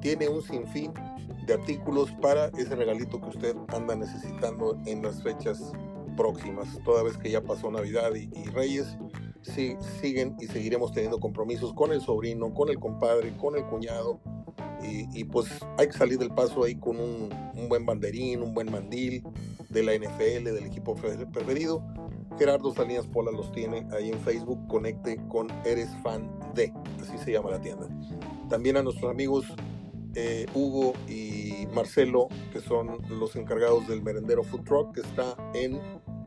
Tiene 0.00 0.28
un 0.28 0.42
sinfín 0.42 0.92
de 1.46 1.54
artículos 1.54 2.10
para 2.22 2.46
ese 2.58 2.74
regalito 2.74 3.20
que 3.20 3.28
usted 3.28 3.56
anda 3.68 3.94
necesitando 3.96 4.78
en 4.86 5.02
las 5.02 5.22
fechas 5.22 5.72
próximas. 6.16 6.78
Toda 6.84 7.02
vez 7.02 7.16
que 7.16 7.30
ya 7.30 7.42
pasó 7.42 7.70
Navidad 7.70 8.12
y, 8.14 8.44
Reyes, 8.50 8.96
sí, 9.42 9.76
siguen 10.00 10.36
y 10.40 10.46
seguiremos 10.46 10.92
teniendo 10.92 11.20
compromisos 11.20 11.72
con 11.74 11.92
el 11.92 12.00
sobrino, 12.00 12.52
con 12.54 12.68
el 12.68 12.78
compadre, 12.78 13.36
con 13.36 13.56
el 13.56 13.64
cuñado. 13.64 14.20
Y, 14.82 15.24
pues 15.24 15.46
hay 15.76 15.88
que 15.88 15.92
salir 15.92 16.18
del 16.18 16.30
paso 16.30 16.64
ahí 16.64 16.74
con 16.74 16.98
un, 16.98 17.28
buen 17.68 17.84
banderín, 17.84 18.42
un 18.42 18.54
buen 18.54 18.70
mandil 18.70 19.22
de 19.68 19.82
la 19.82 19.94
NFL, 19.94 20.44
del 20.44 20.64
equipo 20.66 20.94
preferido. 20.94 21.84
Gerardo 22.38 22.72
Salinas 22.72 23.06
Pola 23.06 23.30
los 23.30 23.52
tiene 23.52 23.86
ahí 23.92 24.10
en 24.10 24.18
Facebook. 24.20 24.66
Conecte 24.68 25.20
con 25.28 25.48
Eres 25.66 25.90
Fan 26.02 26.30
de, 26.54 26.72
así 27.00 27.18
se 27.18 27.32
llama 27.32 27.50
la 27.50 27.60
tienda. 27.60 27.86
También 28.48 28.78
a 28.78 28.82
nuestros 28.82 29.10
amigos 29.10 29.44
eh, 30.14 30.46
Hugo 30.54 30.94
y 31.08 31.68
Marcelo, 31.72 32.28
que 32.52 32.60
son 32.60 32.98
los 33.08 33.36
encargados 33.36 33.86
del 33.86 34.02
merendero 34.02 34.42
Food 34.42 34.64
Truck, 34.64 34.94
que 34.94 35.00
está 35.02 35.36
en 35.54 35.80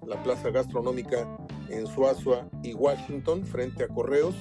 la 0.05 0.21
plaza 0.23 0.51
gastronómica 0.51 1.27
en 1.69 1.85
Suazua 1.87 2.47
y 2.61 2.73
Washington, 2.73 3.43
frente 3.45 3.83
a 3.83 3.87
Correos. 3.87 4.35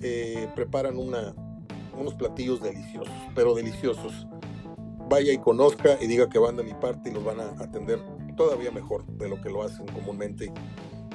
Eh, 0.00 0.48
preparan 0.54 0.96
unos 0.96 2.14
platillos 2.14 2.60
deliciosos, 2.60 3.14
pero 3.34 3.54
deliciosos. 3.54 4.26
Vaya 5.08 5.32
y 5.32 5.38
conozca 5.38 5.96
y 6.00 6.06
diga 6.06 6.28
que 6.28 6.38
van 6.38 6.56
de 6.56 6.64
mi 6.64 6.74
parte 6.74 7.10
y 7.10 7.12
los 7.12 7.24
van 7.24 7.40
a 7.40 7.50
atender 7.62 8.00
todavía 8.36 8.70
mejor 8.70 9.06
de 9.06 9.28
lo 9.28 9.40
que 9.40 9.50
lo 9.50 9.62
hacen 9.62 9.86
comúnmente. 9.86 10.52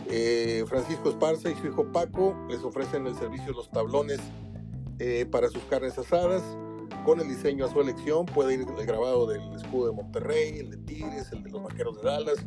Eh, 0.09 0.63
Francisco 0.67 1.09
Esparza 1.09 1.49
y 1.49 1.55
su 1.55 1.67
hijo 1.67 1.91
Paco 1.91 2.35
les 2.49 2.61
ofrecen 2.63 3.05
el 3.07 3.15
servicio 3.15 3.47
de 3.47 3.53
los 3.53 3.69
tablones 3.69 4.19
para 5.31 5.49
sus 5.49 5.61
carnes 5.63 5.97
asadas 5.97 6.41
con 7.03 7.19
el 7.19 7.27
diseño 7.27 7.65
a 7.65 7.69
su 7.69 7.79
elección. 7.81 8.25
Puede 8.25 8.55
ir 8.55 8.61
el 8.61 8.85
grabado 8.85 9.27
del 9.27 9.41
escudo 9.53 9.87
de 9.87 9.93
Monterrey, 9.93 10.59
el 10.59 10.71
de 10.71 10.77
Tigres, 10.77 11.31
el 11.31 11.43
de 11.43 11.49
los 11.51 11.63
Vaqueros 11.63 12.01
de 12.01 12.03
Dallas. 12.03 12.45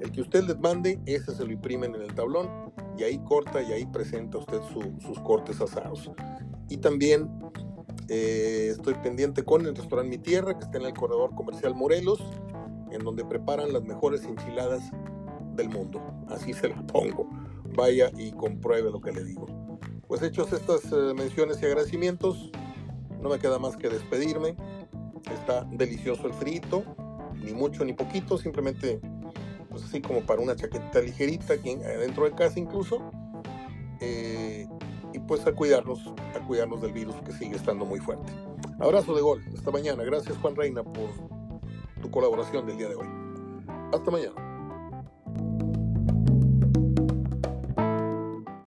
El 0.00 0.10
que 0.10 0.20
usted 0.20 0.44
les 0.44 0.58
mande, 0.58 1.00
ese 1.06 1.34
se 1.34 1.44
lo 1.44 1.52
imprimen 1.52 1.94
en 1.94 2.02
el 2.02 2.14
tablón 2.14 2.72
y 2.98 3.04
ahí 3.04 3.18
corta 3.24 3.62
y 3.62 3.72
ahí 3.72 3.86
presenta 3.86 4.38
usted 4.38 4.60
sus 5.00 5.18
cortes 5.20 5.60
asados. 5.60 6.10
Y 6.68 6.78
también 6.78 7.30
eh, 8.08 8.68
estoy 8.70 8.94
pendiente 8.94 9.44
con 9.44 9.64
el 9.66 9.74
restaurante 9.74 10.16
Mi 10.16 10.22
Tierra, 10.22 10.58
que 10.58 10.64
está 10.64 10.78
en 10.78 10.86
el 10.86 10.94
corredor 10.94 11.34
comercial 11.34 11.74
Morelos, 11.74 12.20
en 12.90 13.04
donde 13.04 13.24
preparan 13.24 13.72
las 13.72 13.82
mejores 13.84 14.24
enchiladas 14.24 14.82
del 15.54 15.68
mundo. 15.68 16.02
Así 16.28 16.52
se 16.52 16.68
lo 16.68 16.86
pongo. 16.86 17.28
Vaya 17.76 18.10
y 18.16 18.32
compruebe 18.32 18.90
lo 18.90 19.00
que 19.00 19.12
le 19.12 19.24
digo. 19.24 19.46
Pues 20.08 20.22
hechos 20.22 20.52
estas 20.52 20.84
eh, 20.92 21.14
menciones 21.14 21.62
y 21.62 21.66
agradecimientos, 21.66 22.50
no 23.22 23.28
me 23.28 23.38
queda 23.38 23.58
más 23.58 23.76
que 23.76 23.88
despedirme. 23.88 24.56
Está 25.32 25.64
delicioso 25.70 26.26
el 26.26 26.34
frito, 26.34 26.84
ni 27.42 27.52
mucho 27.52 27.84
ni 27.84 27.92
poquito, 27.92 28.36
simplemente 28.36 29.00
pues 29.70 29.84
así 29.84 30.02
como 30.02 30.20
para 30.20 30.42
una 30.42 30.54
chaqueta 30.54 31.00
ligerita 31.00 31.54
aquí 31.54 31.76
dentro 31.76 32.24
de 32.24 32.32
casa 32.32 32.58
incluso. 32.58 33.00
Eh, 34.00 34.66
y 35.14 35.18
pues 35.20 35.46
a 35.46 35.52
cuidarnos, 35.52 36.00
a 36.34 36.46
cuidarnos 36.46 36.82
del 36.82 36.92
virus 36.92 37.14
que 37.24 37.32
sigue 37.32 37.56
estando 37.56 37.84
muy 37.84 38.00
fuerte. 38.00 38.32
Abrazo 38.80 39.14
de 39.14 39.22
gol, 39.22 39.42
hasta 39.54 39.70
mañana. 39.70 40.02
Gracias 40.02 40.36
Juan 40.38 40.56
Reina 40.56 40.82
por 40.82 41.10
tu 42.00 42.10
colaboración 42.10 42.66
del 42.66 42.78
día 42.78 42.88
de 42.88 42.96
hoy. 42.96 43.06
Hasta 43.92 44.10
mañana. 44.10 44.51